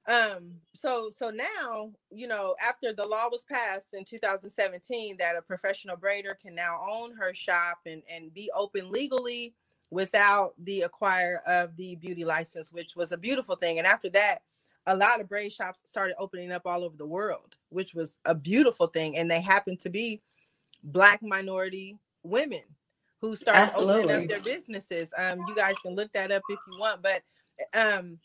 um 0.07 0.53
so 0.73 1.09
so 1.09 1.29
now 1.29 1.91
you 2.09 2.27
know 2.27 2.55
after 2.65 2.93
the 2.93 3.05
law 3.05 3.27
was 3.29 3.45
passed 3.45 3.93
in 3.93 4.03
2017 4.03 5.17
that 5.17 5.35
a 5.35 5.41
professional 5.41 5.95
braider 5.95 6.39
can 6.41 6.55
now 6.55 6.79
own 6.89 7.13
her 7.15 7.33
shop 7.33 7.79
and 7.85 8.01
and 8.11 8.33
be 8.33 8.49
open 8.55 8.89
legally 8.89 9.53
without 9.91 10.53
the 10.63 10.81
acquire 10.81 11.41
of 11.47 11.75
the 11.75 11.95
beauty 11.97 12.25
license 12.25 12.71
which 12.71 12.95
was 12.95 13.11
a 13.11 13.17
beautiful 13.17 13.55
thing 13.55 13.77
and 13.77 13.85
after 13.85 14.09
that 14.09 14.41
a 14.89 14.95
lot 14.95 15.21
of 15.21 15.29
braid 15.29 15.53
shops 15.53 15.83
started 15.85 16.15
opening 16.17 16.51
up 16.51 16.63
all 16.65 16.83
over 16.83 16.97
the 16.97 17.05
world, 17.05 17.55
which 17.69 17.93
was 17.93 18.17
a 18.25 18.33
beautiful 18.33 18.87
thing. 18.87 19.17
And 19.17 19.29
they 19.29 19.39
happened 19.39 19.79
to 19.81 19.89
be 19.89 20.21
black 20.83 21.21
minority 21.21 21.97
women 22.23 22.63
who 23.21 23.35
started 23.35 23.67
Absolutely. 23.67 24.03
opening 24.03 24.23
up 24.23 24.27
their 24.27 24.41
businesses. 24.41 25.09
Um, 25.17 25.39
you 25.47 25.55
guys 25.55 25.75
can 25.83 25.93
look 25.93 26.11
that 26.13 26.31
up 26.31 26.41
if 26.49 26.59
you 26.67 26.79
want, 26.79 27.03
but 27.03 27.21
um, 27.77 28.17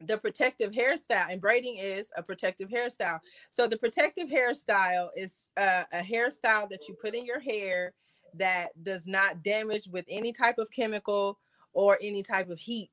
the 0.00 0.18
protective 0.18 0.72
hairstyle 0.72 1.30
and 1.30 1.40
braiding 1.40 1.76
is 1.78 2.08
a 2.16 2.22
protective 2.22 2.68
hairstyle. 2.68 3.20
So 3.50 3.68
the 3.68 3.78
protective 3.78 4.28
hairstyle 4.28 5.08
is 5.16 5.50
uh, 5.56 5.84
a 5.92 6.02
hairstyle 6.02 6.68
that 6.70 6.88
you 6.88 6.96
put 7.00 7.14
in 7.14 7.24
your 7.24 7.40
hair 7.40 7.92
that 8.34 8.70
does 8.82 9.06
not 9.06 9.44
damage 9.44 9.86
with 9.86 10.06
any 10.08 10.32
type 10.32 10.58
of 10.58 10.68
chemical 10.70 11.38
or 11.74 11.98
any 12.02 12.24
type 12.24 12.50
of 12.50 12.58
heat. 12.58 12.90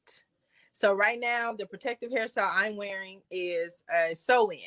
So 0.72 0.94
right 0.94 1.20
now, 1.20 1.54
the 1.54 1.66
protective 1.66 2.12
hairstyle 2.12 2.52
I'm 2.54 2.78
wearing 2.78 3.22
is 3.32 3.84
a 3.94 4.16
sew 4.16 4.52
in. 4.52 4.60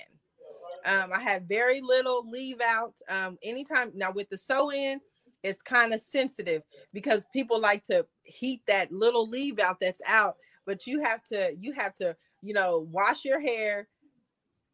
Um, 0.84 1.10
I 1.14 1.20
have 1.20 1.44
very 1.44 1.80
little 1.80 2.28
leave 2.28 2.60
out. 2.60 2.94
Um, 3.08 3.38
anytime 3.42 3.92
now 3.94 4.12
with 4.12 4.28
the 4.28 4.38
sew 4.38 4.72
in, 4.72 5.00
it's 5.42 5.62
kind 5.62 5.94
of 5.94 6.00
sensitive 6.00 6.62
because 6.92 7.26
people 7.32 7.60
like 7.60 7.84
to 7.86 8.06
heat 8.24 8.62
that 8.66 8.92
little 8.92 9.28
leave 9.28 9.58
out 9.58 9.80
that's 9.80 10.02
out. 10.08 10.36
But 10.66 10.86
you 10.86 11.02
have 11.02 11.22
to, 11.24 11.54
you 11.58 11.72
have 11.72 11.94
to, 11.96 12.16
you 12.42 12.54
know, 12.54 12.86
wash 12.90 13.24
your 13.24 13.40
hair, 13.40 13.88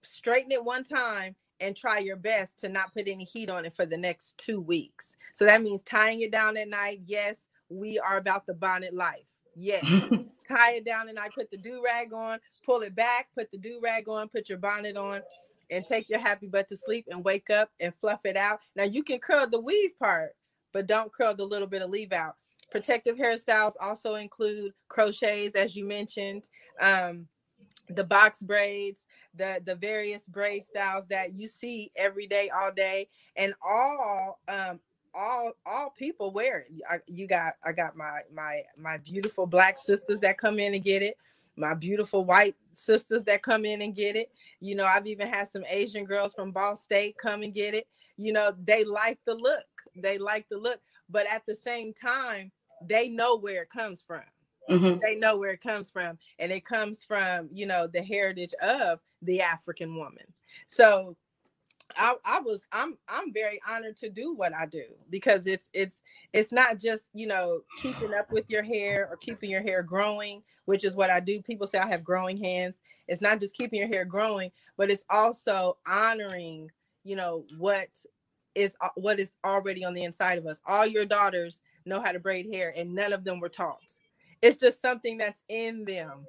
straighten 0.02 0.52
it 0.52 0.64
one 0.64 0.84
time, 0.84 1.34
and 1.60 1.76
try 1.76 1.98
your 1.98 2.16
best 2.16 2.58
to 2.58 2.68
not 2.68 2.92
put 2.94 3.08
any 3.08 3.24
heat 3.24 3.50
on 3.50 3.64
it 3.64 3.74
for 3.74 3.86
the 3.86 3.96
next 3.96 4.38
two 4.38 4.60
weeks. 4.60 5.16
So 5.34 5.44
that 5.44 5.62
means 5.62 5.82
tying 5.82 6.20
it 6.22 6.32
down 6.32 6.56
at 6.56 6.68
night. 6.68 7.00
Yes, 7.06 7.36
we 7.68 7.98
are 7.98 8.18
about 8.18 8.46
the 8.46 8.54
bonnet 8.54 8.94
life. 8.94 9.27
Yes. 9.58 9.84
Tie 10.48 10.74
it 10.74 10.84
down 10.84 11.08
and 11.08 11.18
I 11.18 11.28
put 11.34 11.50
the 11.50 11.56
do 11.56 11.82
rag 11.84 12.12
on, 12.12 12.38
pull 12.64 12.82
it 12.82 12.94
back, 12.94 13.28
put 13.36 13.50
the 13.50 13.58
do 13.58 13.80
rag 13.82 14.08
on, 14.08 14.28
put 14.28 14.48
your 14.48 14.58
bonnet 14.58 14.96
on, 14.96 15.20
and 15.70 15.84
take 15.84 16.08
your 16.08 16.20
happy 16.20 16.46
butt 16.46 16.68
to 16.68 16.76
sleep 16.76 17.06
and 17.10 17.24
wake 17.24 17.50
up 17.50 17.70
and 17.80 17.92
fluff 18.00 18.20
it 18.24 18.36
out. 18.36 18.60
Now 18.76 18.84
you 18.84 19.02
can 19.02 19.18
curl 19.18 19.48
the 19.48 19.60
weave 19.60 19.98
part, 19.98 20.30
but 20.72 20.86
don't 20.86 21.12
curl 21.12 21.34
the 21.34 21.44
little 21.44 21.66
bit 21.66 21.82
of 21.82 21.90
leave 21.90 22.12
out. 22.12 22.36
Protective 22.70 23.16
hairstyles 23.16 23.72
also 23.80 24.14
include 24.14 24.72
crochets, 24.88 25.56
as 25.56 25.74
you 25.74 25.84
mentioned, 25.86 26.48
um, 26.80 27.26
the 27.90 28.04
box 28.04 28.42
braids, 28.42 29.06
the 29.34 29.60
the 29.64 29.74
various 29.74 30.28
braid 30.28 30.62
styles 30.62 31.06
that 31.08 31.34
you 31.34 31.48
see 31.48 31.90
every 31.96 32.26
day, 32.26 32.50
all 32.54 32.70
day, 32.72 33.08
and 33.36 33.54
all 33.62 34.38
um, 34.48 34.78
all 35.18 35.52
all 35.66 35.90
people 35.90 36.30
wear 36.30 36.60
it. 36.60 36.82
I, 36.88 36.98
you 37.08 37.26
got 37.26 37.54
I 37.64 37.72
got 37.72 37.96
my 37.96 38.20
my 38.32 38.62
my 38.76 38.98
beautiful 38.98 39.46
black 39.46 39.76
sisters 39.76 40.20
that 40.20 40.38
come 40.38 40.58
in 40.58 40.74
and 40.74 40.84
get 40.84 41.02
it. 41.02 41.16
My 41.56 41.74
beautiful 41.74 42.24
white 42.24 42.54
sisters 42.74 43.24
that 43.24 43.42
come 43.42 43.64
in 43.64 43.82
and 43.82 43.94
get 43.94 44.14
it. 44.16 44.30
You 44.60 44.76
know, 44.76 44.84
I've 44.84 45.08
even 45.08 45.26
had 45.26 45.48
some 45.48 45.64
Asian 45.68 46.04
girls 46.04 46.34
from 46.34 46.52
Ball 46.52 46.76
State 46.76 47.16
come 47.18 47.42
and 47.42 47.52
get 47.52 47.74
it. 47.74 47.88
You 48.16 48.32
know, 48.32 48.52
they 48.64 48.84
like 48.84 49.18
the 49.26 49.34
look. 49.34 49.66
They 49.96 50.18
like 50.18 50.48
the 50.48 50.58
look, 50.58 50.80
but 51.10 51.26
at 51.28 51.42
the 51.46 51.56
same 51.56 51.92
time, 51.92 52.52
they 52.86 53.08
know 53.08 53.36
where 53.36 53.62
it 53.62 53.70
comes 53.70 54.02
from. 54.02 54.22
Mm-hmm. 54.70 54.98
They 55.02 55.16
know 55.16 55.36
where 55.36 55.50
it 55.50 55.62
comes 55.62 55.90
from, 55.90 56.18
and 56.38 56.52
it 56.52 56.64
comes 56.64 57.02
from 57.02 57.48
you 57.52 57.66
know 57.66 57.88
the 57.88 58.02
heritage 58.02 58.54
of 58.62 59.00
the 59.22 59.40
African 59.40 59.96
woman. 59.96 60.24
So 60.68 61.16
I, 61.98 62.14
I 62.26 62.40
was 62.40 62.66
I'm 62.72 62.98
I'm 63.08 63.32
very 63.34 63.60
honored 63.68 63.96
to 63.98 64.10
do 64.10 64.34
what 64.34 64.56
I 64.56 64.66
do 64.66 64.84
because 65.10 65.46
it's 65.46 65.70
it's 65.74 66.02
it's 66.34 66.52
not 66.52 66.78
just 66.80 67.04
you 67.14 67.28
know 67.28 67.62
keeping 67.76 68.14
up 68.14 68.28
with 68.32 68.46
your 68.50 68.64
hair 68.64 69.08
or 69.10 69.18
keeping 69.18 69.50
your 69.50 69.62
hair 69.62 69.82
growing, 69.84 70.42
which 70.66 70.84
is 70.84 70.96
what 70.96 71.10
I 71.10 71.20
do. 71.20 71.42
People 71.42 71.68
say 71.68 71.78
I 71.78 71.88
have 71.88 72.04
growing 72.04 72.42
hands. 72.42 72.80
It's 73.08 73.22
not 73.22 73.40
just 73.40 73.54
keeping 73.56 73.80
your 73.80 73.88
hair 73.88 74.06
growing, 74.06 74.52
but 74.78 74.90
it's 74.90 75.04
also 75.10 75.78
honoring 75.88 76.70
you 77.04 77.16
know 77.16 77.46
what 77.58 77.88
is 78.56 78.76
uh, 78.82 78.90
what 78.96 79.20
is 79.20 79.32
already 79.44 79.84
on 79.84 79.94
the 79.94 80.04
inside 80.04 80.38
of 80.38 80.46
us. 80.46 80.60
All 80.66 80.86
your 80.86 81.06
daughters 81.06 81.60
know 81.86 82.02
how 82.02 82.12
to 82.12 82.20
braid 82.20 82.46
hair, 82.52 82.72
and 82.76 82.94
none 82.94 83.12
of 83.12 83.24
them 83.24 83.40
were 83.40 83.50
taught. 83.50 83.98
It's 84.42 84.58
just 84.58 84.82
something 84.82 85.18
that's 85.18 85.42
in 85.48 85.84
them. 85.86 86.26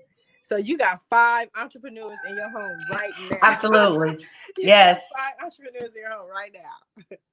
So 0.49 0.57
you 0.57 0.79
got 0.79 0.99
five 1.11 1.47
entrepreneurs 1.55 2.17
in 2.27 2.35
your 2.35 2.49
home 2.49 2.79
right 2.91 3.11
now. 3.29 3.37
Absolutely. 3.43 4.25
yes. 4.57 4.99
Five 5.15 5.33
entrepreneurs 5.45 5.93
in 5.95 6.01
your 6.01 6.09
home 6.09 6.27
right 6.27 6.51
now. 6.51 7.15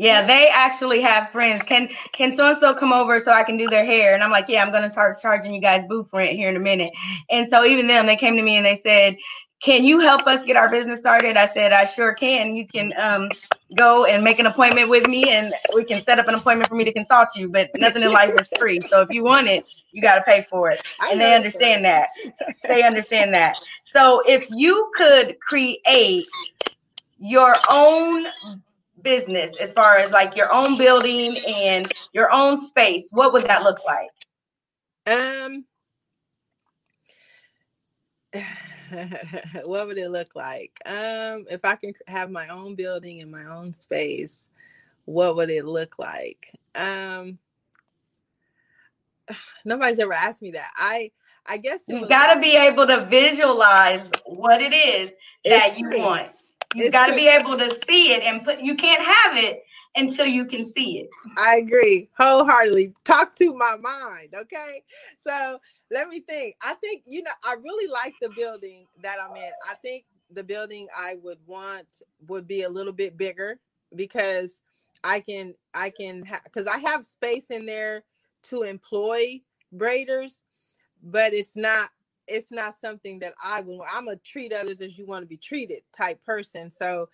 Yeah, 0.00 0.24
they 0.24 0.48
actually 0.48 1.00
have 1.00 1.30
friends. 1.30 1.60
Can 1.64 1.88
can 2.12 2.36
so 2.36 2.50
and 2.50 2.58
so 2.58 2.72
come 2.72 2.92
over 2.92 3.18
so 3.18 3.32
I 3.32 3.42
can 3.42 3.56
do 3.56 3.68
their 3.68 3.84
hair? 3.84 4.14
And 4.14 4.22
I'm 4.22 4.30
like, 4.30 4.44
yeah, 4.48 4.62
I'm 4.62 4.70
gonna 4.70 4.90
start 4.90 5.18
charging 5.20 5.52
you 5.52 5.60
guys 5.60 5.82
booth 5.88 6.10
rent 6.12 6.36
here 6.36 6.48
in 6.48 6.54
a 6.54 6.60
minute. 6.60 6.92
And 7.30 7.48
so 7.48 7.64
even 7.64 7.88
them, 7.88 8.06
they 8.06 8.14
came 8.16 8.36
to 8.36 8.42
me 8.42 8.56
and 8.56 8.64
they 8.64 8.76
said, 8.76 9.16
can 9.60 9.84
you 9.84 9.98
help 9.98 10.26
us 10.26 10.44
get 10.44 10.56
our 10.56 10.70
business 10.70 11.00
started? 11.00 11.36
I 11.36 11.48
said, 11.52 11.72
I 11.72 11.84
sure 11.84 12.14
can. 12.14 12.54
You 12.54 12.66
can 12.66 12.92
um, 12.98 13.28
go 13.76 14.04
and 14.04 14.22
make 14.22 14.38
an 14.38 14.46
appointment 14.46 14.88
with 14.88 15.06
me 15.06 15.30
and 15.30 15.52
we 15.74 15.84
can 15.84 16.02
set 16.02 16.18
up 16.18 16.28
an 16.28 16.34
appointment 16.34 16.68
for 16.68 16.76
me 16.76 16.84
to 16.84 16.92
consult 16.92 17.30
you, 17.34 17.48
but 17.48 17.70
nothing 17.76 18.02
in 18.02 18.12
life 18.12 18.32
is 18.38 18.46
free. 18.58 18.80
So 18.88 19.00
if 19.02 19.10
you 19.10 19.24
want 19.24 19.48
it, 19.48 19.64
you 19.90 20.00
got 20.00 20.16
to 20.16 20.22
pay 20.22 20.46
for 20.48 20.70
it. 20.70 20.80
And 21.00 21.20
they 21.20 21.34
understand 21.34 21.84
that. 21.84 22.10
They 22.62 22.82
understand 22.82 23.34
that. 23.34 23.60
So 23.92 24.22
if 24.26 24.46
you 24.50 24.90
could 24.94 25.40
create 25.40 26.26
your 27.18 27.54
own 27.70 28.26
business 29.02 29.56
as 29.60 29.72
far 29.72 29.96
as 29.96 30.10
like 30.12 30.36
your 30.36 30.52
own 30.52 30.76
building 30.76 31.36
and 31.46 31.92
your 32.12 32.32
own 32.32 32.60
space, 32.60 33.08
what 33.10 33.32
would 33.32 33.44
that 33.44 33.64
look 33.64 33.78
like? 33.84 34.10
Um 35.06 35.64
what 39.64 39.86
would 39.86 39.98
it 39.98 40.10
look 40.10 40.34
like? 40.34 40.78
Um, 40.86 41.46
if 41.50 41.64
I 41.64 41.76
can 41.76 41.92
have 42.06 42.30
my 42.30 42.48
own 42.48 42.74
building 42.74 43.20
and 43.20 43.30
my 43.30 43.44
own 43.44 43.72
space, 43.74 44.48
what 45.04 45.36
would 45.36 45.50
it 45.50 45.64
look 45.64 45.98
like? 45.98 46.52
Um, 46.74 47.38
nobody's 49.64 49.98
ever 49.98 50.12
asked 50.12 50.42
me 50.42 50.52
that. 50.52 50.70
I 50.76 51.10
I 51.46 51.56
guess 51.56 51.80
you've 51.86 52.08
got 52.08 52.34
to 52.34 52.40
be 52.40 52.56
able 52.56 52.86
to 52.86 53.06
visualize 53.06 54.06
what 54.26 54.60
it 54.60 54.74
is 54.74 55.10
that 55.46 55.78
you 55.78 55.88
want. 55.90 56.30
You've 56.74 56.92
got 56.92 57.06
to 57.06 57.14
be 57.14 57.26
able 57.26 57.56
to 57.56 57.74
see 57.86 58.12
it 58.12 58.22
and 58.22 58.44
put. 58.44 58.60
You 58.60 58.74
can't 58.74 59.02
have 59.02 59.36
it 59.36 59.64
until 59.96 60.26
you 60.26 60.44
can 60.44 60.70
see 60.70 60.98
it. 60.98 61.08
I 61.38 61.56
agree 61.56 62.10
wholeheartedly. 62.18 62.92
Talk 63.04 63.34
to 63.36 63.54
my 63.54 63.76
mind, 63.76 64.34
okay? 64.34 64.82
So 65.26 65.58
let 65.90 66.08
me 66.08 66.20
think. 66.20 66.56
I 66.62 66.74
think 66.74 67.02
you 67.06 67.22
know 67.22 67.30
I 67.44 67.54
really 67.54 67.90
like 67.90 68.14
the 68.20 68.30
building 68.30 68.86
that 69.02 69.18
I'm 69.22 69.36
in. 69.36 69.50
I 69.68 69.74
think 69.76 70.04
the 70.32 70.44
building 70.44 70.88
I 70.96 71.16
would 71.22 71.38
want 71.46 72.02
would 72.28 72.46
be 72.48 72.62
a 72.62 72.68
little 72.68 72.92
bit 72.92 73.16
bigger 73.16 73.58
because 73.94 74.60
I 75.04 75.20
can 75.20 75.54
I 75.74 75.90
can 75.90 76.24
because 76.44 76.66
ha- 76.66 76.74
I 76.84 76.90
have 76.90 77.06
space 77.06 77.46
in 77.50 77.66
there 77.66 78.04
to 78.44 78.62
employ 78.62 79.40
braiders, 79.76 80.42
but 81.02 81.34
it's 81.34 81.56
not 81.56 81.90
it's 82.26 82.52
not 82.52 82.74
something 82.80 83.20
that 83.20 83.34
I 83.42 83.60
would. 83.62 83.80
I'm 83.92 84.08
a 84.08 84.16
treat 84.16 84.52
others 84.52 84.80
as 84.80 84.98
you 84.98 85.06
want 85.06 85.22
to 85.22 85.26
be 85.28 85.38
treated 85.38 85.82
type 85.96 86.22
person. 86.24 86.70
So, 86.70 87.08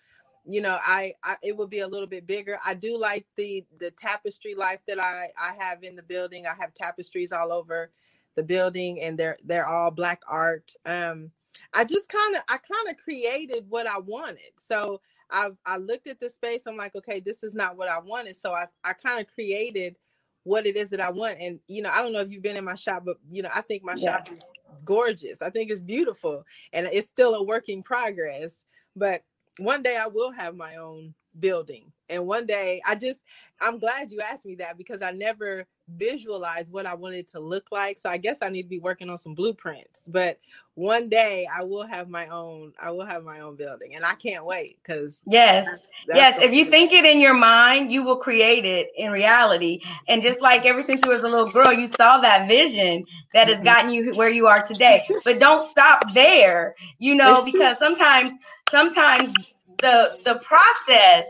you 0.45 0.61
know, 0.61 0.77
I, 0.85 1.13
I 1.23 1.35
it 1.43 1.55
would 1.57 1.69
be 1.69 1.79
a 1.79 1.87
little 1.87 2.07
bit 2.07 2.27
bigger. 2.27 2.57
I 2.65 2.73
do 2.73 2.99
like 2.99 3.25
the 3.37 3.65
the 3.79 3.91
tapestry 3.91 4.55
life 4.55 4.79
that 4.87 5.01
I 5.01 5.29
I 5.39 5.55
have 5.59 5.83
in 5.83 5.95
the 5.95 6.03
building. 6.03 6.45
I 6.47 6.55
have 6.59 6.73
tapestries 6.73 7.31
all 7.31 7.53
over 7.53 7.91
the 8.35 8.43
building 8.43 9.01
and 9.01 9.17
they're 9.17 9.37
they're 9.45 9.67
all 9.67 9.91
black 9.91 10.21
art 10.27 10.71
um 10.85 11.31
i 11.73 11.83
just 11.83 12.09
kind 12.09 12.35
of 12.35 12.41
i 12.49 12.57
kind 12.57 12.89
of 12.89 12.97
created 12.97 13.65
what 13.69 13.87
i 13.87 13.97
wanted 13.99 14.51
so 14.59 14.99
i 15.31 15.49
i 15.65 15.77
looked 15.77 16.07
at 16.07 16.19
the 16.19 16.29
space 16.29 16.61
i'm 16.67 16.77
like 16.77 16.95
okay 16.95 17.19
this 17.19 17.43
is 17.43 17.55
not 17.55 17.77
what 17.77 17.89
i 17.89 17.99
wanted 17.99 18.35
so 18.35 18.53
i 18.53 18.65
i 18.83 18.93
kind 18.93 19.19
of 19.19 19.27
created 19.27 19.95
what 20.43 20.67
it 20.67 20.75
is 20.75 20.89
that 20.89 21.01
i 21.01 21.09
want 21.09 21.37
and 21.39 21.59
you 21.67 21.81
know 21.81 21.89
i 21.93 22.01
don't 22.01 22.13
know 22.13 22.19
if 22.19 22.31
you've 22.31 22.43
been 22.43 22.57
in 22.57 22.65
my 22.65 22.75
shop 22.75 23.03
but 23.05 23.17
you 23.31 23.41
know 23.41 23.49
i 23.55 23.61
think 23.61 23.83
my 23.83 23.95
yeah. 23.97 24.17
shop 24.17 24.31
is 24.31 24.43
gorgeous 24.83 25.41
i 25.41 25.49
think 25.49 25.71
it's 25.71 25.81
beautiful 25.81 26.43
and 26.73 26.87
it's 26.91 27.07
still 27.07 27.35
a 27.35 27.43
working 27.43 27.81
progress 27.81 28.65
but 28.95 29.23
one 29.57 29.81
day 29.81 29.97
i 29.97 30.07
will 30.07 30.31
have 30.31 30.55
my 30.55 30.75
own 30.75 31.13
building. 31.39 31.91
And 32.09 32.25
one 32.25 32.45
day 32.45 32.81
I 32.85 32.95
just 32.95 33.19
I'm 33.61 33.79
glad 33.79 34.11
you 34.11 34.19
asked 34.19 34.45
me 34.45 34.55
that 34.55 34.77
because 34.77 35.01
I 35.01 35.11
never 35.11 35.65
visualized 35.87 36.71
what 36.71 36.85
I 36.85 36.93
wanted 36.93 37.27
to 37.29 37.39
look 37.39 37.67
like. 37.71 37.99
So 37.99 38.09
I 38.09 38.17
guess 38.17 38.39
I 38.41 38.49
need 38.49 38.63
to 38.63 38.69
be 38.69 38.79
working 38.79 39.09
on 39.09 39.17
some 39.17 39.33
blueprints. 39.33 40.03
But 40.07 40.39
one 40.73 41.09
day 41.09 41.47
I 41.53 41.63
will 41.63 41.85
have 41.87 42.09
my 42.09 42.27
own 42.27 42.73
I 42.81 42.91
will 42.91 43.05
have 43.05 43.23
my 43.23 43.39
own 43.39 43.55
building 43.55 43.95
and 43.95 44.03
I 44.03 44.15
can't 44.15 44.45
wait 44.45 44.79
cuz 44.83 45.23
Yes. 45.25 45.65
That's, 45.65 45.81
that's 46.07 46.17
yes, 46.17 46.39
if 46.41 46.53
you 46.53 46.65
think 46.65 46.91
it 46.91 47.05
in 47.05 47.19
your 47.19 47.33
mind, 47.33 47.91
you 47.91 48.03
will 48.03 48.17
create 48.17 48.65
it 48.65 48.91
in 48.97 49.11
reality. 49.11 49.79
And 50.07 50.21
just 50.21 50.41
like 50.41 50.65
ever 50.65 50.81
since 50.81 51.01
you 51.03 51.11
was 51.11 51.21
a 51.21 51.27
little 51.27 51.51
girl, 51.51 51.71
you 51.71 51.87
saw 51.87 52.19
that 52.21 52.47
vision 52.47 53.05
that 53.33 53.47
has 53.47 53.57
mm-hmm. 53.57 53.65
gotten 53.65 53.91
you 53.91 54.13
where 54.15 54.29
you 54.29 54.47
are 54.47 54.61
today. 54.61 55.07
But 55.23 55.39
don't 55.39 55.69
stop 55.69 56.13
there, 56.13 56.75
you 56.99 57.15
know, 57.15 57.45
because 57.45 57.77
sometimes 57.77 58.33
sometimes 58.69 59.33
the 59.81 60.17
the 60.23 60.35
process 60.35 61.25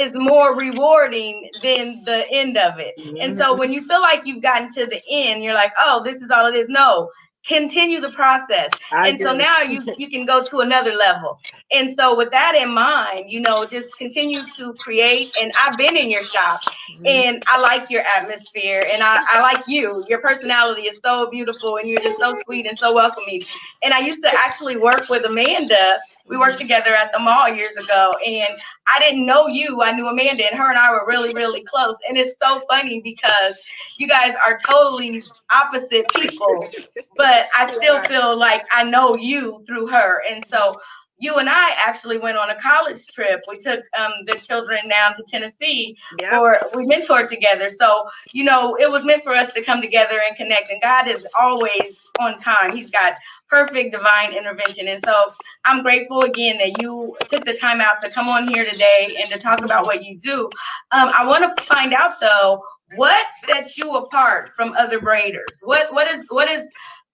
is 0.00 0.12
more 0.14 0.56
rewarding 0.56 1.48
than 1.62 2.02
the 2.04 2.26
end 2.32 2.56
of 2.56 2.78
it. 2.78 3.00
And 3.20 3.36
so 3.36 3.54
when 3.54 3.72
you 3.72 3.82
feel 3.84 4.00
like 4.00 4.22
you've 4.24 4.42
gotten 4.42 4.72
to 4.74 4.86
the 4.86 5.00
end, 5.10 5.44
you're 5.44 5.54
like, 5.54 5.72
oh, 5.78 6.02
this 6.02 6.22
is 6.22 6.30
all 6.30 6.46
it 6.46 6.56
is. 6.56 6.68
No, 6.68 7.10
continue 7.46 8.00
the 8.00 8.10
process. 8.10 8.70
I 8.92 9.08
and 9.08 9.20
so 9.20 9.34
now 9.34 9.60
you 9.60 9.82
you 9.96 10.10
can 10.10 10.24
go 10.24 10.44
to 10.44 10.60
another 10.60 10.92
level. 10.92 11.38
And 11.72 11.94
so 11.96 12.16
with 12.16 12.30
that 12.30 12.54
in 12.54 12.72
mind, 12.72 13.30
you 13.30 13.40
know, 13.40 13.64
just 13.64 13.88
continue 13.96 14.40
to 14.56 14.74
create. 14.74 15.36
And 15.40 15.52
I've 15.62 15.76
been 15.76 15.96
in 15.96 16.10
your 16.10 16.22
shop 16.22 16.60
mm-hmm. 16.62 17.06
and 17.06 17.42
I 17.46 17.58
like 17.58 17.90
your 17.90 18.02
atmosphere 18.02 18.86
and 18.92 19.02
I, 19.02 19.22
I 19.32 19.40
like 19.40 19.66
you. 19.66 20.04
Your 20.08 20.20
personality 20.20 20.82
is 20.82 20.98
so 21.02 21.30
beautiful 21.30 21.78
and 21.78 21.88
you're 21.88 22.00
just 22.00 22.18
so 22.18 22.36
sweet 22.44 22.66
and 22.66 22.78
so 22.78 22.94
welcoming. 22.94 23.40
And 23.82 23.94
I 23.94 24.00
used 24.00 24.22
to 24.22 24.30
actually 24.32 24.76
work 24.76 25.08
with 25.08 25.24
Amanda 25.24 25.98
we 26.30 26.36
worked 26.36 26.60
together 26.60 26.94
at 26.94 27.10
the 27.12 27.18
mall 27.18 27.48
years 27.48 27.72
ago, 27.72 28.14
and 28.24 28.54
I 28.86 29.00
didn't 29.00 29.26
know 29.26 29.48
you. 29.48 29.82
I 29.82 29.90
knew 29.90 30.06
Amanda, 30.06 30.48
and 30.48 30.56
her 30.56 30.70
and 30.70 30.78
I 30.78 30.92
were 30.92 31.04
really, 31.06 31.30
really 31.34 31.62
close. 31.62 31.96
And 32.08 32.16
it's 32.16 32.38
so 32.38 32.60
funny 32.68 33.00
because 33.02 33.54
you 33.98 34.06
guys 34.06 34.34
are 34.46 34.56
totally 34.64 35.22
opposite 35.52 36.06
people, 36.14 36.70
but 37.16 37.48
I 37.58 37.74
still 37.74 38.00
feel 38.04 38.36
like 38.36 38.64
I 38.70 38.84
know 38.84 39.16
you 39.16 39.64
through 39.66 39.88
her. 39.88 40.22
And 40.30 40.46
so 40.48 40.72
you 41.20 41.36
and 41.36 41.48
I 41.48 41.70
actually 41.76 42.18
went 42.18 42.38
on 42.38 42.50
a 42.50 42.60
college 42.60 43.06
trip. 43.06 43.42
We 43.46 43.58
took 43.58 43.84
um, 43.96 44.12
the 44.26 44.34
children 44.34 44.88
down 44.88 45.14
to 45.16 45.22
Tennessee, 45.22 45.96
yep. 46.18 46.32
or 46.40 46.60
we 46.74 46.86
mentored 46.86 47.28
together. 47.28 47.70
So 47.70 48.08
you 48.32 48.44
know, 48.44 48.76
it 48.80 48.90
was 48.90 49.04
meant 49.04 49.22
for 49.22 49.34
us 49.34 49.52
to 49.52 49.62
come 49.62 49.80
together 49.80 50.20
and 50.26 50.36
connect. 50.36 50.70
And 50.70 50.80
God 50.82 51.08
is 51.08 51.24
always 51.38 51.98
on 52.18 52.36
time. 52.38 52.74
He's 52.74 52.90
got 52.90 53.14
perfect 53.48 53.92
divine 53.92 54.32
intervention. 54.34 54.88
And 54.88 55.02
so 55.04 55.32
I'm 55.64 55.82
grateful 55.82 56.22
again 56.22 56.58
that 56.58 56.80
you 56.80 57.16
took 57.28 57.44
the 57.44 57.54
time 57.54 57.80
out 57.80 58.00
to 58.02 58.10
come 58.10 58.28
on 58.28 58.48
here 58.48 58.64
today 58.64 59.16
and 59.20 59.30
to 59.30 59.38
talk 59.38 59.62
about 59.64 59.86
what 59.86 60.04
you 60.04 60.18
do. 60.18 60.46
Um, 60.92 61.10
I 61.14 61.26
want 61.26 61.56
to 61.56 61.64
find 61.64 61.92
out 61.92 62.20
though, 62.20 62.62
what 62.96 63.26
sets 63.46 63.78
you 63.78 63.96
apart 63.96 64.50
from 64.56 64.72
other 64.72 65.00
braiders? 65.00 65.56
What 65.62 65.92
what 65.92 66.08
is 66.08 66.24
what 66.28 66.50
is 66.50 66.68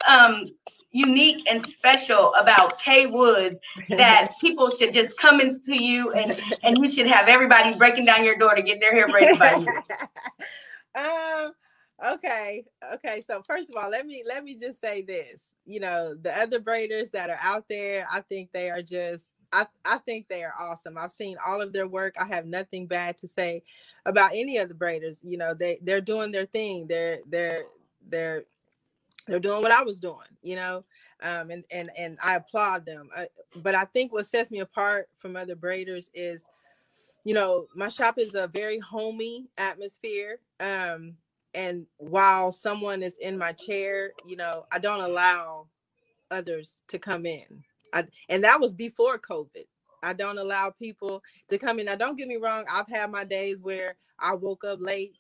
um 0.07 0.41
unique 0.93 1.47
and 1.51 1.67
special 1.67 2.35
about 2.35 2.81
K 2.81 3.07
Woods 3.07 3.59
that 3.91 4.33
people 4.41 4.71
should 4.71 4.93
just 4.93 5.17
come 5.17 5.41
into 5.41 5.83
you 5.83 6.11
and 6.13 6.41
and 6.63 6.79
you 6.79 6.89
should 6.89 7.07
have 7.07 7.29
everybody 7.29 7.75
breaking 7.75 8.05
down 8.05 8.25
your 8.25 8.37
door 8.37 8.55
to 8.55 8.63
get 8.63 8.81
their 8.81 8.93
hair 8.93 9.07
braided 9.07 9.39
by 9.39 9.57
you? 9.57 9.67
um 11.01 11.53
okay 12.05 12.65
okay 12.95 13.23
so 13.27 13.43
first 13.47 13.69
of 13.69 13.77
all 13.77 13.91
let 13.91 14.07
me 14.07 14.23
let 14.27 14.45
me 14.45 14.57
just 14.57 14.81
say 14.81 15.03
this 15.03 15.41
you 15.67 15.81
know 15.81 16.15
the 16.15 16.35
other 16.39 16.61
braiders 16.61 17.11
that 17.11 17.29
are 17.29 17.39
out 17.41 17.65
there 17.69 18.07
i 18.11 18.21
think 18.21 18.51
they 18.53 18.71
are 18.71 18.83
just 18.83 19.31
I, 19.53 19.67
I 19.85 19.99
think 19.99 20.29
they 20.29 20.43
are 20.43 20.53
awesome. 20.59 20.99
I've 20.99 21.13
seen 21.13 21.37
all 21.45 21.63
of 21.63 21.73
their 21.73 21.87
work. 21.87 22.17
I 22.21 22.27
have 22.27 22.47
nothing 22.47 22.87
bad 22.87 23.17
to 23.19 23.29
say 23.29 23.63
about 24.05 24.33
any 24.35 24.59
of 24.59 24.69
the 24.69 24.75
braiders. 24.75 25.19
You 25.23 25.39
know, 25.39 25.55
they 25.55 25.79
they're 25.83 26.01
doing 26.01 26.33
their 26.33 26.47
thing. 26.47 26.87
They're 26.89 27.21
they're 27.29 27.65
they're 28.09 28.45
they're 29.27 29.41
doing 29.41 29.63
what 29.63 29.73
I 29.73 29.83
was 29.83 30.01
doing, 30.01 30.29
you 30.43 30.57
know, 30.57 30.85
um, 31.23 31.51
and 31.51 31.65
and 31.73 31.91
and 31.99 32.19
I 32.23 32.37
applaud 32.37 32.87
them. 32.87 33.09
I, 33.17 33.29
but 33.57 33.75
I 33.75 33.85
think 33.87 34.13
what 34.13 34.27
sets 34.27 34.51
me 34.51 34.61
apart 34.61 35.09
from 35.19 35.37
other 35.37 35.57
braiders 35.57 36.07
is, 36.15 36.47
you 37.25 37.35
know, 37.35 37.67
my 37.77 37.89
shop 37.91 38.19
is 38.19 38.35
a 38.35 38.49
very 38.49 38.79
homey 38.81 39.47
atmosphere. 39.59 40.41
Um, 40.61 41.15
and 41.55 41.87
while 41.99 42.53
someone 42.53 43.03
is 43.03 43.15
in 43.21 43.39
my 43.39 43.53
chair, 43.53 44.13
you 44.27 44.37
know, 44.37 44.67
I 44.73 44.79
don't 44.79 45.03
allow 45.03 45.69
others 46.33 46.83
to 46.91 47.01
come 47.01 47.27
in. 47.27 47.65
I, 47.95 48.07
and 48.31 48.45
that 48.45 48.61
was 48.61 48.75
before 48.75 49.19
COVID. 49.19 49.67
I 50.05 50.15
don't 50.15 50.39
allow 50.39 50.71
people 50.71 51.23
to 51.51 51.59
come 51.59 51.81
in. 51.81 51.87
Now, 51.87 51.97
don't 51.97 52.19
get 52.19 52.29
me 52.29 52.37
wrong. 52.39 52.67
I've 52.73 52.89
had 52.89 53.11
my 53.11 53.25
days 53.25 53.63
where 53.63 53.97
I 54.21 54.35
woke 54.37 54.65
up 54.65 54.81
late 54.83 55.15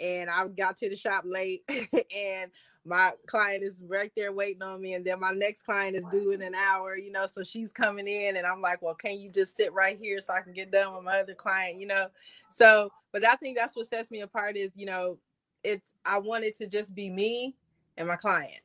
and 0.00 0.30
I 0.30 0.46
got 0.48 0.76
to 0.78 0.88
the 0.88 0.96
shop 0.96 1.24
late 1.26 1.62
and 1.70 2.50
my 2.84 3.12
client 3.26 3.62
is 3.62 3.76
right 3.86 4.12
there 4.16 4.32
waiting 4.32 4.62
on 4.62 4.80
me 4.80 4.94
and 4.94 5.04
then 5.04 5.20
my 5.20 5.30
next 5.30 5.62
client 5.62 5.96
is 5.96 6.04
due 6.10 6.30
in 6.30 6.42
an 6.42 6.54
hour 6.54 6.96
you 6.96 7.10
know 7.10 7.26
so 7.26 7.42
she's 7.42 7.70
coming 7.70 8.06
in 8.06 8.36
and 8.36 8.46
i'm 8.46 8.60
like 8.60 8.80
well 8.80 8.94
can 8.94 9.18
you 9.18 9.30
just 9.30 9.56
sit 9.56 9.72
right 9.72 9.98
here 10.00 10.20
so 10.20 10.32
i 10.32 10.40
can 10.40 10.52
get 10.52 10.70
done 10.70 10.94
with 10.94 11.04
my 11.04 11.20
other 11.20 11.34
client? 11.34 11.78
You 11.78 11.86
know? 11.86 12.06
So 12.50 12.90
but 13.12 13.26
i 13.26 13.34
think 13.36 13.56
that's 13.56 13.76
what 13.76 13.88
sets 13.88 14.10
me 14.10 14.20
apart 14.20 14.56
is 14.56 14.70
you 14.74 14.86
know 14.86 15.18
it's 15.64 15.94
i 16.04 16.18
want 16.18 16.44
it 16.44 16.56
to 16.58 16.66
just 16.66 16.94
be 16.94 17.10
me 17.10 17.54
and 17.96 18.06
my 18.06 18.16
client. 18.16 18.60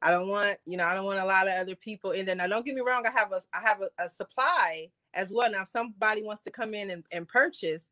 I 0.00 0.10
don't 0.10 0.28
want 0.28 0.56
you 0.64 0.76
know 0.76 0.84
i 0.86 0.94
don't 0.94 1.04
want 1.04 1.18
a 1.18 1.24
lot 1.24 1.48
of 1.48 1.54
other 1.54 1.74
people 1.74 2.12
in 2.12 2.26
there. 2.26 2.36
Now 2.36 2.46
don't 2.46 2.64
get 2.64 2.74
me 2.74 2.80
wrong 2.80 3.04
i 3.06 3.18
have 3.18 3.32
a 3.32 3.40
i 3.52 3.60
have 3.62 3.82
a, 3.82 4.04
a 4.04 4.08
supply 4.08 4.88
as 5.12 5.30
well. 5.32 5.50
Now 5.50 5.62
if 5.62 5.68
somebody 5.68 6.22
wants 6.22 6.42
to 6.42 6.50
come 6.50 6.72
in 6.72 6.90
and, 6.90 7.04
and 7.12 7.28
purchase 7.28 7.88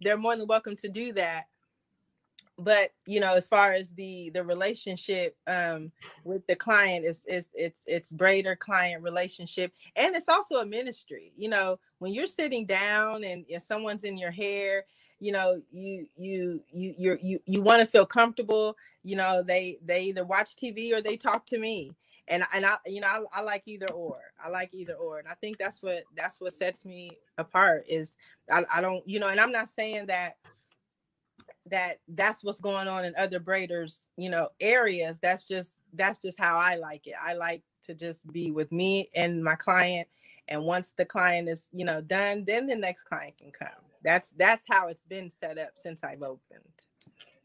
they're 0.00 0.16
more 0.16 0.36
than 0.36 0.46
welcome 0.46 0.76
to 0.76 0.88
do 0.88 1.12
that 1.12 1.44
but 2.60 2.92
you 3.06 3.20
know 3.20 3.34
as 3.34 3.48
far 3.48 3.72
as 3.72 3.90
the 3.92 4.30
the 4.30 4.44
relationship 4.44 5.36
um 5.46 5.90
with 6.24 6.46
the 6.46 6.56
client 6.56 7.04
is 7.04 7.24
it's 7.26 7.48
it's 7.54 7.82
it's 7.86 8.12
braider 8.12 8.58
client 8.58 9.02
relationship 9.02 9.72
and 9.96 10.14
it's 10.14 10.28
also 10.28 10.56
a 10.56 10.66
ministry 10.66 11.32
you 11.36 11.48
know 11.48 11.78
when 11.98 12.12
you're 12.12 12.26
sitting 12.26 12.66
down 12.66 13.24
and, 13.24 13.44
and 13.52 13.62
someone's 13.62 14.04
in 14.04 14.16
your 14.18 14.30
hair 14.30 14.84
you 15.20 15.32
know 15.32 15.60
you 15.72 16.06
you 16.16 16.62
you 16.72 16.94
you're, 16.98 17.18
you 17.22 17.40
you 17.46 17.62
want 17.62 17.80
to 17.80 17.86
feel 17.86 18.06
comfortable 18.06 18.76
you 19.02 19.16
know 19.16 19.42
they 19.42 19.78
they 19.84 20.04
either 20.04 20.24
watch 20.24 20.56
tv 20.56 20.92
or 20.92 21.00
they 21.02 21.16
talk 21.16 21.46
to 21.46 21.58
me 21.58 21.92
and 22.28 22.42
and 22.54 22.64
i 22.66 22.76
you 22.86 23.00
know 23.00 23.06
I, 23.06 23.40
I 23.40 23.42
like 23.42 23.62
either 23.66 23.90
or 23.90 24.18
i 24.42 24.48
like 24.48 24.70
either 24.72 24.94
or 24.94 25.18
and 25.18 25.28
i 25.28 25.34
think 25.34 25.58
that's 25.58 25.82
what 25.82 26.04
that's 26.16 26.40
what 26.40 26.54
sets 26.54 26.84
me 26.84 27.18
apart 27.38 27.84
is 27.88 28.16
I, 28.50 28.64
I 28.74 28.80
don't 28.80 29.06
you 29.08 29.20
know 29.20 29.28
and 29.28 29.40
i'm 29.40 29.52
not 29.52 29.68
saying 29.70 30.06
that 30.06 30.36
that 31.70 31.98
that's 32.08 32.44
what's 32.44 32.60
going 32.60 32.88
on 32.88 33.04
in 33.04 33.14
other 33.16 33.40
braiders 33.40 34.06
you 34.16 34.30
know 34.30 34.48
areas. 34.60 35.18
That's 35.20 35.46
just 35.46 35.76
that's 35.94 36.18
just 36.18 36.38
how 36.38 36.56
i 36.56 36.76
like 36.76 37.06
it. 37.06 37.14
I 37.20 37.34
like 37.34 37.62
to 37.84 37.94
just 37.94 38.30
be 38.32 38.50
with 38.50 38.70
me 38.72 39.08
and 39.14 39.42
my 39.42 39.54
client. 39.54 40.08
And 40.48 40.64
once 40.64 40.92
the 40.96 41.04
client 41.04 41.48
is 41.48 41.68
you 41.72 41.84
know 41.84 42.00
done 42.00 42.44
then 42.46 42.66
the 42.66 42.76
next 42.76 43.04
client 43.04 43.38
can 43.38 43.50
come. 43.50 43.68
That's 44.02 44.32
that's 44.36 44.64
how 44.68 44.88
it's 44.88 45.02
been 45.02 45.30
set 45.30 45.58
up 45.58 45.70
since 45.74 46.00
i've 46.02 46.22
opened. 46.22 46.64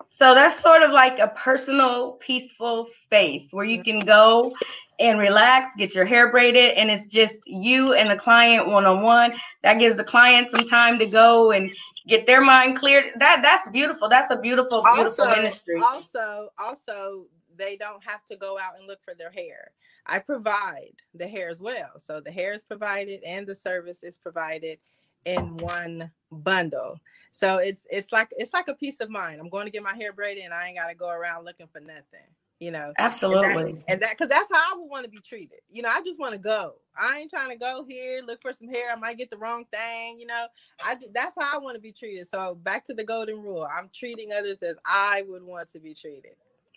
So 0.07 0.33
that's 0.33 0.61
sort 0.61 0.81
of 0.81 0.91
like 0.91 1.19
a 1.19 1.27
personal 1.29 2.13
peaceful 2.13 2.85
space 2.85 3.47
where 3.51 3.65
you 3.65 3.83
can 3.83 3.99
go 3.99 4.53
and 4.99 5.19
relax 5.19 5.75
get 5.75 5.93
your 5.93 6.05
hair 6.05 6.31
braided 6.31 6.73
and 6.73 6.89
it's 6.89 7.05
just 7.07 7.35
you 7.45 7.93
and 7.93 8.09
the 8.09 8.15
client 8.15 8.67
one-on-one. 8.67 9.33
That 9.63 9.79
gives 9.79 9.97
the 9.97 10.03
client 10.03 10.51
some 10.51 10.67
time 10.67 10.99
to 10.99 11.05
go 11.05 11.51
and 11.51 11.69
get 12.07 12.25
their 12.25 12.41
mind 12.41 12.77
cleared. 12.77 13.05
That 13.17 13.41
that's 13.41 13.69
beautiful. 13.69 14.09
That's 14.09 14.31
a 14.31 14.37
beautiful, 14.37 14.83
beautiful 14.83 15.25
also, 15.25 15.35
ministry. 15.35 15.81
Also, 15.83 16.49
also 16.57 17.25
they 17.57 17.77
don't 17.77 18.03
have 18.03 18.23
to 18.25 18.35
go 18.35 18.59
out 18.59 18.77
and 18.77 18.87
look 18.87 19.03
for 19.03 19.13
their 19.13 19.31
hair. 19.31 19.71
I 20.05 20.19
provide 20.19 20.93
the 21.13 21.27
hair 21.27 21.49
as 21.49 21.61
well. 21.61 21.99
So 21.99 22.19
the 22.19 22.31
hair 22.31 22.51
is 22.51 22.63
provided 22.63 23.21
and 23.25 23.47
the 23.47 23.55
service 23.55 24.03
is 24.03 24.17
provided 24.17 24.77
in 25.25 25.57
one 25.57 26.11
bundle. 26.31 26.99
So 27.31 27.57
it's 27.57 27.83
it's 27.89 28.11
like 28.11 28.29
it's 28.31 28.53
like 28.53 28.67
a 28.67 28.75
peace 28.75 28.99
of 28.99 29.09
mind. 29.09 29.39
I'm 29.39 29.49
going 29.49 29.65
to 29.65 29.71
get 29.71 29.83
my 29.83 29.95
hair 29.95 30.13
braided 30.13 30.43
and 30.43 30.53
I 30.53 30.67
ain't 30.67 30.77
got 30.77 30.89
to 30.89 30.95
go 30.95 31.09
around 31.09 31.45
looking 31.45 31.67
for 31.67 31.79
nothing 31.79 32.27
you 32.59 32.71
know 32.71 32.93
absolutely 32.97 33.83
and 33.87 34.01
that 34.01 34.11
because 34.11 34.29
that, 34.29 34.47
that's 34.49 34.49
how 34.51 34.73
i 34.73 34.77
would 34.77 34.89
want 34.89 35.03
to 35.03 35.09
be 35.09 35.19
treated 35.19 35.59
you 35.71 35.81
know 35.81 35.89
i 35.89 36.01
just 36.01 36.19
want 36.19 36.31
to 36.31 36.37
go 36.37 36.73
i 36.97 37.19
ain't 37.19 37.29
trying 37.29 37.49
to 37.49 37.57
go 37.57 37.85
here 37.87 38.21
look 38.25 38.41
for 38.41 38.53
some 38.53 38.67
hair 38.67 38.91
i 38.91 38.95
might 38.95 39.17
get 39.17 39.29
the 39.29 39.37
wrong 39.37 39.65
thing 39.73 40.19
you 40.19 40.25
know 40.25 40.47
i 40.81 40.95
that's 41.13 41.35
how 41.39 41.55
i 41.55 41.57
want 41.57 41.75
to 41.75 41.81
be 41.81 41.91
treated 41.91 42.29
so 42.29 42.55
back 42.63 42.85
to 42.85 42.93
the 42.93 43.03
golden 43.03 43.41
rule 43.41 43.67
i'm 43.77 43.89
treating 43.93 44.31
others 44.31 44.61
as 44.63 44.77
i 44.85 45.23
would 45.27 45.43
want 45.43 45.69
to 45.69 45.79
be 45.79 45.93
treated 45.93 46.35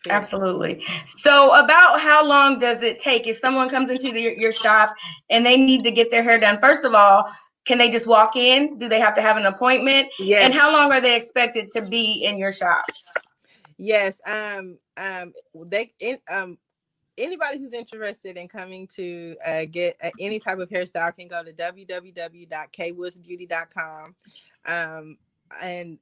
Absolutely. 0.09 0.85
So, 1.18 1.53
about 1.53 2.01
how 2.01 2.24
long 2.24 2.61
does 2.61 2.83
it 2.83 3.01
take 3.01 3.26
if 3.26 3.39
someone 3.39 3.68
comes 3.68 3.91
into 3.91 4.12
the, 4.12 4.37
your 4.39 4.53
shop 4.53 4.91
and 5.29 5.45
they 5.45 5.57
need 5.57 5.83
to 5.83 5.91
get 5.91 6.11
their 6.11 6.22
hair 6.22 6.39
done? 6.39 6.61
First 6.61 6.85
of 6.85 6.95
all, 6.95 7.24
can 7.66 7.79
they 7.79 7.91
just 7.91 8.07
walk 8.07 8.37
in? 8.37 8.79
Do 8.79 8.89
they 8.89 9.01
have 9.01 9.14
to 9.16 9.22
have 9.22 9.37
an 9.37 9.47
appointment? 9.47 10.09
Yes. 10.18 10.45
And 10.45 10.55
how 10.55 10.72
long 10.72 10.93
are 10.93 11.01
they 11.01 11.16
expected 11.16 11.68
to 11.72 11.83
be 11.83 12.24
in 12.24 12.39
your 12.39 12.53
shop? 12.53 12.85
Yes. 13.79 14.20
Um. 14.26 14.79
Um. 14.97 15.33
They. 15.55 15.93
In, 16.01 16.18
um. 16.31 16.59
Anybody 17.16 17.59
who's 17.59 17.72
interested 17.72 18.37
in 18.37 18.47
coming 18.47 18.87
to 18.95 19.35
uh, 19.45 19.64
get 19.68 19.97
uh, 20.01 20.11
any 20.20 20.39
type 20.39 20.61
of 20.61 20.68
hairstyle 20.68 21.12
can 21.16 21.26
go 21.26 21.43
to 21.43 21.53
www.kwoodsbeauty.com. 21.53 24.14
Um, 24.66 25.18
and 25.61 25.99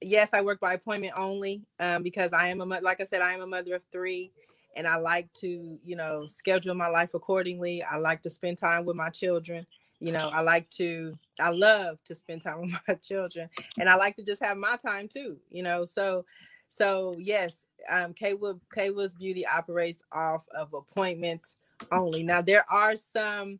yes, 0.00 0.28
I 0.32 0.42
work 0.42 0.60
by 0.60 0.74
appointment 0.74 1.14
only 1.16 1.64
um, 1.80 2.04
because 2.04 2.32
I 2.32 2.46
am 2.48 2.60
a 2.60 2.64
like 2.64 3.00
I 3.00 3.06
said, 3.06 3.22
I 3.22 3.32
am 3.32 3.40
a 3.40 3.46
mother 3.46 3.74
of 3.74 3.82
three, 3.90 4.30
and 4.76 4.86
I 4.86 4.96
like 4.96 5.32
to 5.34 5.78
you 5.84 5.96
know 5.96 6.26
schedule 6.26 6.74
my 6.74 6.88
life 6.88 7.14
accordingly. 7.14 7.82
I 7.82 7.96
like 7.96 8.22
to 8.22 8.30
spend 8.30 8.58
time 8.58 8.84
with 8.84 8.96
my 8.96 9.08
children. 9.08 9.66
You 9.98 10.12
know, 10.12 10.28
I 10.28 10.42
like 10.42 10.68
to, 10.72 11.18
I 11.40 11.50
love 11.50 11.96
to 12.04 12.14
spend 12.14 12.42
time 12.42 12.60
with 12.60 12.74
my 12.86 12.94
children, 12.94 13.48
and 13.78 13.88
I 13.88 13.96
like 13.96 14.16
to 14.16 14.24
just 14.24 14.44
have 14.44 14.58
my 14.58 14.76
time 14.76 15.08
too. 15.08 15.38
You 15.50 15.62
know, 15.62 15.86
so, 15.86 16.26
so 16.68 17.16
yes, 17.18 17.64
um, 17.90 18.12
K 18.12 18.34
Wood 18.34 18.60
Beauty 19.18 19.46
operates 19.46 20.02
off 20.12 20.42
of 20.56 20.74
appointments 20.74 21.56
only. 21.92 22.22
Now 22.22 22.42
there 22.42 22.64
are 22.70 22.96
some 22.96 23.58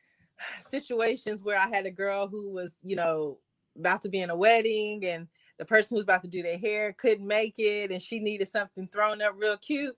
situations 0.60 1.42
where 1.42 1.58
I 1.58 1.68
had 1.68 1.86
a 1.86 1.90
girl 1.90 2.26
who 2.26 2.50
was, 2.50 2.72
you 2.82 2.96
know, 2.96 3.38
about 3.78 4.02
to 4.02 4.08
be 4.08 4.20
in 4.20 4.30
a 4.30 4.36
wedding 4.36 5.04
and 5.06 5.28
the 5.58 5.64
person 5.64 5.96
who's 5.96 6.04
about 6.04 6.22
to 6.22 6.28
do 6.28 6.42
their 6.42 6.58
hair 6.58 6.92
couldn't 6.94 7.26
make 7.26 7.54
it 7.58 7.90
and 7.90 8.00
she 8.00 8.18
needed 8.18 8.48
something 8.48 8.88
thrown 8.88 9.22
up 9.22 9.34
real 9.36 9.56
cute. 9.58 9.96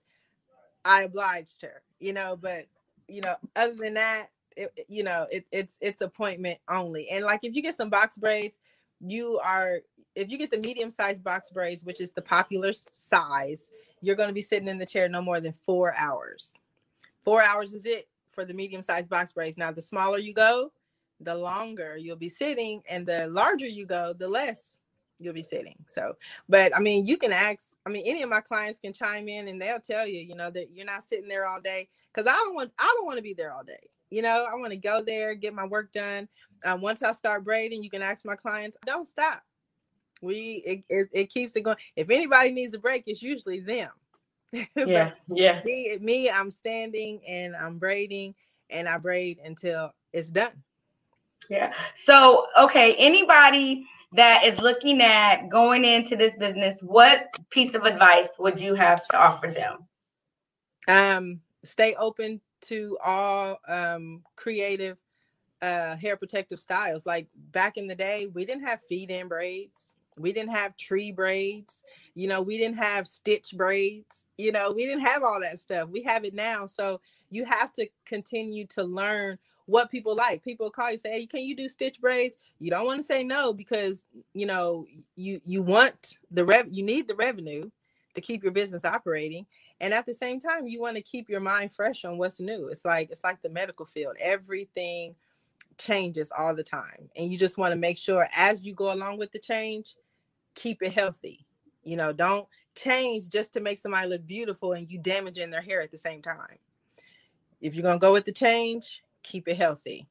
I 0.85 1.03
obliged 1.03 1.63
her, 1.63 1.83
you 2.01 2.13
know, 2.13 2.37
but 2.37 2.67
you 3.09 3.21
know, 3.21 3.37
other 3.57 3.75
than 3.75 3.95
that, 3.95 4.29
it, 4.57 4.87
you 4.89 5.03
know, 5.03 5.27
it, 5.31 5.47
it's 5.53 5.77
it's 5.81 6.03
appointment 6.03 6.59
only. 6.69 7.09
And 7.11 7.25
like 7.25 7.41
if 7.43 7.55
you 7.55 7.63
get 7.63 7.75
some 7.75 7.91
box 7.91 8.19
braids, 8.19 8.59
you 9.01 9.39
are 9.45 9.81
if 10.15 10.31
you 10.31 10.39
get 10.39 10.51
the 10.51 10.59
medium 10.59 10.91
sized 10.91 11.25
box 11.25 11.51
braids, 11.51 11.85
which 11.85 12.01
is 12.01 12.11
the 12.11 12.23
popular 12.23 12.73
size, 12.73 13.67
you're 14.01 14.17
going 14.17 14.29
to 14.29 14.35
be 14.35 14.43
sitting 14.43 14.69
in 14.69 14.79
the 14.79 14.87
chair 14.87 15.09
no 15.09 15.23
more 15.23 15.41
than 15.41 15.55
four 15.65 15.95
hours. 15.97 16.53
Four 17.25 17.43
hours 17.43 17.73
is 17.73 17.87
it 17.87 18.09
for 18.29 18.45
the 18.45 18.55
medium 18.55 18.83
sized 18.83 19.09
box 19.09 19.33
braids. 19.33 19.57
Now, 19.57 19.73
the 19.73 19.83
smaller 19.83 20.19
you 20.19 20.35
go, 20.35 20.73
the 21.21 21.35
longer 21.35 21.97
you'll 21.97 22.17
be 22.17 22.29
sitting, 22.29 22.83
and 22.91 23.07
the 23.07 23.29
larger 23.29 23.67
you 23.67 23.87
go, 23.87 24.13
the 24.13 24.27
less 24.29 24.81
you'll 25.19 25.35
be 25.35 25.43
sitting. 25.43 25.77
So, 25.87 26.17
but 26.49 26.75
I 26.77 26.81
mean, 26.81 27.07
you 27.07 27.17
can 27.17 27.33
ask. 27.33 27.73
I 27.87 27.91
mean, 27.91 28.05
any 28.07 28.23
of 28.23 28.31
my 28.31 28.41
clients 28.41 28.81
can 28.81 28.93
chime 28.93 29.29
in, 29.29 29.49
and 29.49 29.61
they'll 29.61 29.81
tell 29.81 30.07
you, 30.07 30.21
you 30.21 30.35
know, 30.35 30.51
that 30.51 30.73
you're 30.73 30.87
not 30.87 31.09
sitting 31.09 31.29
there 31.29 31.47
all 31.47 31.61
day 31.61 31.89
because 32.13 32.27
I 32.27 32.37
don't 32.37 32.55
want. 32.55 32.73
I 32.79 32.93
don't 32.97 33.07
want 33.07 33.19
to 33.19 33.23
be 33.23 33.35
there 33.35 33.53
all 33.53 33.65
day. 33.65 33.89
You 34.11 34.21
know, 34.21 34.47
I 34.51 34.55
want 34.57 34.73
to 34.73 34.77
go 34.77 35.03
there, 35.03 35.35
get 35.35 35.55
my 35.55 35.65
work 35.65 35.93
done. 35.93 36.29
Um, 36.67 36.83
once 36.83 37.03
I 37.03 37.13
start 37.13 37.45
braiding, 37.45 37.83
you 37.83 37.89
can 37.89 38.03
ask 38.03 38.27
my 38.27 38.37
clients, 38.37 38.77
don't 38.85 39.09
stop. 39.09 39.43
We 40.23 40.63
it, 40.65 40.85
it, 40.89 41.09
it 41.13 41.31
keeps 41.31 41.55
it 41.57 41.63
going. 41.63 41.77
If 41.97 42.11
anybody 42.11 42.53
needs 42.53 42.75
a 42.75 42.79
break, 42.79 43.05
it's 43.07 43.23
usually 43.23 43.61
them. 43.61 43.91
Yeah, 44.77 45.13
yeah. 45.29 45.63
Me, 45.65 45.97
me, 46.01 46.31
I'm 46.31 46.51
standing 46.51 47.21
and 47.27 47.57
I'm 47.57 47.79
braiding, 47.79 48.35
and 48.71 48.89
I 48.89 48.99
braid 48.99 49.39
until 49.45 49.95
it's 50.13 50.31
done. 50.31 50.53
Yeah. 51.49 51.73
So, 52.05 52.47
okay, 52.59 52.95
anybody 52.97 53.87
that 54.13 54.45
is 54.45 54.59
looking 54.61 55.01
at 55.01 55.49
going 55.49 55.85
into 55.85 56.17
this 56.17 56.35
business, 56.37 56.83
what 56.83 57.29
piece 57.51 57.75
of 57.75 57.85
advice 57.85 58.29
would 58.39 58.59
you 58.59 58.75
have 58.75 59.07
to 59.09 59.19
offer 59.19 59.49
them? 59.49 59.79
Um, 60.89 61.41
stay 61.65 61.95
open 61.95 62.41
to 62.63 62.97
all 63.05 63.59
um 63.67 64.23
creative 64.37 64.97
uh 65.61 65.97
hair 65.97 66.17
protective 66.17 66.61
styles. 66.61 67.07
Like 67.07 67.29
back 67.53 67.77
in 67.77 67.87
the 67.87 67.95
day, 67.95 68.29
we 68.33 68.45
didn't 68.45 68.65
have 68.65 68.81
feed 68.89 69.11
in 69.11 69.29
braids. 69.29 69.95
We 70.19 70.33
didn't 70.33 70.53
have 70.53 70.77
tree 70.77 71.13
braids. 71.13 71.85
You 72.15 72.29
know, 72.29 72.43
we 72.43 72.59
didn't 72.59 72.79
have 72.79 73.09
stitch 73.09 73.55
braids. 73.57 74.25
You 74.39 74.53
know, 74.53 74.73
we 74.73 74.87
didn't 74.87 75.05
have 75.07 75.23
all 75.25 75.41
that 75.41 75.61
stuff. 75.61 75.89
We 75.91 76.03
have 76.05 76.25
it 76.25 76.35
now. 76.35 76.67
So 76.67 77.01
you 77.31 77.45
have 77.47 77.73
to 77.75 77.89
continue 78.07 78.67
to 78.69 78.85
learn 78.85 79.39
what 79.67 79.91
people 79.91 80.15
like. 80.15 80.45
People 80.45 80.71
call 80.71 80.93
you 80.93 80.99
say, 80.99 81.13
"Hey, 81.13 81.27
can 81.27 81.43
you 81.43 81.57
do 81.57 81.69
stitch 81.69 82.01
braids?" 82.01 82.37
You 82.59 82.71
don't 82.71 82.87
want 82.87 83.01
to 83.01 83.05
say 83.05 83.25
no 83.25 83.53
because 83.53 84.07
you 84.35 84.47
know 84.47 84.87
you 85.17 85.41
you 85.47 85.63
want 85.63 86.19
the 86.31 86.45
rev 86.45 86.69
you 86.71 86.83
need 86.83 87.09
the 87.09 87.15
revenue 87.17 87.71
to 88.15 88.21
keep 88.21 88.43
your 88.43 88.53
business 88.53 88.85
operating, 88.85 89.47
and 89.81 89.95
at 89.95 90.07
the 90.07 90.15
same 90.15 90.41
time 90.41 90.69
you 90.69 90.81
want 90.81 90.97
to 90.97 91.03
keep 91.03 91.31
your 91.31 91.41
mind 91.41 91.73
fresh 91.73 92.05
on 92.05 92.19
what's 92.19 92.41
new. 92.41 92.69
It's 92.69 92.85
like 92.85 93.11
it's 93.11 93.25
like 93.25 93.43
the 93.43 93.49
medical 93.51 93.87
field. 93.87 94.17
Everything 94.21 95.17
changes 95.79 96.33
all 96.37 96.55
the 96.55 96.65
time, 96.65 97.11
and 97.17 97.33
you 97.33 97.39
just 97.39 97.59
want 97.59 97.73
to 97.73 97.79
make 97.81 97.99
sure 97.99 98.29
as 98.37 98.63
you 98.63 98.75
go 98.75 98.93
along 98.93 99.19
with 99.19 99.33
the 99.33 99.39
change, 99.39 99.97
keep 100.55 100.83
it 100.83 100.93
healthy. 100.93 101.45
You 101.85 101.97
know, 101.97 102.13
don't 102.13 102.47
change 102.75 103.29
just 103.29 103.53
to 103.55 103.61
make 103.61 103.79
somebody 103.79 104.09
look 104.09 104.27
beautiful 104.27 104.73
and 104.73 104.89
you 104.91 104.99
damaging 104.99 105.51
their 105.51 105.63
hair 105.63 105.81
at 105.81 105.91
the 105.91 105.99
same 105.99 106.23
time. 106.23 106.59
If 107.61 107.75
you're 107.75 107.83
gonna 107.83 107.99
go 107.99 108.13
with 108.13 108.25
the 108.25 108.33
change, 108.33 109.03
keep 109.23 109.49
it 109.49 109.57
healthy. 109.57 110.07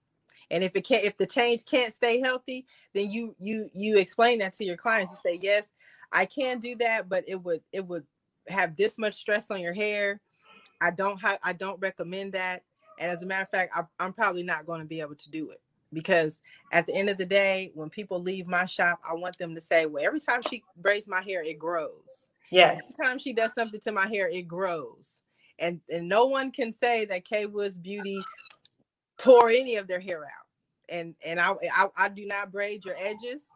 And 0.50 0.64
if 0.64 0.76
it 0.76 0.86
can't, 0.86 1.06
if 1.06 1.18
the 1.18 1.26
change 1.26 1.66
can't 1.66 1.94
stay 1.94 2.20
healthy, 2.20 2.66
then 2.94 3.10
you 3.10 3.36
you 3.40 3.70
you 3.74 3.98
explain 3.98 4.40
that 4.40 4.54
to 4.56 4.66
your 4.66 4.78
clients. 4.78 5.12
You 5.12 5.32
say, 5.32 5.40
yes, 5.42 5.68
I 6.12 6.26
can 6.26 6.60
do 6.60 6.76
that, 6.78 7.08
but 7.08 7.24
it 7.28 7.42
would 7.42 7.62
it 7.72 7.86
would 7.88 8.06
have 8.48 8.76
this 8.76 8.98
much 8.98 9.16
stress 9.16 9.50
on 9.50 9.62
your 9.62 9.74
hair. 9.74 10.20
I 10.82 10.92
don't 10.92 11.18
have 11.22 11.40
I 11.44 11.54
don't 11.54 11.80
recommend 11.80 12.34
that. 12.34 12.64
And 13.00 13.10
as 13.10 13.24
a 13.24 13.26
matter 13.26 13.44
of 13.44 13.50
fact, 13.50 13.74
I, 13.76 13.84
I'm 14.04 14.14
probably 14.14 14.44
not 14.44 14.66
going 14.66 14.82
to 14.82 14.86
be 14.86 15.02
able 15.02 15.16
to 15.16 15.32
do 15.32 15.50
it 15.50 15.62
because 15.94 16.40
at 16.72 16.88
the 16.88 16.96
end 16.96 17.10
of 17.10 17.18
the 17.18 17.26
day, 17.26 17.72
when 17.74 17.90
people 17.90 18.22
leave 18.22 18.48
my 18.48 18.66
shop, 18.66 19.00
I 19.10 19.14
want 19.14 19.38
them 19.38 19.56
to 19.56 19.62
say, 19.62 19.86
well, 19.86 20.04
every 20.04 20.20
time 20.20 20.42
she 20.50 20.64
braids 20.78 21.08
my 21.08 21.22
hair, 21.22 21.42
it 21.44 21.60
grows. 21.60 22.28
Yes. 22.50 22.82
Every 22.82 23.06
time 23.06 23.20
she 23.20 23.34
does 23.34 23.54
something 23.54 23.80
to 23.82 23.92
my 23.92 24.08
hair, 24.08 24.30
it 24.30 24.48
grows. 24.48 25.22
And 25.60 25.80
and 25.90 26.10
no 26.10 26.26
one 26.26 26.52
can 26.52 26.74
say 26.74 27.06
that 27.06 27.26
K 27.26 27.46
Woods 27.46 27.78
Beauty 27.78 28.22
tore 29.18 29.50
any 29.50 29.76
of 29.76 29.88
their 29.88 30.00
hair 30.00 30.24
out. 30.24 30.48
And 30.90 31.16
and 31.26 31.40
I, 31.40 31.54
I 31.74 31.88
I 31.98 32.10
do 32.10 32.26
not 32.26 32.52
braid 32.52 32.84
your 32.84 32.96
edges. 32.98 33.48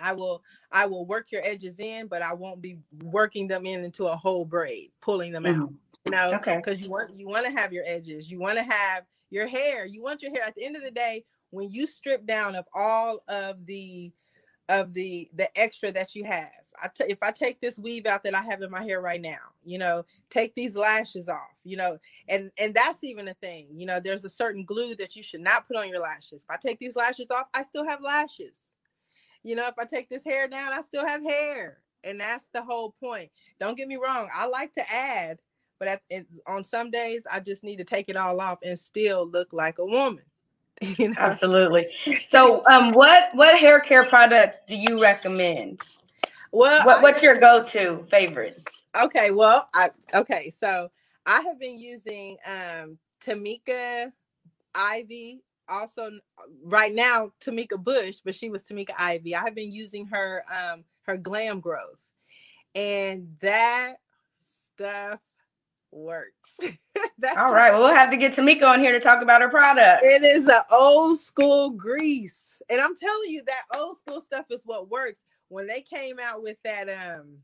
I 0.00 0.12
will 0.12 0.42
I 0.70 0.86
will 0.86 1.06
work 1.06 1.32
your 1.32 1.42
edges 1.44 1.78
in, 1.78 2.06
but 2.08 2.22
I 2.22 2.34
won't 2.34 2.60
be 2.60 2.78
working 3.02 3.48
them 3.48 3.66
in 3.66 3.84
into 3.84 4.06
a 4.06 4.16
whole 4.16 4.44
braid, 4.44 4.90
pulling 5.00 5.32
them 5.32 5.44
mm-hmm. 5.44 5.62
out. 5.62 5.72
You 6.04 6.12
know, 6.12 6.32
okay. 6.36 6.56
Because 6.56 6.80
you 6.80 6.90
want 6.90 7.14
you 7.14 7.26
want 7.26 7.46
to 7.46 7.52
have 7.52 7.72
your 7.72 7.84
edges. 7.86 8.30
You 8.30 8.38
want 8.38 8.58
to 8.58 8.64
have 8.64 9.04
your 9.30 9.46
hair. 9.46 9.86
You 9.86 10.02
want 10.02 10.22
your 10.22 10.32
hair 10.32 10.42
at 10.42 10.54
the 10.54 10.64
end 10.64 10.76
of 10.76 10.82
the 10.82 10.90
day 10.90 11.24
when 11.50 11.70
you 11.70 11.86
strip 11.86 12.26
down 12.26 12.54
of 12.54 12.66
all 12.74 13.22
of 13.28 13.64
the 13.66 14.12
of 14.68 14.92
the 14.92 15.30
the 15.34 15.48
extra 15.58 15.90
that 15.92 16.14
you 16.14 16.24
have. 16.24 16.50
I 16.80 16.88
t- 16.88 17.04
if 17.08 17.18
I 17.22 17.30
take 17.30 17.60
this 17.60 17.78
weave 17.78 18.06
out 18.06 18.22
that 18.24 18.36
I 18.36 18.42
have 18.42 18.62
in 18.62 18.70
my 18.70 18.82
hair 18.82 19.00
right 19.00 19.20
now, 19.20 19.38
you 19.64 19.78
know, 19.78 20.04
take 20.30 20.54
these 20.54 20.76
lashes 20.76 21.28
off, 21.28 21.56
you 21.64 21.76
know, 21.76 21.98
and 22.28 22.50
and 22.58 22.74
that's 22.74 23.02
even 23.02 23.28
a 23.28 23.34
thing. 23.34 23.68
You 23.74 23.86
know, 23.86 23.98
there's 23.98 24.24
a 24.24 24.30
certain 24.30 24.64
glue 24.64 24.94
that 24.96 25.16
you 25.16 25.22
should 25.22 25.40
not 25.40 25.66
put 25.66 25.76
on 25.76 25.88
your 25.88 26.00
lashes. 26.00 26.42
If 26.42 26.50
I 26.50 26.56
take 26.56 26.78
these 26.78 26.96
lashes 26.96 27.28
off, 27.30 27.46
I 27.54 27.62
still 27.64 27.86
have 27.88 28.02
lashes. 28.02 28.58
You 29.42 29.54
know, 29.54 29.66
if 29.66 29.74
I 29.78 29.84
take 29.84 30.08
this 30.10 30.24
hair 30.24 30.48
down, 30.48 30.72
I 30.72 30.82
still 30.82 31.06
have 31.06 31.22
hair. 31.22 31.78
And 32.04 32.20
that's 32.20 32.46
the 32.52 32.62
whole 32.62 32.94
point. 33.00 33.30
Don't 33.58 33.76
get 33.76 33.88
me 33.88 33.96
wrong, 33.96 34.28
I 34.34 34.46
like 34.46 34.72
to 34.74 34.92
add, 34.92 35.38
but 35.78 35.88
at, 35.88 36.26
on 36.46 36.64
some 36.64 36.90
days 36.90 37.22
I 37.30 37.40
just 37.40 37.64
need 37.64 37.76
to 37.76 37.84
take 37.84 38.08
it 38.08 38.16
all 38.16 38.40
off 38.40 38.58
and 38.62 38.78
still 38.78 39.26
look 39.28 39.52
like 39.52 39.78
a 39.78 39.84
woman. 39.84 40.24
You 40.80 41.08
know? 41.08 41.16
Absolutely. 41.18 41.88
So, 42.28 42.64
um, 42.66 42.92
what 42.92 43.30
what 43.34 43.58
hair 43.58 43.80
care 43.80 44.04
products 44.04 44.58
do 44.68 44.76
you 44.76 45.02
recommend? 45.02 45.80
Well, 46.52 46.86
what, 46.86 47.02
what's 47.02 47.20
your 47.20 47.38
go-to 47.38 48.06
favorite? 48.08 48.62
Okay, 49.00 49.32
well, 49.32 49.68
I 49.74 49.90
okay, 50.14 50.50
so 50.50 50.88
I 51.26 51.40
have 51.42 51.58
been 51.58 51.78
using 51.78 52.36
um 52.46 52.98
Tamika 53.24 54.12
Ivy, 54.74 55.42
also 55.68 56.10
right 56.64 56.94
now 56.94 57.32
Tamika 57.40 57.82
Bush, 57.82 58.18
but 58.24 58.34
she 58.34 58.48
was 58.48 58.64
Tamika 58.64 58.92
Ivy. 58.98 59.34
I 59.34 59.40
have 59.40 59.54
been 59.54 59.72
using 59.72 60.06
her 60.06 60.42
um 60.50 60.84
her 61.02 61.16
glam 61.16 61.60
growth, 61.60 62.12
and 62.74 63.28
that 63.40 63.96
stuff 64.40 65.20
works. 65.90 66.58
All 66.62 67.52
right. 67.52 67.72
Well, 67.72 67.82
we'll 67.82 67.94
have 67.94 68.10
to 68.10 68.16
get 68.16 68.34
Tamika 68.34 68.62
on 68.62 68.80
here 68.80 68.92
to 68.92 69.00
talk 69.00 69.22
about 69.22 69.40
her 69.40 69.48
product. 69.48 70.04
It 70.04 70.22
is 70.22 70.46
an 70.46 70.62
old 70.70 71.18
school 71.18 71.70
grease. 71.70 72.60
And 72.70 72.80
I'm 72.80 72.96
telling 72.96 73.30
you, 73.30 73.42
that 73.46 73.78
old 73.78 73.96
school 73.96 74.20
stuff 74.20 74.46
is 74.50 74.62
what 74.64 74.90
works. 74.90 75.24
When 75.48 75.66
they 75.66 75.80
came 75.80 76.18
out 76.22 76.42
with 76.42 76.56
that, 76.64 76.88
um, 76.88 77.38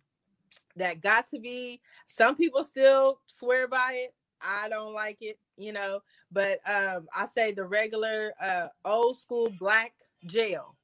that 0.76 1.00
got 1.00 1.28
to 1.30 1.38
be, 1.38 1.80
some 2.06 2.36
people 2.36 2.64
still 2.64 3.20
swear 3.26 3.66
by 3.68 4.04
it. 4.04 4.14
I 4.42 4.68
don't 4.68 4.92
like 4.92 5.18
it, 5.20 5.38
you 5.56 5.72
know, 5.72 6.00
but 6.30 6.58
um, 6.68 7.06
I 7.16 7.26
say 7.26 7.52
the 7.52 7.64
regular 7.64 8.32
uh 8.42 8.66
old 8.84 9.16
school 9.16 9.50
black 9.58 9.94
gel 10.26 10.76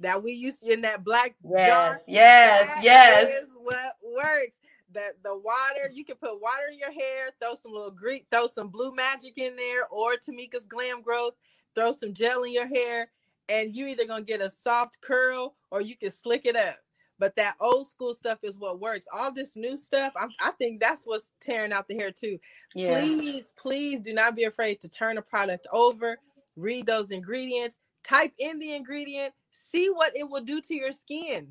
that 0.00 0.22
we 0.22 0.32
used 0.32 0.64
in 0.64 0.80
that 0.80 1.04
black 1.04 1.36
yes, 1.44 1.68
jar. 1.68 2.02
Yes, 2.08 2.78
yes. 2.82 3.44
Is 3.44 3.50
what 3.56 3.94
works 4.02 4.56
the 4.94 5.12
the 5.22 5.36
water 5.36 5.90
you 5.92 6.04
can 6.04 6.16
put 6.16 6.40
water 6.40 6.68
in 6.72 6.78
your 6.78 6.92
hair 6.92 7.28
throw 7.40 7.54
some 7.54 7.72
little 7.72 7.90
greek 7.90 8.26
throw 8.30 8.46
some 8.46 8.68
blue 8.68 8.94
magic 8.94 9.34
in 9.36 9.54
there 9.56 9.86
or 9.88 10.12
tamika's 10.14 10.66
glam 10.66 11.02
growth 11.02 11.34
throw 11.74 11.92
some 11.92 12.12
gel 12.12 12.44
in 12.44 12.52
your 12.52 12.68
hair 12.68 13.06
and 13.48 13.74
you 13.74 13.86
either 13.86 14.06
gonna 14.06 14.22
get 14.22 14.40
a 14.40 14.50
soft 14.50 15.00
curl 15.00 15.54
or 15.70 15.80
you 15.80 15.96
can 15.96 16.10
slick 16.10 16.46
it 16.46 16.56
up 16.56 16.76
but 17.18 17.36
that 17.36 17.54
old 17.60 17.86
school 17.86 18.14
stuff 18.14 18.38
is 18.42 18.58
what 18.58 18.80
works 18.80 19.06
all 19.12 19.32
this 19.32 19.56
new 19.56 19.76
stuff 19.76 20.12
I'm, 20.16 20.30
i 20.40 20.52
think 20.52 20.80
that's 20.80 21.04
what's 21.04 21.30
tearing 21.40 21.72
out 21.72 21.86
the 21.88 21.96
hair 21.96 22.10
too 22.10 22.38
yeah. 22.74 22.98
please 22.98 23.52
please 23.58 24.00
do 24.00 24.14
not 24.14 24.36
be 24.36 24.44
afraid 24.44 24.80
to 24.80 24.88
turn 24.88 25.18
a 25.18 25.22
product 25.22 25.66
over 25.72 26.18
read 26.56 26.86
those 26.86 27.10
ingredients 27.10 27.76
type 28.02 28.32
in 28.38 28.58
the 28.58 28.74
ingredient 28.74 29.34
see 29.54 29.88
what 29.88 30.16
it 30.16 30.28
will 30.28 30.42
do 30.42 30.60
to 30.60 30.74
your 30.74 30.92
skin. 30.92 31.48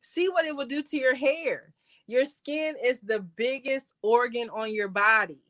See 0.00 0.28
what 0.28 0.44
it 0.44 0.54
will 0.54 0.66
do 0.66 0.82
to 0.82 0.96
your 0.96 1.14
hair. 1.14 1.72
Your 2.06 2.24
skin 2.24 2.76
is 2.82 2.98
the 3.02 3.20
biggest 3.20 3.92
organ 4.02 4.48
on 4.50 4.72
your 4.72 4.88
body. 4.88 5.42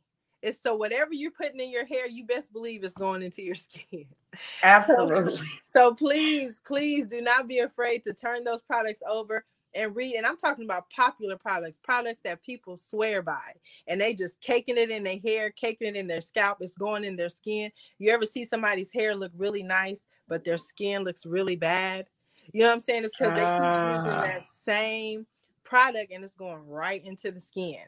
It's 0.42 0.62
so 0.62 0.76
whatever 0.76 1.12
you're 1.12 1.30
putting 1.30 1.60
in 1.60 1.70
your 1.70 1.86
hair, 1.86 2.06
you 2.08 2.24
best 2.24 2.52
believe 2.52 2.84
it's 2.84 2.94
going 2.94 3.22
into 3.22 3.42
your 3.42 3.54
skin. 3.56 4.06
Absolutely. 4.62 5.36
So, 5.36 5.42
so 5.90 5.94
please, 5.94 6.60
please 6.64 7.06
do 7.06 7.20
not 7.20 7.48
be 7.48 7.60
afraid 7.60 8.04
to 8.04 8.12
turn 8.12 8.44
those 8.44 8.62
products 8.62 9.02
over 9.08 9.44
and 9.74 9.94
read. 9.94 10.14
And 10.14 10.26
I'm 10.26 10.36
talking 10.36 10.64
about 10.64 10.88
popular 10.90 11.36
products, 11.36 11.78
products 11.82 12.20
that 12.24 12.42
people 12.42 12.76
swear 12.76 13.22
by, 13.22 13.52
and 13.86 14.00
they 14.00 14.14
just 14.14 14.40
caking 14.40 14.78
it 14.78 14.90
in 14.90 15.04
their 15.04 15.18
hair, 15.18 15.50
caking 15.50 15.88
it 15.88 15.96
in 15.96 16.06
their 16.06 16.20
scalp. 16.20 16.58
It's 16.60 16.76
going 16.76 17.04
in 17.04 17.16
their 17.16 17.28
skin. 17.28 17.70
You 17.98 18.12
ever 18.12 18.26
see 18.26 18.44
somebody's 18.44 18.92
hair 18.92 19.14
look 19.14 19.32
really 19.36 19.62
nice, 19.62 20.00
but 20.28 20.44
their 20.44 20.58
skin 20.58 21.04
looks 21.04 21.26
really 21.26 21.56
bad? 21.56 22.06
You 22.52 22.62
know 22.62 22.68
what 22.68 22.74
I'm 22.74 22.80
saying? 22.80 23.04
It's 23.04 23.16
because 23.16 23.34
they 23.34 23.40
keep 23.40 23.50
using 23.50 24.18
ah. 24.18 24.22
that 24.22 24.42
same 24.48 25.26
product 25.66 26.12
and 26.12 26.24
it's 26.24 26.34
going 26.34 26.66
right 26.66 27.04
into 27.04 27.30
the 27.30 27.40
skin. 27.40 27.84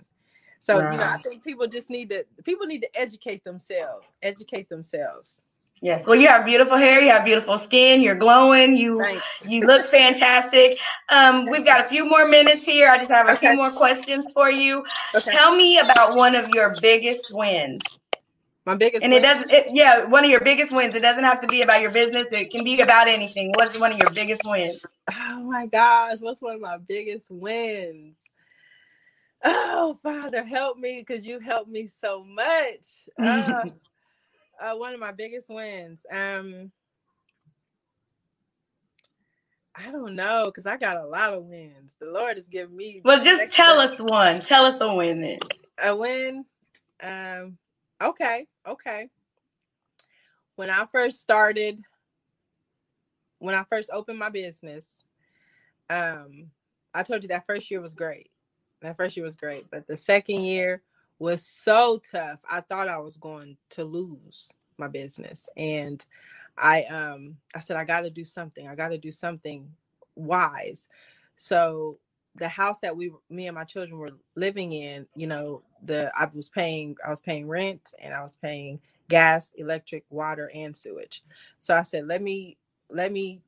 So, 0.60 0.76
you 0.76 0.96
know, 0.96 1.04
I 1.04 1.18
think 1.18 1.44
people 1.44 1.66
just 1.66 1.88
need 1.88 2.10
to 2.10 2.24
people 2.44 2.66
need 2.66 2.82
to 2.82 3.00
educate 3.00 3.44
themselves, 3.44 4.10
educate 4.22 4.68
themselves. 4.68 5.40
Yes. 5.80 6.04
Well, 6.06 6.18
you 6.18 6.26
have 6.26 6.44
beautiful 6.44 6.76
hair. 6.76 7.00
You 7.00 7.10
have 7.10 7.24
beautiful 7.24 7.56
skin. 7.56 8.02
You're 8.02 8.16
glowing. 8.16 8.76
You 8.76 9.00
Thanks. 9.00 9.24
you 9.46 9.60
look 9.64 9.86
fantastic. 9.86 10.78
Um, 11.08 11.48
we've 11.48 11.64
got 11.64 11.84
a 11.84 11.88
few 11.88 12.04
more 12.04 12.26
minutes 12.26 12.64
here. 12.64 12.88
I 12.88 12.98
just 12.98 13.10
have 13.10 13.28
a 13.28 13.32
okay. 13.32 13.48
few 13.48 13.56
more 13.56 13.70
questions 13.70 14.24
for 14.32 14.50
you. 14.50 14.84
Okay. 15.14 15.30
Tell 15.30 15.54
me 15.54 15.78
about 15.78 16.16
one 16.16 16.34
of 16.34 16.48
your 16.48 16.74
biggest 16.80 17.32
wins. 17.32 17.82
My 18.68 18.74
biggest. 18.74 19.02
And 19.02 19.14
it 19.14 19.22
doesn't. 19.22 19.50
It, 19.50 19.68
yeah, 19.72 20.04
one 20.04 20.24
of 20.24 20.30
your 20.30 20.40
biggest 20.40 20.70
wins. 20.72 20.94
It 20.94 21.00
doesn't 21.00 21.24
have 21.24 21.40
to 21.40 21.46
be 21.46 21.62
about 21.62 21.80
your 21.80 21.90
business. 21.90 22.28
It 22.32 22.50
can 22.50 22.64
be 22.64 22.82
about 22.82 23.08
anything. 23.08 23.50
What's 23.56 23.78
one 23.78 23.92
of 23.92 23.98
your 23.98 24.10
biggest 24.10 24.42
wins? 24.44 24.78
Oh 25.10 25.40
my 25.40 25.64
gosh, 25.64 26.18
what's 26.20 26.42
one 26.42 26.56
of 26.56 26.60
my 26.60 26.76
biggest 26.76 27.30
wins? 27.30 28.16
Oh, 29.42 29.98
Father, 30.02 30.44
help 30.44 30.76
me 30.76 31.02
because 31.06 31.24
you 31.24 31.40
helped 31.40 31.70
me 31.70 31.86
so 31.86 32.22
much. 32.22 33.08
Uh, 33.18 33.64
uh, 34.60 34.74
one 34.74 34.92
of 34.92 35.00
my 35.00 35.12
biggest 35.12 35.48
wins. 35.48 36.00
Um, 36.12 36.70
I 39.74 39.90
don't 39.90 40.14
know 40.14 40.50
because 40.52 40.66
I 40.66 40.76
got 40.76 40.98
a 40.98 41.06
lot 41.06 41.32
of 41.32 41.44
wins. 41.44 41.96
The 41.98 42.10
Lord 42.10 42.36
has 42.36 42.48
given 42.48 42.76
me. 42.76 43.00
Well, 43.02 43.24
just 43.24 43.50
tell 43.50 43.80
us 43.80 43.98
one. 43.98 44.42
Tell 44.42 44.66
us 44.66 44.78
a 44.78 44.94
win 44.94 45.22
then. 45.22 45.38
A 45.82 45.96
win. 45.96 46.44
Um. 47.02 47.56
Okay. 48.02 48.46
Okay. 48.66 49.08
When 50.56 50.70
I 50.70 50.84
first 50.90 51.20
started, 51.20 51.80
when 53.38 53.54
I 53.54 53.64
first 53.70 53.90
opened 53.92 54.18
my 54.18 54.28
business, 54.28 55.04
um, 55.90 56.50
I 56.94 57.02
told 57.02 57.22
you 57.22 57.28
that 57.28 57.46
first 57.46 57.70
year 57.70 57.80
was 57.80 57.94
great. 57.94 58.28
That 58.82 58.96
first 58.96 59.16
year 59.16 59.24
was 59.24 59.36
great, 59.36 59.66
but 59.70 59.86
the 59.86 59.96
second 59.96 60.42
year 60.42 60.82
was 61.18 61.44
so 61.44 62.00
tough. 62.10 62.40
I 62.50 62.60
thought 62.60 62.88
I 62.88 62.98
was 62.98 63.16
going 63.16 63.56
to 63.70 63.84
lose 63.84 64.52
my 64.78 64.88
business. 64.88 65.48
And 65.56 66.04
I 66.56 66.84
um 66.84 67.36
I 67.54 67.60
said 67.60 67.76
I 67.76 67.84
got 67.84 68.02
to 68.02 68.10
do 68.10 68.24
something. 68.24 68.68
I 68.68 68.74
got 68.74 68.88
to 68.88 68.98
do 68.98 69.12
something 69.12 69.68
wise. 70.14 70.88
So 71.36 71.98
the 72.38 72.48
house 72.48 72.78
that 72.82 72.96
we 72.96 73.12
me 73.30 73.48
and 73.48 73.54
my 73.56 73.64
children 73.64 73.98
were 73.98 74.12
living 74.36 74.72
in, 74.72 75.06
you 75.16 75.26
know, 75.26 75.62
the 75.84 76.10
I 76.18 76.28
was 76.34 76.48
paying 76.50 76.96
I 77.06 77.10
was 77.10 77.20
paying 77.20 77.48
rent 77.48 77.94
and 78.02 78.14
I 78.14 78.22
was 78.22 78.36
paying 78.36 78.80
gas, 79.08 79.52
electric, 79.56 80.04
water 80.10 80.50
and 80.54 80.76
sewage. 80.76 81.22
So 81.60 81.74
I 81.74 81.82
said 81.84 82.06
let 82.08 82.22
me 82.22 82.58
let 82.90 83.12
me 83.12 83.42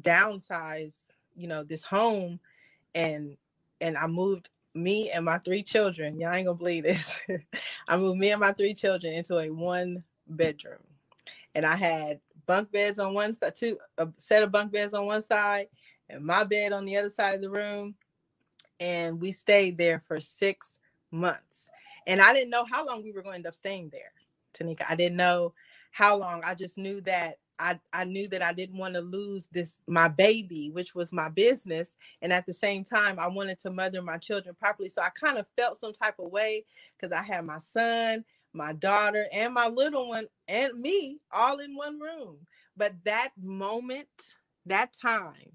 downsize, 0.00 1.08
you 1.36 1.48
know, 1.48 1.62
this 1.64 1.84
home 1.84 2.40
and 2.94 3.36
and 3.80 3.98
I 3.98 4.08
moved 4.08 4.50
me 4.74 5.10
and 5.10 5.24
my 5.24 5.38
three 5.38 5.62
children, 5.62 6.20
y'all 6.20 6.34
ain't 6.34 6.46
gonna 6.46 6.58
believe 6.58 6.84
this. 6.84 7.14
I 7.88 7.96
moved 7.96 8.18
me 8.20 8.30
and 8.32 8.40
my 8.40 8.52
three 8.52 8.74
children 8.74 9.14
into 9.14 9.38
a 9.38 9.50
one 9.50 10.04
bedroom. 10.28 10.78
And 11.54 11.66
I 11.66 11.76
had 11.76 12.20
bunk 12.46 12.72
beds 12.72 12.98
on 12.98 13.14
one 13.14 13.34
side, 13.34 13.56
two 13.56 13.78
a 13.98 14.08
set 14.18 14.42
of 14.42 14.52
bunk 14.52 14.72
beds 14.72 14.94
on 14.94 15.06
one 15.06 15.22
side, 15.22 15.68
and 16.08 16.24
my 16.24 16.44
bed 16.44 16.72
on 16.72 16.84
the 16.84 16.96
other 16.96 17.10
side 17.10 17.34
of 17.34 17.40
the 17.40 17.50
room. 17.50 17.94
And 18.80 19.20
we 19.20 19.32
stayed 19.32 19.78
there 19.78 20.02
for 20.08 20.20
six 20.20 20.72
months. 21.12 21.70
And 22.06 22.20
I 22.20 22.32
didn't 22.34 22.50
know 22.50 22.64
how 22.70 22.86
long 22.86 23.02
we 23.02 23.12
were 23.12 23.22
going 23.22 23.34
to 23.34 23.38
end 23.38 23.46
up 23.46 23.54
staying 23.54 23.90
there, 23.92 24.12
Tanika. 24.54 24.84
I 24.88 24.96
didn't 24.96 25.16
know 25.16 25.54
how 25.92 26.16
long. 26.18 26.42
I 26.44 26.54
just 26.54 26.78
knew 26.78 27.00
that 27.02 27.38
I, 27.60 27.78
I 27.92 28.04
knew 28.04 28.26
that 28.28 28.42
I 28.42 28.52
didn't 28.54 28.78
want 28.78 28.94
to 28.94 29.02
lose 29.02 29.48
this 29.52 29.76
my 29.86 30.08
baby, 30.08 30.70
which 30.72 30.94
was 30.94 31.12
my 31.12 31.28
business, 31.28 31.96
and 32.22 32.32
at 32.32 32.46
the 32.46 32.54
same 32.54 32.84
time 32.84 33.18
I 33.18 33.28
wanted 33.28 33.58
to 33.60 33.70
mother 33.70 34.02
my 34.02 34.16
children 34.16 34.54
properly. 34.58 34.88
So 34.88 35.02
I 35.02 35.10
kind 35.10 35.36
of 35.38 35.46
felt 35.56 35.76
some 35.76 35.92
type 35.92 36.18
of 36.18 36.30
way 36.32 36.64
because 36.98 37.12
I 37.12 37.22
had 37.22 37.44
my 37.44 37.58
son, 37.58 38.24
my 38.54 38.72
daughter, 38.72 39.26
and 39.32 39.52
my 39.54 39.68
little 39.68 40.08
one, 40.08 40.26
and 40.48 40.74
me 40.74 41.20
all 41.32 41.58
in 41.58 41.76
one 41.76 42.00
room. 42.00 42.38
But 42.76 42.94
that 43.04 43.30
moment, 43.40 44.08
that 44.66 44.94
time, 45.00 45.52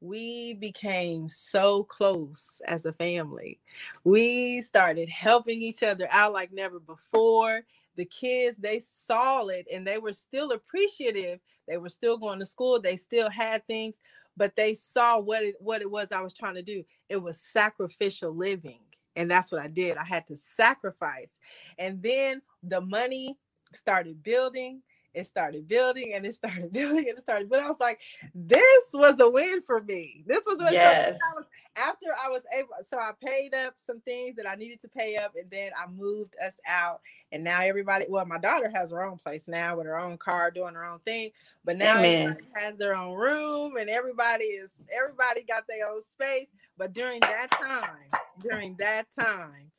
we 0.00 0.54
became 0.54 1.28
so 1.28 1.84
close 1.84 2.60
as 2.66 2.86
a 2.86 2.92
family. 2.94 3.60
We 4.04 4.62
started 4.62 5.08
helping 5.08 5.62
each 5.62 5.82
other 5.82 6.08
out 6.10 6.32
like 6.32 6.52
never 6.52 6.80
before. 6.80 7.62
The 7.96 8.06
kids 8.06 8.58
they 8.58 8.80
saw 8.80 9.46
it 9.46 9.66
and 9.72 9.86
they 9.86 9.98
were 9.98 10.12
still 10.12 10.52
appreciative. 10.52 11.40
They 11.68 11.78
were 11.78 11.88
still 11.90 12.18
going 12.18 12.40
to 12.40 12.46
school. 12.46 12.80
They 12.80 12.96
still 12.96 13.30
had 13.30 13.66
things 13.66 13.98
but 14.36 14.56
they 14.56 14.74
saw 14.74 15.18
what 15.18 15.42
it 15.42 15.56
what 15.60 15.82
it 15.82 15.90
was 15.90 16.12
i 16.12 16.20
was 16.20 16.32
trying 16.34 16.54
to 16.54 16.62
do. 16.62 16.84
It 17.08 17.18
was 17.18 17.40
sacrificial 17.40 18.34
living 18.36 18.80
and 19.16 19.30
that's 19.30 19.52
what 19.52 19.62
i 19.62 19.68
did. 19.68 19.96
I 19.96 20.04
had 20.04 20.26
to 20.28 20.36
sacrifice. 20.36 21.32
And 21.78 22.02
then 22.02 22.42
the 22.62 22.80
money 22.80 23.38
started 23.74 24.22
building 24.22 24.82
it 25.16 25.26
started 25.26 25.66
building 25.66 26.12
and 26.14 26.26
it 26.26 26.34
started 26.34 26.72
building 26.72 27.08
and 27.08 27.18
it 27.18 27.18
started 27.18 27.48
but 27.48 27.60
i 27.60 27.68
was 27.68 27.80
like 27.80 28.00
this 28.34 28.84
was 28.92 29.18
a 29.20 29.28
win 29.28 29.62
for 29.62 29.80
me 29.80 30.22
this 30.26 30.42
was 30.46 30.60
a 30.60 30.72
yes. 30.72 31.18
I 31.32 31.34
was, 31.34 31.46
after 31.76 32.06
i 32.22 32.28
was 32.28 32.42
able 32.56 32.68
so 32.92 32.98
i 32.98 33.12
paid 33.24 33.54
up 33.54 33.74
some 33.78 34.00
things 34.00 34.36
that 34.36 34.48
i 34.48 34.54
needed 34.54 34.80
to 34.82 34.88
pay 34.88 35.16
up 35.16 35.32
and 35.40 35.50
then 35.50 35.72
i 35.76 35.88
moved 35.88 36.36
us 36.44 36.56
out 36.66 37.00
and 37.32 37.42
now 37.42 37.62
everybody 37.62 38.04
well 38.08 38.26
my 38.26 38.38
daughter 38.38 38.70
has 38.74 38.90
her 38.90 39.04
own 39.04 39.18
place 39.18 39.48
now 39.48 39.76
with 39.76 39.86
her 39.86 39.98
own 39.98 40.18
car 40.18 40.50
doing 40.50 40.74
her 40.74 40.84
own 40.84 40.98
thing 41.00 41.30
but 41.64 41.76
now 41.76 41.98
Amen. 41.98 42.28
everybody 42.28 42.48
has 42.56 42.76
their 42.76 42.94
own 42.94 43.14
room 43.14 43.76
and 43.78 43.88
everybody 43.88 44.44
is 44.44 44.70
everybody 44.96 45.42
got 45.42 45.64
their 45.66 45.90
own 45.90 46.02
space 46.02 46.48
but 46.76 46.92
during 46.92 47.20
that 47.20 47.50
time 47.50 48.20
during 48.42 48.76
that 48.78 49.06
time 49.18 49.70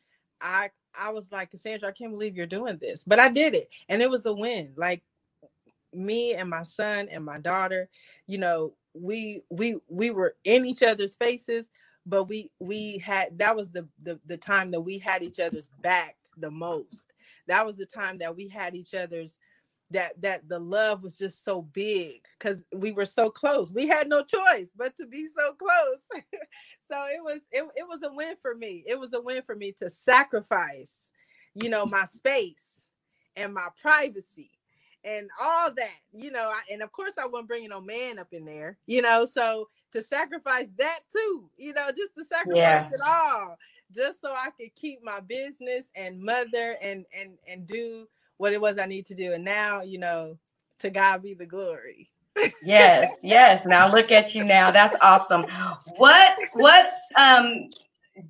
i 0.42 0.70
i 1.00 1.10
was 1.12 1.32
like 1.32 1.52
cassandra 1.52 1.90
i 1.90 1.92
can't 1.92 2.12
believe 2.12 2.36
you're 2.36 2.48
doing 2.48 2.78
this 2.82 3.04
but 3.06 3.20
i 3.20 3.30
did 3.30 3.54
it 3.54 3.68
and 3.90 4.02
it 4.02 4.10
was 4.10 4.26
a 4.26 4.34
win 4.34 4.72
like 4.76 5.04
me 5.94 6.34
and 6.34 6.50
my 6.50 6.64
son 6.64 7.08
and 7.10 7.24
my 7.26 7.38
daughter 7.40 7.90
you 8.28 8.38
know 8.38 8.74
we 8.94 9.42
we 9.50 9.78
we 9.90 10.12
were 10.12 10.36
in 10.44 10.66
each 10.66 10.84
other's 10.84 11.16
faces 11.16 11.70
but 12.06 12.26
we 12.26 12.50
we 12.60 12.98
had 13.00 13.38
that 13.38 13.56
was 13.56 13.72
the 13.72 13.88
the, 14.04 14.20
the 14.26 14.38
time 14.38 14.72
that 14.72 14.82
we 14.82 14.98
had 14.98 15.24
each 15.24 15.40
other's 15.40 15.70
back 15.82 16.16
the 16.38 16.52
most. 16.52 17.08
That 17.48 17.66
was 17.66 17.78
the 17.78 17.86
time 17.86 18.18
that 18.20 18.36
we 18.36 18.48
had 18.48 18.76
each 18.76 18.94
other's 18.94 19.40
that 19.92 20.22
that 20.22 20.48
the 20.50 20.60
love 20.60 21.04
was 21.04 21.18
just 21.18 21.44
so 21.44 21.62
big 21.62 22.22
because 22.38 22.64
we 22.76 22.92
were 22.92 23.06
so 23.06 23.30
close. 23.30 23.72
We 23.72 23.88
had 23.88 24.10
no 24.10 24.24
choice 24.24 24.70
but 24.76 24.98
to 24.98 25.08
be 25.08 25.28
so 25.38 25.54
close. 25.54 26.24
So 26.90 26.96
it 27.08 27.22
was 27.22 27.42
it, 27.52 27.66
it 27.76 27.88
was 27.88 28.00
a 28.04 28.14
win 28.14 28.36
for 28.42 28.56
me. 28.56 28.84
It 28.88 28.98
was 28.98 29.14
a 29.14 29.20
win 29.22 29.42
for 29.46 29.56
me 29.56 29.74
to 29.80 29.90
sacrifice 29.90 30.94
you 31.56 31.70
know 31.70 31.86
my 31.86 32.06
space 32.06 32.88
and 33.36 33.54
my 33.54 33.68
privacy 33.82 34.52
and 35.08 35.30
all 35.42 35.72
that, 35.72 36.00
you 36.12 36.32
know, 36.32 36.52
I, 36.54 36.62
and 36.72 36.82
of 36.82 36.92
course 36.92 37.14
I 37.18 37.26
wasn't 37.26 37.48
bringing 37.48 37.70
no 37.70 37.80
man 37.80 38.20
up 38.20 38.34
in 38.34 38.46
there, 38.46 38.78
you 38.88 39.02
know, 39.02 39.26
so 39.26 39.70
to 39.94 40.02
sacrifice 40.02 40.68
that 40.78 41.00
too, 41.12 41.50
you 41.58 41.74
know, 41.74 41.90
just 41.96 42.14
to 42.18 42.26
sacrifice 42.26 42.56
yeah. 42.56 42.90
it 42.92 43.02
all, 43.04 43.58
just 43.96 44.20
so 44.22 44.34
I 44.34 44.50
could 44.60 44.76
keep 44.76 45.02
my 45.04 45.22
business 45.22 45.86
and 45.96 46.22
mother 46.22 46.76
and 46.82 47.06
and 47.18 47.38
and 47.50 47.66
do 47.66 48.08
what 48.38 48.54
it 48.54 48.62
was 48.62 48.78
I 48.78 48.86
need 48.86 49.06
to 49.08 49.16
do. 49.16 49.34
And 49.34 49.46
now, 49.46 49.82
you 49.82 49.98
know, 49.98 50.38
to 50.80 50.90
God 50.90 51.24
be 51.24 51.34
the 51.34 51.46
glory. 51.46 52.10
yes, 52.62 53.10
yes. 53.24 53.66
Now 53.66 53.92
look 53.92 54.12
at 54.12 54.36
you 54.36 54.44
now. 54.44 54.72
That's 54.72 54.98
awesome. 55.02 55.46
What 55.96 56.38
what 56.54 56.92
um 57.16 57.70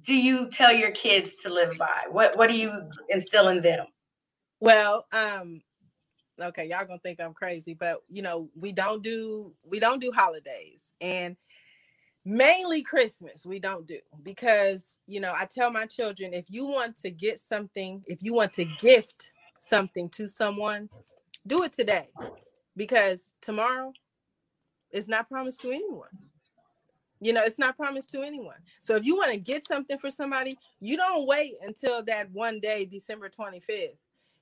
do 0.06 0.14
you 0.14 0.50
tell 0.52 0.72
your 0.72 0.92
kids 0.92 1.36
to 1.42 1.50
live 1.50 1.76
by? 1.78 2.02
What 2.12 2.38
what 2.38 2.50
do 2.50 2.56
you 2.56 2.72
instill 3.10 3.50
in 3.50 3.62
them? 3.62 3.88
Well, 4.60 5.06
um, 5.12 5.62
okay, 6.42 6.68
y'all 6.70 6.86
gonna 6.86 7.00
think 7.00 7.22
I'm 7.22 7.34
crazy, 7.34 7.74
but 7.76 8.02
you 8.10 8.22
know, 8.24 8.50
we 8.56 8.72
don't 8.74 9.04
do 9.04 9.54
we 9.66 9.80
don't 9.80 10.02
do 10.02 10.12
holidays 10.16 10.94
and 11.02 11.38
mainly 12.26 12.84
Christmas 12.84 13.46
we 13.46 13.60
don't 13.60 13.88
do 13.88 14.00
because 14.24 15.00
you 15.08 15.20
know, 15.22 15.34
I 15.36 15.46
tell 15.46 15.72
my 15.72 15.86
children 15.88 16.34
if 16.34 16.46
you 16.50 16.68
want 16.68 16.98
to 17.00 17.12
get 17.12 17.40
something, 17.40 18.04
if 18.08 18.24
you 18.24 18.34
want 18.34 18.54
to 18.56 18.66
gift 18.66 19.32
something 19.60 20.10
to 20.12 20.28
someone, 20.30 20.90
do 21.48 21.64
it 21.64 21.74
today 21.74 22.10
because 22.78 23.34
tomorrow 23.42 23.92
It's 24.92 25.08
not 25.08 25.30
promised 25.30 25.62
to 25.62 25.72
anyone. 25.72 26.10
You 27.22 27.34
know, 27.34 27.44
it's 27.46 27.60
not 27.60 27.78
promised 27.78 28.12
to 28.12 28.24
anyone. 28.24 28.58
So 28.82 28.96
if 28.96 29.06
you 29.06 29.16
want 29.18 29.32
to 29.32 29.40
get 29.40 29.68
something 29.68 29.98
for 30.00 30.12
somebody, 30.12 30.58
you 30.80 30.98
don't 30.98 31.28
wait 31.28 31.56
until 31.62 32.04
that 32.06 32.32
one 32.32 32.60
day, 32.60 32.86
December 32.86 33.30
25th. 33.30 33.98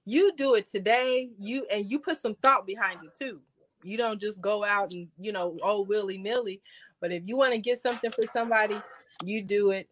You 0.06 0.34
do 0.36 0.56
it 0.56 0.68
today. 0.68 1.30
You 1.40 1.66
and 1.74 1.90
you 1.90 2.00
put 2.00 2.18
some 2.18 2.36
thought 2.36 2.66
behind 2.66 3.00
it 3.04 3.16
too. 3.16 3.42
You 3.84 3.98
don't 3.98 4.20
just 4.22 4.42
go 4.42 4.64
out 4.64 4.94
and, 4.94 5.08
you 5.20 5.32
know, 5.32 5.58
oh 5.62 5.82
willy 5.82 6.18
nilly. 6.18 6.62
But 7.02 7.12
if 7.12 7.24
you 7.26 7.38
want 7.38 7.54
to 7.54 7.60
get 7.60 7.80
something 7.82 8.12
for 8.12 8.26
somebody, 8.26 8.82
you 9.24 9.42
do 9.44 9.72
it 9.72 9.88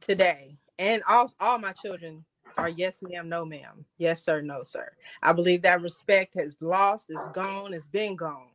today. 0.00 0.56
And 0.78 1.02
all, 1.08 1.30
all 1.40 1.58
my 1.58 1.72
children 1.72 2.24
are 2.56 2.68
yes, 2.70 3.02
ma'am, 3.02 3.28
no, 3.28 3.44
ma'am. 3.44 3.84
Yes, 3.98 4.22
sir, 4.22 4.40
no, 4.40 4.62
sir. 4.62 4.90
I 5.22 5.32
believe 5.32 5.62
that 5.62 5.82
respect 5.82 6.34
has 6.34 6.56
lost, 6.60 7.06
is 7.10 7.20
gone, 7.34 7.74
it's 7.74 7.86
been 7.86 8.16
gone. 8.16 8.48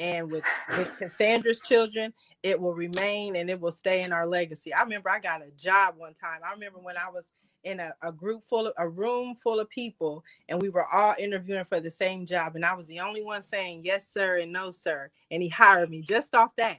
And 0.00 0.30
with, 0.30 0.44
with 0.76 0.90
Cassandra's 0.98 1.60
children, 1.60 2.12
it 2.42 2.60
will 2.60 2.74
remain 2.74 3.36
and 3.36 3.50
it 3.50 3.60
will 3.60 3.72
stay 3.72 4.02
in 4.02 4.12
our 4.12 4.26
legacy. 4.26 4.72
I 4.72 4.82
remember 4.82 5.10
I 5.10 5.18
got 5.18 5.42
a 5.42 5.50
job 5.56 5.94
one 5.96 6.14
time. 6.14 6.40
I 6.48 6.52
remember 6.52 6.78
when 6.78 6.96
I 6.96 7.10
was 7.10 7.26
in 7.64 7.80
a, 7.80 7.92
a 8.02 8.12
group 8.12 8.44
full 8.44 8.66
of 8.66 8.72
a 8.78 8.88
room 8.88 9.34
full 9.34 9.60
of 9.60 9.68
people 9.68 10.24
and 10.48 10.60
we 10.60 10.68
were 10.68 10.86
all 10.92 11.14
interviewing 11.18 11.64
for 11.64 11.80
the 11.80 11.90
same 11.90 12.24
job 12.24 12.54
and 12.56 12.64
I 12.64 12.74
was 12.74 12.86
the 12.86 13.00
only 13.00 13.22
one 13.22 13.42
saying 13.42 13.82
yes 13.84 14.08
sir 14.08 14.38
and 14.38 14.52
no 14.52 14.70
sir 14.70 15.10
and 15.30 15.42
he 15.42 15.48
hired 15.48 15.90
me 15.90 16.02
just 16.02 16.34
off 16.34 16.54
that 16.56 16.78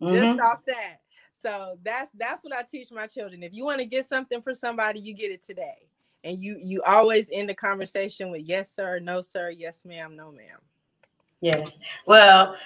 mm-hmm. 0.00 0.14
just 0.14 0.40
off 0.40 0.64
that 0.66 0.98
so 1.32 1.78
that's 1.82 2.10
that's 2.16 2.44
what 2.44 2.54
I 2.54 2.62
teach 2.62 2.92
my 2.92 3.06
children 3.06 3.42
if 3.42 3.54
you 3.54 3.64
want 3.64 3.80
to 3.80 3.86
get 3.86 4.08
something 4.08 4.42
for 4.42 4.54
somebody 4.54 5.00
you 5.00 5.14
get 5.14 5.30
it 5.30 5.42
today 5.42 5.88
and 6.22 6.38
you 6.38 6.58
you 6.60 6.82
always 6.86 7.26
end 7.32 7.48
the 7.48 7.54
conversation 7.54 8.30
with 8.30 8.42
yes 8.42 8.70
sir 8.70 8.98
no 8.98 9.22
sir 9.22 9.50
yes 9.50 9.84
ma'am 9.84 10.16
no 10.16 10.30
ma'am 10.30 10.60
Yes. 11.44 11.78
Well, 12.06 12.56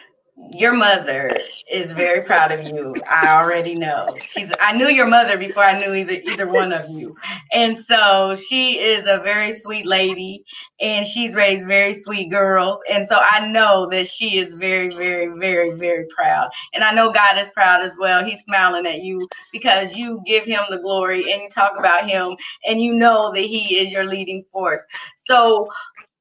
your 0.51 0.73
mother 0.73 1.37
is 1.71 1.93
very 1.93 2.25
proud 2.25 2.53
of 2.53 2.65
you. 2.65 3.03
I 3.09 3.37
already 3.39 3.75
know. 3.75 4.17
She's 4.25 4.51
I 4.61 4.73
knew 4.73 4.89
your 4.89 5.07
mother 5.07 5.37
before 5.37 5.63
I 5.65 5.79
knew 5.79 5.95
either 5.95 6.13
either 6.13 6.49
one 6.49 6.73
of 6.73 6.89
you. 6.91 7.15
And 7.53 7.85
so 7.85 8.35
she 8.37 8.79
is 8.79 9.05
a 9.07 9.23
very 9.23 9.59
sweet 9.59 9.85
lady 9.85 10.45
and 10.81 11.07
she's 11.07 11.35
raised 11.35 11.67
very 11.67 11.93
sweet 11.93 12.31
girls. 12.31 12.81
And 12.91 13.07
so 13.09 13.19
I 13.19 13.49
know 13.49 13.89
that 13.91 14.07
she 14.07 14.39
is 14.39 14.55
very, 14.55 14.91
very, 14.91 15.29
very, 15.39 15.77
very 15.77 16.07
proud. 16.15 16.49
And 16.73 16.85
I 16.85 16.93
know 16.93 17.13
God 17.13 17.39
is 17.39 17.51
proud 17.51 17.83
as 17.83 17.97
well. 17.99 18.25
He's 18.25 18.43
smiling 18.45 18.87
at 18.87 19.01
you 19.01 19.29
because 19.53 19.95
you 19.95 20.23
give 20.25 20.45
him 20.45 20.61
the 20.71 20.79
glory 20.79 21.33
and 21.33 21.43
you 21.43 21.49
talk 21.51 21.73
about 21.79 22.09
him 22.09 22.37
and 22.67 22.81
you 22.81 22.95
know 22.95 23.33
that 23.35 23.45
he 23.45 23.79
is 23.79 23.93
your 23.93 24.05
leading 24.05 24.45
force. 24.53 24.83
So 25.17 25.69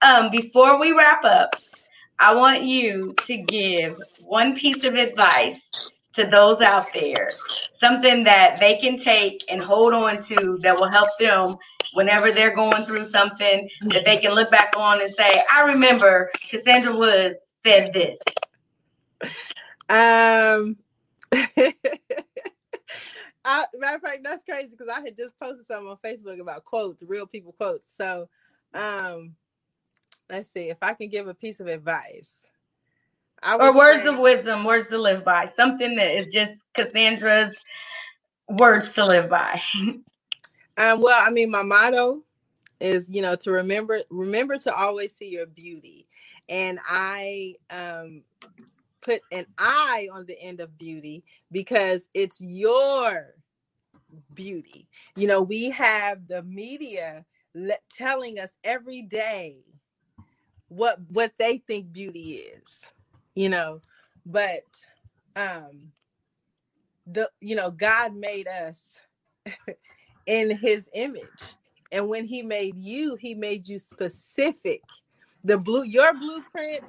um 0.01 0.31
before 0.31 0.79
we 0.79 0.91
wrap 0.91 1.23
up, 1.23 1.51
I 2.19 2.33
want 2.33 2.63
you 2.63 3.09
to 3.25 3.37
give 3.37 3.95
one 4.21 4.55
piece 4.55 4.83
of 4.83 4.95
advice 4.95 5.91
to 6.13 6.25
those 6.25 6.61
out 6.61 6.87
there, 6.93 7.29
something 7.75 8.23
that 8.23 8.59
they 8.59 8.77
can 8.77 8.97
take 8.97 9.45
and 9.49 9.61
hold 9.61 9.93
on 9.93 10.21
to 10.23 10.57
that 10.63 10.75
will 10.75 10.89
help 10.89 11.09
them 11.19 11.57
whenever 11.93 12.31
they're 12.31 12.55
going 12.55 12.85
through 12.85 13.05
something 13.05 13.69
that 13.89 14.03
they 14.03 14.17
can 14.17 14.33
look 14.33 14.49
back 14.49 14.73
on 14.75 15.01
and 15.01 15.13
say, 15.15 15.43
I 15.51 15.61
remember 15.61 16.29
Cassandra 16.49 16.95
Woods 16.95 17.35
said 17.63 17.93
this. 17.93 18.19
Um, 19.89 20.77
I, 23.45 23.65
matter 23.75 23.95
of 23.95 24.01
fact, 24.01 24.19
that's 24.23 24.43
crazy 24.43 24.71
because 24.71 24.89
I 24.89 25.01
had 25.01 25.15
just 25.15 25.39
posted 25.39 25.65
something 25.67 25.87
on 25.87 25.97
Facebook 26.03 26.41
about 26.41 26.65
quotes, 26.65 27.03
real 27.03 27.27
people 27.27 27.53
quotes. 27.53 27.95
So, 27.95 28.27
um, 28.73 29.35
let's 30.29 30.51
see 30.51 30.69
if 30.69 30.77
I 30.81 30.93
can 30.93 31.09
give 31.09 31.27
a 31.27 31.33
piece 31.33 31.59
of 31.59 31.67
advice. 31.67 32.35
or 33.43 33.75
words 33.75 34.03
say, 34.03 34.09
of 34.09 34.19
wisdom, 34.19 34.63
words 34.63 34.87
to 34.89 34.97
live 34.97 35.23
by, 35.23 35.45
something 35.55 35.95
that 35.95 36.15
is 36.15 36.27
just 36.27 36.55
Cassandra's 36.73 37.55
words 38.49 38.93
to 38.93 39.05
live 39.05 39.29
by. 39.29 39.61
um, 40.77 41.01
well, 41.01 41.19
I 41.19 41.29
mean, 41.29 41.51
my 41.51 41.63
motto 41.63 42.23
is, 42.79 43.09
you 43.09 43.21
know, 43.21 43.35
to 43.35 43.51
remember, 43.51 44.01
remember 44.09 44.57
to 44.57 44.73
always 44.73 45.15
see 45.15 45.29
your 45.29 45.45
beauty. 45.45 46.07
And 46.49 46.79
I 46.87 47.55
um, 47.69 48.23
put 49.01 49.21
an 49.31 49.45
I 49.57 50.09
on 50.13 50.25
the 50.25 50.39
end 50.41 50.59
of 50.59 50.77
beauty 50.77 51.23
because 51.51 52.07
it's 52.13 52.39
your 52.39 53.35
beauty. 54.33 54.87
You 55.15 55.27
know, 55.27 55.41
we 55.41 55.69
have 55.71 56.27
the 56.27 56.43
media 56.43 57.25
le- 57.53 57.77
telling 57.91 58.39
us 58.39 58.49
every 58.63 59.01
day 59.01 59.57
what 60.69 60.99
what 61.09 61.33
they 61.37 61.59
think 61.67 61.91
beauty 61.91 62.33
is 62.33 62.91
you 63.37 63.49
know? 63.49 63.79
But 64.25 64.65
um 65.35 65.91
the 67.05 67.29
you 67.39 67.55
know 67.55 67.71
god 67.71 68.13
made 68.15 68.47
us 68.47 68.99
in 70.25 70.49
his 70.57 70.89
image 70.93 71.55
and 71.91 72.09
when 72.09 72.25
he 72.25 72.41
made 72.41 72.75
you 72.77 73.15
he 73.21 73.35
made 73.35 73.67
you 73.67 73.79
specific. 73.79 74.81
The 75.43 75.57
blue 75.57 75.83
your 75.83 76.13
blueprint 76.13 76.81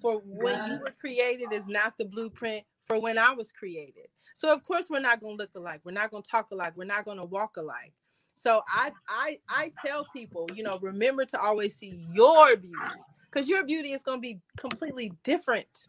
for 0.00 0.22
when 0.24 0.64
you 0.70 0.78
were 0.78 0.94
created 0.98 1.52
is 1.52 1.66
not 1.66 1.98
the 1.98 2.04
blueprint 2.04 2.64
for 2.84 3.00
when 3.00 3.18
i 3.18 3.32
was 3.32 3.50
created. 3.52 4.06
So 4.36 4.54
of 4.54 4.62
course 4.64 4.88
we're 4.88 5.00
not 5.00 5.20
going 5.20 5.36
to 5.36 5.42
look 5.42 5.54
alike. 5.56 5.80
We're 5.84 5.90
not 5.90 6.12
going 6.12 6.22
to 6.22 6.30
talk 6.30 6.46
alike. 6.52 6.74
We're 6.76 6.84
not 6.84 7.04
going 7.04 7.18
to 7.18 7.24
walk 7.24 7.56
alike. 7.56 7.92
So 8.36 8.62
i 8.68 8.92
i 9.08 9.38
i 9.48 9.72
tell 9.84 10.06
people 10.14 10.48
you 10.54 10.62
know 10.62 10.78
remember 10.80 11.24
to 11.26 11.40
always 11.40 11.74
see 11.74 12.06
your 12.14 12.56
beauty 12.56 13.04
because 13.30 13.48
your 13.48 13.64
beauty 13.64 13.92
is 13.92 14.02
going 14.02 14.18
to 14.18 14.22
be 14.22 14.40
completely 14.56 15.12
different 15.24 15.86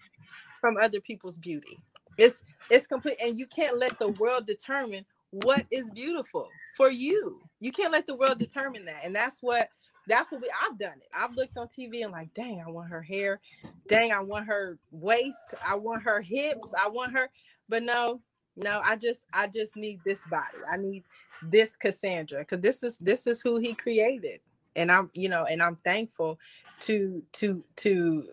from 0.60 0.78
other 0.78 1.00
people's 1.00 1.38
beauty. 1.38 1.78
It's 2.18 2.44
it's 2.70 2.88
complete, 2.88 3.18
and 3.24 3.40
you 3.40 3.48
can't 3.48 3.80
let 3.80 3.98
the 4.00 4.10
world 4.10 4.46
determine 4.46 5.06
what 5.32 5.66
is 5.72 5.90
beautiful 5.92 6.50
for 6.76 6.90
you. 6.90 7.42
You 7.60 7.72
can't 7.72 7.94
let 7.94 8.08
the 8.08 8.16
world 8.16 8.38
determine 8.38 8.86
that, 8.86 9.02
and 9.04 9.16
that's 9.16 9.42
what 9.42 9.70
that's 10.08 10.32
what 10.32 10.42
we. 10.42 10.50
I've 10.64 10.78
done 10.78 10.98
it. 10.98 11.08
I've 11.14 11.36
looked 11.36 11.58
on 11.58 11.68
TV 11.68 12.04
and 12.04 12.12
like, 12.12 12.34
dang, 12.34 12.62
I 12.66 12.70
want 12.70 12.90
her 12.90 13.02
hair. 13.02 13.40
Dang, 13.88 14.12
I 14.12 14.20
want 14.22 14.48
her 14.48 14.78
waist. 14.92 15.56
I 15.66 15.76
want 15.76 16.04
her 16.04 16.22
hips. 16.22 16.74
I 16.78 16.90
want 16.90 17.14
her. 17.18 17.30
But 17.70 17.84
no, 17.84 18.22
no, 18.58 18.82
I 18.84 18.96
just 18.98 19.24
I 19.34 19.48
just 19.48 19.76
need 19.78 20.00
this 20.06 20.22
body. 20.30 20.58
I 20.70 20.78
need 20.78 21.04
this 21.44 21.76
Cassandra 21.78 22.40
because 22.40 22.60
this 22.62 22.84
is 22.84 22.98
this 22.98 23.28
is 23.28 23.42
who 23.42 23.58
he 23.58 23.74
created 23.74 24.42
and 24.76 24.92
i'm 24.92 25.10
you 25.14 25.30
know 25.30 25.46
and 25.46 25.62
i'm 25.62 25.76
thankful 25.78 26.40
to 26.82 27.24
to 27.34 27.64
to 27.78 28.30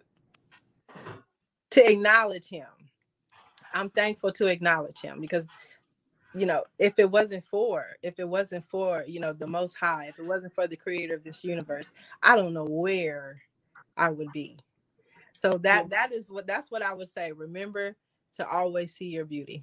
to 1.72 1.90
acknowledge 1.90 2.48
him. 2.48 2.68
I'm 3.74 3.90
thankful 3.90 4.32
to 4.32 4.46
acknowledge 4.48 5.00
him 5.00 5.20
because 5.20 5.46
you 6.34 6.46
know 6.46 6.64
if 6.78 6.98
it 6.98 7.10
wasn't 7.10 7.44
for 7.44 7.86
if 8.02 8.18
it 8.20 8.28
wasn't 8.28 8.64
for 8.70 9.04
you 9.08 9.20
know 9.20 9.32
the 9.32 9.46
most 9.46 9.74
high 9.76 10.06
if 10.08 10.18
it 10.18 10.26
wasn't 10.26 10.54
for 10.54 10.66
the 10.68 10.76
creator 10.76 11.14
of 11.14 11.24
this 11.24 11.44
universe 11.44 11.90
i 12.22 12.36
don't 12.36 12.54
know 12.54 12.66
where 12.66 13.42
i 13.96 14.10
would 14.10 14.32
be. 14.32 14.58
So 15.34 15.58
that 15.64 15.90
that 15.90 16.12
is 16.12 16.30
what 16.30 16.46
that's 16.46 16.70
what 16.70 16.82
i 16.82 16.94
would 16.94 17.08
say. 17.08 17.32
Remember 17.32 17.96
to 18.34 18.48
always 18.48 18.94
see 18.94 19.06
your 19.06 19.24
beauty 19.26 19.62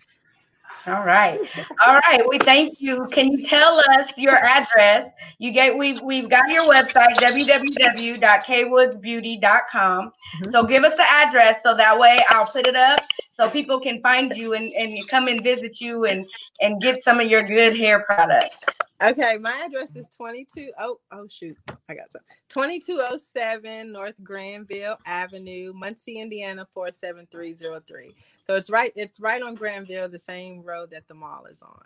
all 0.86 1.06
right. 1.06 1.40
All 1.86 1.94
right. 1.94 2.22
We 2.28 2.40
thank 2.40 2.82
you. 2.82 3.08
Can 3.12 3.32
you 3.32 3.42
tell 3.44 3.80
us 3.92 4.18
your 4.18 4.36
address? 4.36 5.10
You 5.38 5.52
get 5.52 5.78
we've 5.78 6.02
we've 6.02 6.30
got 6.30 6.50
your 6.50 6.66
website, 6.66 7.16
www.kwoodsbeauty.com. 7.16 10.06
Mm-hmm. 10.06 10.52
So 10.52 10.64
give 10.64 10.84
us 10.84 10.96
the 10.96 11.10
address 11.10 11.64
so 11.64 11.74
that 11.76 11.98
way 11.98 12.20
I'll 12.28 12.48
put 12.48 12.68
it 12.68 12.76
up 12.76 13.00
so 13.38 13.50
people 13.50 13.80
can 13.80 14.02
find 14.02 14.36
you 14.36 14.56
and, 14.56 14.74
and 14.74 15.08
come 15.08 15.30
and 15.30 15.42
visit 15.42 15.80
you 15.80 16.04
and 16.06 16.26
and 16.60 16.82
get 16.82 17.02
some 17.02 17.22
of 17.22 17.28
your 17.28 17.44
good 17.44 17.78
hair 17.78 18.02
products. 18.02 18.60
Okay, 19.04 19.38
my 19.38 19.52
address 19.66 19.96
is 19.96 20.08
22 20.16 20.72
oh 20.80 20.98
oh 21.12 21.28
shoot, 21.28 21.58
I 21.90 21.94
got 21.94 22.12
some 22.12 22.22
2207 22.48 23.92
North 23.92 24.24
Granville 24.24 24.98
Avenue, 25.06 25.74
Muncie, 25.74 26.20
Indiana 26.20 26.66
47303. 26.74 28.16
So 28.44 28.56
it's 28.56 28.70
right 28.70 28.94
it's 28.96 29.20
right 29.20 29.42
on 29.42 29.56
Granville, 29.56 30.08
the 30.08 30.20
same 30.20 30.62
road 30.62 30.92
that 30.92 31.08
the 31.10 31.16
mall 31.16 31.46
is 31.52 31.62
on. 31.62 31.84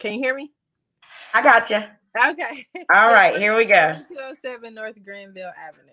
Can 0.00 0.14
you 0.14 0.20
hear 0.20 0.34
me? 0.34 0.50
I 1.32 1.42
got 1.42 1.70
you. 1.70 1.76
Okay. 2.30 2.66
All 2.92 3.08
right, 3.12 3.36
here 3.36 3.56
we 3.56 3.64
go. 3.64 3.92
2207 3.92 4.74
North 4.74 5.00
Granville 5.04 5.52
Avenue. 5.56 5.90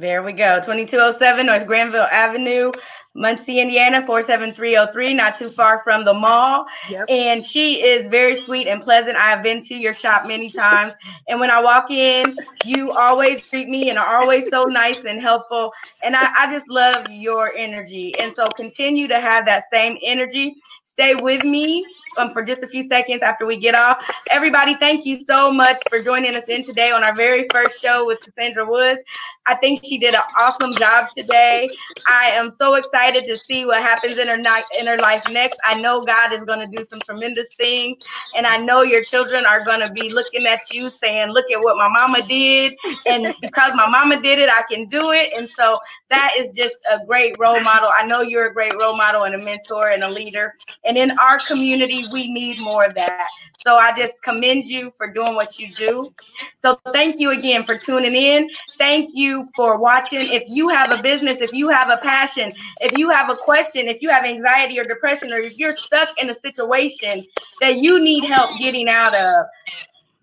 There 0.00 0.24
we 0.24 0.32
go. 0.32 0.56
2207 0.56 1.46
North 1.46 1.66
Granville 1.66 2.08
Avenue, 2.10 2.72
Muncie, 3.16 3.60
Indiana, 3.60 4.04
47303, 4.06 5.14
not 5.14 5.38
too 5.38 5.48
far 5.48 5.82
from 5.82 6.04
the 6.04 6.12
mall. 6.12 6.66
Yep. 6.90 7.06
And 7.08 7.44
she 7.44 7.82
is 7.82 8.06
very 8.08 8.40
sweet 8.40 8.68
and 8.68 8.82
pleasant. 8.82 9.16
I 9.16 9.30
have 9.30 9.42
been 9.42 9.62
to 9.64 9.74
your 9.74 9.94
shop 9.94 10.26
many 10.26 10.50
times. 10.50 10.92
and 11.28 11.40
when 11.40 11.50
I 11.50 11.60
walk 11.60 11.90
in, 11.90 12.36
you 12.64 12.90
always 12.92 13.42
treat 13.46 13.68
me 13.68 13.88
and 13.88 13.98
are 13.98 14.20
always 14.20 14.48
so 14.50 14.64
nice 14.64 15.04
and 15.04 15.20
helpful. 15.20 15.72
And 16.02 16.14
I, 16.14 16.28
I 16.38 16.52
just 16.52 16.68
love 16.68 17.06
your 17.10 17.52
energy. 17.56 18.14
And 18.18 18.34
so 18.34 18.48
continue 18.48 19.08
to 19.08 19.20
have 19.20 19.46
that 19.46 19.64
same 19.72 19.96
energy 20.04 20.56
stay 20.86 21.14
with 21.14 21.44
me 21.44 21.84
um, 22.16 22.30
for 22.30 22.42
just 22.42 22.62
a 22.62 22.66
few 22.66 22.82
seconds 22.82 23.22
after 23.22 23.44
we 23.44 23.58
get 23.58 23.74
off. 23.74 24.08
Everybody, 24.30 24.76
thank 24.76 25.04
you 25.04 25.20
so 25.20 25.50
much 25.50 25.78
for 25.90 26.02
joining 26.02 26.34
us 26.34 26.44
in 26.44 26.64
today 26.64 26.90
on 26.90 27.04
our 27.04 27.14
very 27.14 27.46
first 27.52 27.80
show 27.80 28.06
with 28.06 28.20
Cassandra 28.20 28.64
Woods. 28.64 29.02
I 29.46 29.54
think 29.56 29.84
she 29.84 29.98
did 29.98 30.14
an 30.14 30.22
awesome 30.38 30.72
job 30.72 31.06
today. 31.16 31.68
I 32.08 32.30
am 32.30 32.50
so 32.50 32.74
excited 32.74 33.26
to 33.26 33.36
see 33.36 33.64
what 33.64 33.82
happens 33.82 34.16
in 34.18 34.26
her 34.26 34.36
in 34.78 34.86
her 34.86 34.96
life 34.96 35.24
next. 35.30 35.58
I 35.64 35.80
know 35.80 36.02
God 36.02 36.32
is 36.32 36.44
going 36.44 36.58
to 36.58 36.76
do 36.76 36.84
some 36.84 37.00
tremendous 37.00 37.46
things, 37.56 37.98
and 38.34 38.46
I 38.46 38.56
know 38.56 38.82
your 38.82 39.04
children 39.04 39.46
are 39.46 39.64
going 39.64 39.86
to 39.86 39.92
be 39.92 40.10
looking 40.10 40.46
at 40.46 40.60
you 40.72 40.90
saying, 40.90 41.28
"Look 41.28 41.46
at 41.52 41.60
what 41.60 41.76
my 41.76 41.88
mama 41.88 42.26
did," 42.26 42.74
and 43.06 43.34
because 43.40 43.72
my 43.74 43.88
mama 43.88 44.20
did 44.20 44.38
it, 44.38 44.50
I 44.50 44.62
can 44.68 44.86
do 44.86 45.12
it. 45.12 45.32
And 45.36 45.48
so 45.50 45.78
that 46.10 46.32
is 46.36 46.54
just 46.54 46.76
a 46.90 47.04
great 47.06 47.38
role 47.38 47.60
model. 47.60 47.90
I 47.96 48.06
know 48.06 48.22
you're 48.22 48.46
a 48.46 48.52
great 48.52 48.74
role 48.80 48.96
model 48.96 49.24
and 49.24 49.34
a 49.34 49.38
mentor 49.38 49.90
and 49.90 50.02
a 50.02 50.10
leader. 50.10 50.54
And 50.84 50.96
in 50.96 51.10
our 51.18 51.38
community, 51.38 52.04
we 52.12 52.32
need 52.32 52.60
more 52.60 52.84
of 52.84 52.94
that. 52.94 53.28
So 53.64 53.76
I 53.76 53.92
just 53.96 54.22
commend 54.22 54.64
you 54.64 54.92
for 54.92 55.10
doing 55.10 55.34
what 55.34 55.58
you 55.58 55.74
do. 55.74 56.12
So 56.56 56.76
thank 56.92 57.18
you 57.18 57.30
again 57.30 57.64
for 57.64 57.76
tuning 57.76 58.14
in. 58.14 58.48
Thank 58.78 59.10
you 59.14 59.48
for 59.56 59.78
watching. 59.78 60.20
If 60.22 60.48
you 60.48 60.68
have 60.68 60.92
a 60.92 61.02
business, 61.02 61.38
if 61.40 61.52
you 61.52 61.68
have 61.68 61.90
a 61.90 61.96
passion, 61.96 62.52
if 62.80 62.96
you 62.96 63.10
have 63.10 63.30
a 63.30 63.36
question, 63.36 63.88
if 63.88 64.02
you 64.02 64.10
have 64.10 64.24
anxiety 64.24 64.78
or 64.78 64.84
depression, 64.84 65.32
or 65.32 65.38
if 65.38 65.58
you're 65.58 65.76
stuck 65.76 66.10
in 66.18 66.30
a 66.30 66.34
situation 66.34 67.24
that 67.60 67.78
you 67.78 67.98
need 67.98 68.24
help 68.24 68.56
getting 68.58 68.88
out 68.88 69.16
of, 69.16 69.46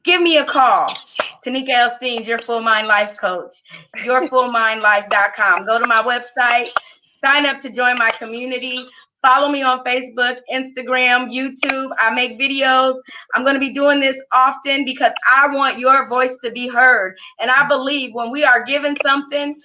give 0.03 0.21
me 0.21 0.37
a 0.37 0.45
call. 0.45 0.87
Tanika 1.45 1.69
Elstein's 1.69 2.27
your 2.27 2.39
full 2.39 2.61
mind 2.61 2.87
life 2.87 3.17
coach, 3.17 3.53
yourfullmindlife.com. 3.97 5.65
Go 5.65 5.79
to 5.79 5.85
my 5.85 6.01
website, 6.01 6.69
sign 7.23 7.45
up 7.45 7.59
to 7.61 7.69
join 7.69 7.97
my 7.97 8.11
community. 8.11 8.79
Follow 9.23 9.49
me 9.49 9.61
on 9.61 9.85
Facebook, 9.85 10.39
Instagram, 10.51 11.31
YouTube. 11.31 11.91
I 11.97 12.13
make 12.13 12.37
videos. 12.37 12.99
I'm 13.33 13.43
going 13.43 13.53
to 13.53 13.59
be 13.59 13.71
doing 13.73 14.01
this 14.01 14.17
often 14.33 14.83
because 14.83 15.13
I 15.33 15.47
want 15.47 15.79
your 15.79 16.09
voice 16.09 16.35
to 16.43 16.51
be 16.51 16.67
heard. 16.67 17.15
And 17.39 17.49
I 17.49 17.65
believe 17.65 18.13
when 18.13 18.31
we 18.31 18.43
are 18.43 18.65
given 18.65 18.97
something, 19.01 19.55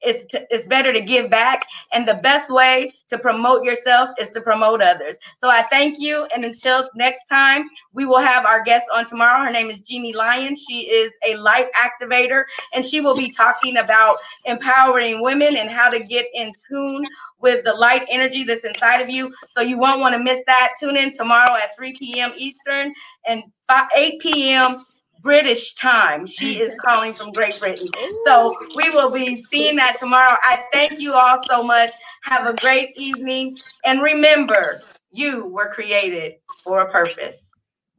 it's 0.00 0.24
to, 0.26 0.46
it's 0.50 0.66
better 0.66 0.92
to 0.92 1.00
give 1.00 1.30
back 1.30 1.66
and 1.92 2.06
the 2.06 2.14
best 2.22 2.50
way 2.50 2.92
to 3.08 3.18
promote 3.18 3.64
yourself 3.64 4.10
is 4.20 4.30
to 4.30 4.40
promote 4.40 4.80
others 4.80 5.16
so 5.38 5.48
i 5.48 5.66
thank 5.70 5.98
you 5.98 6.26
and 6.34 6.44
until 6.44 6.88
next 6.94 7.24
time 7.26 7.68
we 7.92 8.04
will 8.04 8.20
have 8.20 8.44
our 8.44 8.62
guest 8.62 8.84
on 8.94 9.04
tomorrow 9.06 9.44
her 9.44 9.50
name 9.50 9.70
is 9.70 9.80
jeannie 9.80 10.12
lyon 10.12 10.54
she 10.54 10.88
is 10.88 11.12
a 11.26 11.34
light 11.36 11.66
activator 11.74 12.44
and 12.74 12.84
she 12.84 13.00
will 13.00 13.16
be 13.16 13.30
talking 13.30 13.78
about 13.78 14.18
empowering 14.44 15.20
women 15.20 15.56
and 15.56 15.70
how 15.70 15.90
to 15.90 16.00
get 16.04 16.26
in 16.34 16.52
tune 16.68 17.04
with 17.40 17.64
the 17.64 17.72
light 17.72 18.06
energy 18.10 18.44
that's 18.44 18.64
inside 18.64 19.00
of 19.00 19.08
you 19.08 19.32
so 19.50 19.60
you 19.60 19.78
won't 19.78 20.00
want 20.00 20.14
to 20.14 20.18
miss 20.18 20.42
that 20.46 20.70
tune 20.78 20.96
in 20.96 21.14
tomorrow 21.14 21.54
at 21.54 21.76
3 21.76 21.96
p.m 21.98 22.32
eastern 22.36 22.92
and 23.26 23.42
5, 23.66 23.88
8 23.96 24.20
p.m 24.20 24.84
British 25.20 25.74
time. 25.74 26.26
She 26.26 26.58
is 26.60 26.74
calling 26.84 27.12
from 27.12 27.32
Great 27.32 27.58
Britain. 27.58 27.88
So 28.24 28.56
we 28.74 28.88
will 28.90 29.10
be 29.10 29.42
seeing 29.44 29.76
that 29.76 29.98
tomorrow. 29.98 30.36
I 30.42 30.64
thank 30.72 31.00
you 31.00 31.14
all 31.14 31.42
so 31.48 31.62
much. 31.62 31.90
Have 32.22 32.46
a 32.46 32.54
great 32.54 32.90
evening. 32.96 33.58
And 33.84 34.02
remember, 34.02 34.80
you 35.10 35.46
were 35.46 35.68
created 35.68 36.34
for 36.64 36.80
a 36.80 36.90
purpose. 36.90 37.36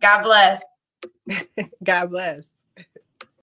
God 0.02 0.24
bless. 0.24 0.64
God 1.84 2.10
bless. 2.10 2.54